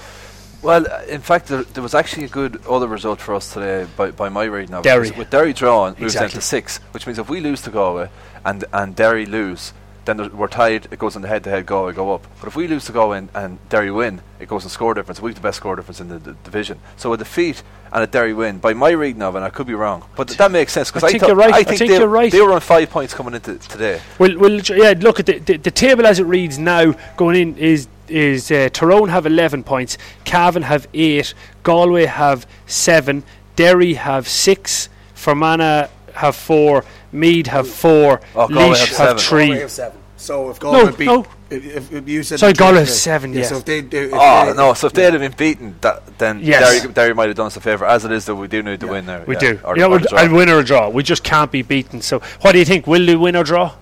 Well, 0.62 0.86
uh, 0.92 1.04
in 1.08 1.22
fact, 1.22 1.48
there, 1.48 1.64
there, 1.64 1.84
was 1.84 1.96
actually 1.96 2.26
a 2.26 2.30
good 2.30 2.66
other 2.66 2.88
result 2.88 3.22
for 3.22 3.34
us 3.34 3.54
today 3.54 3.88
by, 3.96 4.12
by 4.12 4.28
my 4.28 4.44
reading 4.44 4.76
of 4.76 4.84
Derry. 4.84 5.12
With 5.12 5.30
Derry 5.30 5.54
drawing, 5.54 5.94
moves 5.94 6.14
exactly. 6.14 6.28
down 6.28 6.36
to 6.36 6.42
six, 6.42 6.78
which 6.92 7.08
means 7.08 7.18
if 7.18 7.30
we 7.30 7.40
lose 7.40 7.62
to 7.62 7.70
Galway 7.70 8.10
and, 8.44 8.66
and 8.74 8.96
Derry 8.96 9.26
lose, 9.26 9.74
then 10.10 10.38
we're 10.38 10.48
tied. 10.48 10.88
It 10.92 11.00
goes 11.00 11.16
on 11.16 11.22
the 11.22 11.28
head-to-head. 11.28 11.66
Galway 11.66 11.94
go 11.94 12.14
up. 12.14 12.26
But 12.40 12.48
if 12.48 12.56
we 12.56 12.68
lose 12.68 12.86
to 12.86 12.92
Galway 12.92 13.20
and, 13.20 13.30
and 13.34 13.70
Derry 13.70 13.92
win, 13.92 14.22
it 14.40 14.48
goes 14.48 14.64
on 14.64 14.70
score 14.70 14.94
difference. 14.94 15.22
We 15.22 15.32
have 15.32 15.36
the 15.36 15.42
best 15.42 15.58
score 15.58 15.76
difference 15.76 16.00
in 16.00 16.10
the, 16.10 16.20
the, 16.20 16.34
division. 16.34 16.80
So 16.98 17.14
a 17.14 17.18
defeat 17.18 17.62
and 17.92 18.04
a 18.04 18.08
Derry 18.08 18.34
win, 18.34 18.60
by 18.60 18.74
my 18.74 18.92
reading 18.92 19.22
of 19.22 19.36
it, 19.36 19.40
I 19.40 19.50
could 19.50 19.68
be 19.68 19.74
wrong, 19.74 20.06
but 20.16 20.28
th- 20.28 20.38
that 20.38 20.52
makes 20.52 20.74
sense 20.74 20.90
because 20.90 21.04
I, 21.04 21.08
I, 21.08 21.12
think 21.12 21.24
you're 21.24 21.36
right. 21.36 21.54
I 21.54 21.64
think, 21.64 21.68
I 21.68 21.78
think 21.78 21.92
they, 21.92 21.98
you're 21.98 22.08
right. 22.08 22.32
They 22.32 22.42
were 22.42 22.54
on 22.54 22.62
five 22.62 22.90
points 22.90 23.14
coming 23.14 23.34
into 23.34 23.58
today. 23.58 24.00
Well, 24.20 24.38
well, 24.38 24.52
yeah. 24.52 24.94
Look 24.98 25.20
at 25.20 25.26
the, 25.26 25.40
the, 25.40 25.58
the 25.58 25.72
table 25.72 26.06
as 26.06 26.20
it 26.20 26.26
reads 26.26 26.60
now. 26.60 26.94
Going 27.18 27.36
in 27.36 27.58
is 27.58 27.88
is 28.08 28.52
uh, 28.52 28.70
Tyrone 28.74 29.10
have 29.10 29.26
11 29.26 29.64
points, 29.64 29.98
Cavan 30.24 30.64
have 30.64 30.88
8, 30.94 31.34
Galway 31.64 32.06
have 32.06 32.48
7, 32.66 33.24
Derry 33.56 33.94
have 33.94 34.28
6, 34.28 34.90
Fermanagh 35.14 35.90
have 36.14 36.36
4, 36.36 36.84
Meath 37.12 37.48
have 37.48 37.68
4, 37.68 38.22
oh, 38.36 38.48
Laois 38.48 38.78
have, 38.78 38.98
have 38.98 39.22
3. 39.22 39.50
Have 39.50 39.72
seven. 39.72 39.99
So 40.20 40.50
if 40.50 40.60
Galway 40.60 40.84
no, 40.84 40.92
beat, 40.92 41.06
no. 41.06 41.26
If, 41.50 41.94
if, 41.94 42.08
you 42.08 42.24
said 42.24 42.40
sorry, 42.40 42.52
Galway 42.52 42.80
have 42.80 42.90
seven. 42.90 43.32
Yeah. 43.32 43.44
So 43.44 43.58
if 43.58 43.66
they 43.66 43.80
if 43.80 44.12
oh 44.14 44.46
they 44.48 44.54
no, 44.54 44.74
so 44.74 44.88
if 44.88 44.94
yeah. 44.94 45.10
they'd 45.10 45.14
have 45.14 45.22
been 45.22 45.38
beaten, 45.38 45.76
that, 45.80 46.18
then 46.18 46.42
yes. 46.42 46.82
Derry, 46.82 46.94
Derry 46.94 47.14
might 47.14 47.28
have 47.28 47.38
done 47.38 47.48
us 47.48 47.56
a 47.56 47.62
favour. 47.62 47.86
As 47.86 48.04
it 48.04 48.12
is, 48.12 48.26
though, 48.26 48.36
we 48.36 48.50
do 48.50 48.62
need 48.62 48.82
to 48.82 48.86
yeah. 48.86 48.92
win 48.92 49.06
there. 49.06 49.24
We 49.26 49.36
yeah. 49.36 49.40
do. 49.40 49.60
Or, 49.64 49.78
yeah, 49.78 49.86
or 49.86 50.02
I'd 50.14 50.32
win 50.32 50.50
or 50.50 50.60
a 50.60 50.64
draw. 50.64 50.90
We 50.90 51.04
just 51.04 51.24
can't 51.24 51.52
be 51.52 51.62
beaten. 51.62 52.02
So, 52.02 52.20
what 52.42 52.52
do 52.52 52.60
you 52.60 52.66
think? 52.66 52.86
Will 52.86 53.06
they 53.06 53.16
win 53.16 53.38
or 53.38 53.46
draw? 53.46 53.76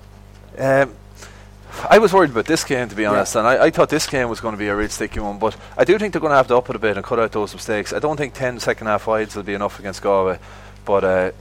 Um, 0.59 0.93
I 1.89 1.97
was 1.97 2.13
worried 2.13 2.29
about 2.31 2.45
this 2.45 2.63
game 2.63 2.87
to 2.89 2.95
be 2.95 3.05
honest, 3.05 3.33
yeah. 3.35 3.39
and 3.39 3.47
I, 3.47 3.65
I, 3.65 3.69
thought 3.69 3.89
this 3.89 4.07
game 4.07 4.29
was 4.29 4.39
going 4.39 4.53
to 4.53 4.57
be 4.57 4.67
a 4.67 4.75
real 4.75 4.89
sticky 4.89 5.19
one. 5.19 5.39
But 5.39 5.55
I 5.75 5.83
do 5.85 5.97
think 5.97 6.13
they're 6.13 6.21
going 6.21 6.31
to 6.31 6.37
have 6.37 6.47
to 6.47 6.57
up 6.57 6.69
it 6.69 6.75
a 6.75 6.79
bit 6.79 6.97
and 6.97 7.05
cut 7.05 7.19
out 7.19 7.31
those 7.31 7.53
mistakes. 7.53 7.93
I 7.93 7.99
don't 7.99 8.17
think 8.17 8.33
10 8.33 8.59
second 8.59 8.87
half 8.87 9.07
wides 9.07 9.35
will 9.35 9.43
be 9.43 9.53
enough 9.53 9.79
against 9.79 10.01
Galway, 10.01 10.39
but 10.85 11.03
uh, 11.03 11.31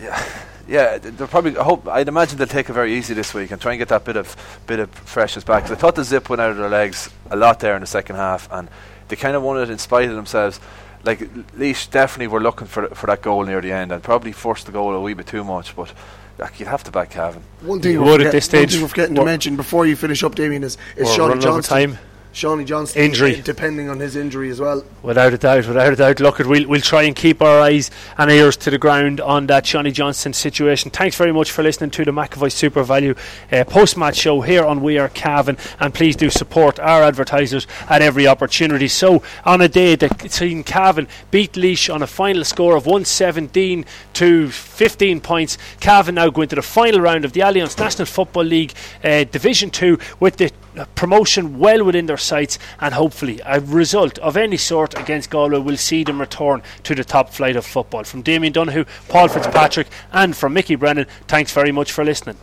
yeah, 0.00 0.22
yeah, 0.70 0.98
they're 0.98 1.26
probably. 1.26 1.56
I 1.56 1.64
hope 1.64 1.88
I'd 1.88 2.08
imagine 2.08 2.38
they'll 2.38 2.46
take 2.46 2.70
it 2.70 2.72
very 2.72 2.94
easy 2.94 3.12
this 3.12 3.34
week 3.34 3.50
and 3.50 3.60
try 3.60 3.72
and 3.72 3.78
get 3.78 3.88
that 3.88 4.04
bit 4.04 4.16
of 4.16 4.36
bit 4.66 4.78
of 4.78 4.88
freshness 4.90 5.44
back. 5.44 5.64
Cause 5.64 5.72
I 5.72 5.74
thought 5.74 5.96
the 5.96 6.04
zip 6.04 6.30
went 6.30 6.40
out 6.40 6.52
of 6.52 6.56
their 6.58 6.68
legs 6.70 7.10
a 7.30 7.36
lot 7.36 7.58
there 7.60 7.74
in 7.74 7.80
the 7.80 7.86
second 7.86 8.16
half, 8.16 8.48
and 8.52 8.68
they 9.08 9.16
kind 9.16 9.34
of 9.36 9.42
won 9.42 9.60
it 9.60 9.68
in 9.68 9.78
spite 9.78 10.08
of 10.08 10.14
themselves. 10.14 10.60
like 11.02 11.20
Laois 11.56 11.86
definitely 11.90 12.28
were 12.28 12.40
looking 12.40 12.66
for 12.68 12.86
for 12.88 13.06
that 13.08 13.20
goal 13.22 13.44
near 13.44 13.60
the 13.60 13.72
end 13.72 13.90
and 13.90 14.02
probably 14.02 14.32
forced 14.32 14.66
the 14.66 14.72
goal 14.72 14.94
a 14.94 15.00
wee 15.00 15.14
bit 15.14 15.26
too 15.26 15.42
much. 15.44 15.74
But 15.74 15.92
like, 16.38 16.58
you'd 16.60 16.68
have 16.68 16.84
to 16.84 16.90
back 16.90 17.10
Cavan. 17.10 17.42
One 17.62 17.80
thing 17.80 17.92
You 17.92 18.02
we're 18.02 18.12
would 18.12 18.22
at 18.22 18.32
this 18.32 18.44
stage. 18.46 18.60
One 18.60 18.68
thing 18.70 18.82
we're 18.82 18.88
forgetting 18.88 19.14
to 19.16 19.24
mention 19.24 19.56
before 19.56 19.86
you 19.86 19.96
finish 19.96 20.22
up, 20.22 20.34
Damien, 20.34 20.62
is, 20.64 20.78
is 20.96 21.06
We're 21.08 21.14
Seanie 21.14 21.18
running 21.28 21.44
over 21.44 21.62
Johnston. 21.62 21.90
time. 21.92 21.98
Seanie 22.32 22.64
Johnston 22.64 23.02
Injury. 23.02 23.40
depending 23.42 23.88
on 23.88 23.98
his 23.98 24.16
injury 24.16 24.50
as 24.50 24.60
well. 24.60 24.84
Without 25.02 25.32
a 25.32 25.38
doubt, 25.38 25.66
without 25.66 25.92
a 25.92 25.96
doubt. 25.96 26.20
Look, 26.20 26.38
we'll, 26.38 26.68
we'll 26.68 26.80
try 26.80 27.02
and 27.02 27.14
keep 27.16 27.42
our 27.42 27.60
eyes 27.60 27.90
and 28.16 28.30
ears 28.30 28.56
to 28.58 28.70
the 28.70 28.78
ground 28.78 29.20
on 29.20 29.46
that 29.48 29.64
Johnny 29.64 29.90
Johnson 29.90 30.32
situation. 30.32 30.90
Thanks 30.90 31.16
very 31.16 31.32
much 31.32 31.50
for 31.50 31.62
listening 31.62 31.90
to 31.90 32.04
the 32.04 32.12
McAvoy 32.12 32.50
SuperValu 32.50 33.18
uh, 33.52 33.64
post 33.64 33.96
match 33.96 34.16
show 34.16 34.40
here 34.42 34.64
on 34.64 34.80
We 34.80 34.98
Are 34.98 35.08
Cavan. 35.08 35.58
And 35.80 35.92
please 35.92 36.14
do 36.16 36.30
support 36.30 36.78
our 36.78 37.02
advertisers 37.02 37.66
at 37.88 38.02
every 38.02 38.26
opportunity. 38.26 38.88
So, 38.88 39.22
on 39.44 39.60
a 39.60 39.68
day 39.68 39.96
that 39.96 40.30
seen 40.30 40.62
Cavan 40.62 41.08
beat 41.30 41.54
Laois 41.54 41.92
on 41.92 42.02
a 42.02 42.06
final 42.06 42.44
score 42.44 42.76
of 42.76 42.86
117 42.86 43.84
to 44.14 44.50
15 44.50 45.20
points, 45.20 45.58
Cavan 45.80 46.14
now 46.14 46.30
go 46.30 46.42
into 46.42 46.56
the 46.56 46.62
final 46.62 47.00
round 47.00 47.24
of 47.24 47.32
the 47.32 47.40
Allianz 47.40 47.78
National 47.78 48.06
Football 48.06 48.44
League 48.44 48.72
uh, 49.02 49.24
Division 49.24 49.70
2 49.70 49.98
with 50.20 50.36
the 50.36 50.52
Uh, 50.76 50.84
promotion 50.94 51.58
well 51.58 51.84
within 51.84 52.06
their 52.06 52.16
sights 52.16 52.56
and 52.80 52.94
hopefully 52.94 53.40
a 53.44 53.58
result 53.60 54.18
of 54.18 54.36
any 54.36 54.56
sort 54.56 54.96
against 54.96 55.28
Galway 55.28 55.58
will 55.58 55.76
see 55.76 56.04
them 56.04 56.20
return 56.20 56.62
to 56.84 56.94
the 56.94 57.02
top 57.02 57.30
flight 57.30 57.56
of 57.56 57.66
football. 57.66 58.04
From 58.04 58.22
Damien 58.22 58.52
Donoghue, 58.52 58.84
Paul 59.08 59.26
Fitzpatrick 59.26 59.88
and 60.12 60.36
from 60.36 60.52
Mickey 60.52 60.76
Brennan, 60.76 61.06
thanks 61.26 61.52
very 61.52 61.72
much 61.72 61.90
for 61.90 62.04
listening. 62.04 62.36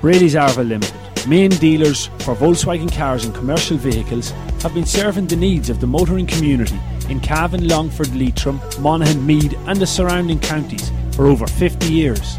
Brady's 0.00 0.34
Arva 0.34 0.64
Limited, 0.64 0.94
main 1.28 1.50
dealers 1.50 2.06
for 2.18 2.34
Volkswagen 2.34 2.92
cars 2.92 3.24
and 3.24 3.34
commercial 3.34 3.76
vehicles, 3.76 4.30
have 4.60 4.74
been 4.74 4.84
serving 4.84 5.28
the 5.28 5.36
needs 5.36 5.70
of 5.70 5.80
the 5.80 5.86
motoring 5.86 6.26
community 6.26 6.78
in 7.08 7.20
Cavan, 7.20 7.68
Longford, 7.68 8.14
Leitrim, 8.14 8.60
Monaghan, 8.80 9.24
Meath, 9.24 9.54
and 9.68 9.78
the 9.78 9.86
surrounding 9.86 10.40
counties 10.40 10.90
for 11.14 11.26
over 11.26 11.46
50 11.46 11.86
years. 11.86 12.38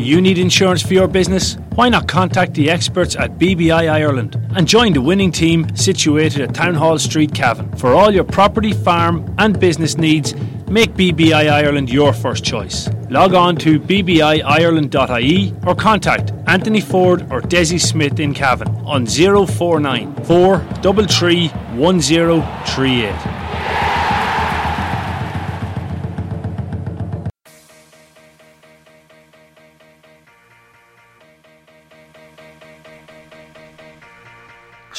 Do 0.00 0.06
you 0.06 0.22
need 0.22 0.38
insurance 0.38 0.80
for 0.80 0.94
your 0.94 1.08
business? 1.08 1.58
Why 1.74 1.90
not 1.90 2.08
contact 2.08 2.54
the 2.54 2.70
experts 2.70 3.16
at 3.16 3.36
BBI 3.36 3.92
Ireland 3.92 4.34
and 4.56 4.66
join 4.66 4.94
the 4.94 5.02
winning 5.02 5.30
team 5.30 5.76
situated 5.76 6.40
at 6.40 6.54
Town 6.54 6.72
Hall 6.72 6.98
Street, 6.98 7.34
Cavan. 7.34 7.70
For 7.76 7.92
all 7.92 8.10
your 8.10 8.24
property, 8.24 8.72
farm, 8.72 9.34
and 9.36 9.60
business 9.60 9.98
needs, 9.98 10.34
make 10.70 10.94
BBI 10.94 11.52
Ireland 11.52 11.90
your 11.90 12.14
first 12.14 12.44
choice. 12.44 12.88
Log 13.10 13.34
on 13.34 13.56
to 13.56 13.78
bbiireland.ie 13.78 15.54
or 15.66 15.74
contact 15.74 16.32
Anthony 16.46 16.80
Ford 16.80 17.20
or 17.30 17.42
Desi 17.42 17.78
Smith 17.78 18.18
in 18.20 18.32
Cavan 18.32 18.68
on 18.86 19.04
049 19.04 20.14
433 20.24 21.48
1038. 21.48 23.39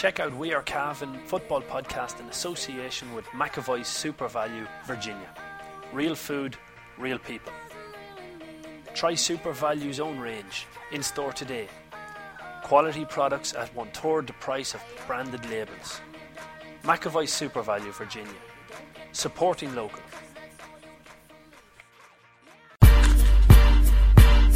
Check 0.01 0.19
out 0.19 0.35
We 0.35 0.51
Are 0.51 0.63
Cavan 0.63 1.19
football 1.27 1.61
podcast 1.61 2.19
in 2.19 2.25
association 2.25 3.13
with 3.13 3.23
McAvoy's 3.25 3.85
SuperValu 3.85 4.67
Virginia. 4.87 5.29
Real 5.93 6.15
food, 6.15 6.57
real 6.97 7.19
people. 7.19 7.53
Try 8.95 9.13
SuperValu's 9.13 9.99
own 9.99 10.17
range 10.17 10.65
in 10.91 11.03
store 11.03 11.31
today. 11.31 11.67
Quality 12.63 13.05
products 13.05 13.53
at 13.53 13.71
one 13.75 13.91
third 13.91 14.25
the 14.25 14.33
price 14.33 14.73
of 14.73 14.81
branded 15.05 15.47
labels. 15.51 16.01
McAvoy 16.83 17.27
SuperValu 17.27 17.93
Virginia. 17.93 18.41
Supporting 19.11 19.75
local. 19.75 20.01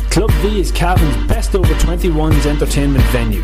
Club 0.10 0.32
V 0.42 0.60
is 0.60 0.72
Cavan's 0.72 1.28
best 1.28 1.54
over 1.54 1.72
21s 1.76 2.48
entertainment 2.48 3.04
venue. 3.12 3.44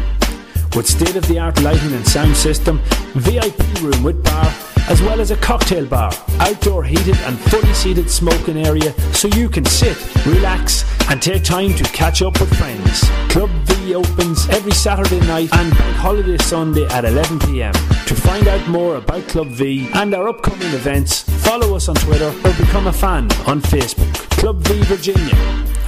With 0.75 0.87
state 0.87 1.17
of 1.17 1.27
the 1.27 1.37
art 1.37 1.61
lighting 1.61 1.91
and 1.91 2.07
sound 2.07 2.35
system, 2.35 2.79
VIP 3.13 3.59
room 3.81 4.03
with 4.03 4.23
bar, 4.23 4.53
as 4.87 5.01
well 5.01 5.19
as 5.19 5.29
a 5.29 5.35
cocktail 5.35 5.85
bar, 5.85 6.11
outdoor 6.39 6.83
heated 6.85 7.17
and 7.21 7.37
fully 7.37 7.73
seated 7.73 8.09
smoking 8.09 8.57
area 8.57 8.93
so 9.13 9.27
you 9.29 9.49
can 9.49 9.65
sit, 9.65 9.97
relax, 10.25 10.85
and 11.09 11.21
take 11.21 11.43
time 11.43 11.73
to 11.75 11.83
catch 11.83 12.21
up 12.21 12.39
with 12.39 12.55
friends. 12.57 13.01
Club 13.29 13.49
V 13.65 13.95
opens 13.95 14.47
every 14.49 14.71
Saturday 14.71 15.19
night 15.27 15.49
and 15.53 15.73
Holiday 15.73 16.37
Sunday 16.37 16.85
at 16.85 17.03
11pm. 17.03 17.73
To 18.05 18.15
find 18.15 18.47
out 18.47 18.65
more 18.69 18.95
about 18.95 19.27
Club 19.27 19.47
V 19.47 19.89
and 19.93 20.13
our 20.13 20.29
upcoming 20.29 20.71
events, 20.73 21.23
follow 21.45 21.75
us 21.75 21.89
on 21.89 21.95
Twitter 21.95 22.33
or 22.45 22.53
become 22.53 22.87
a 22.87 22.93
fan 22.93 23.23
on 23.45 23.61
Facebook. 23.61 24.13
Club 24.39 24.57
V 24.67 24.81
Virginia 24.83 25.35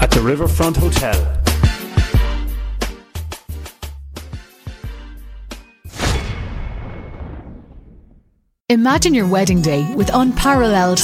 at 0.02 0.12
the 0.12 0.22
Riverfront 0.22 0.76
Hotel. 0.76 1.43
Imagine 8.70 9.14
your 9.14 9.28
wedding 9.28 9.62
day 9.62 9.94
with 9.94 10.10
unparalleled 10.14 11.02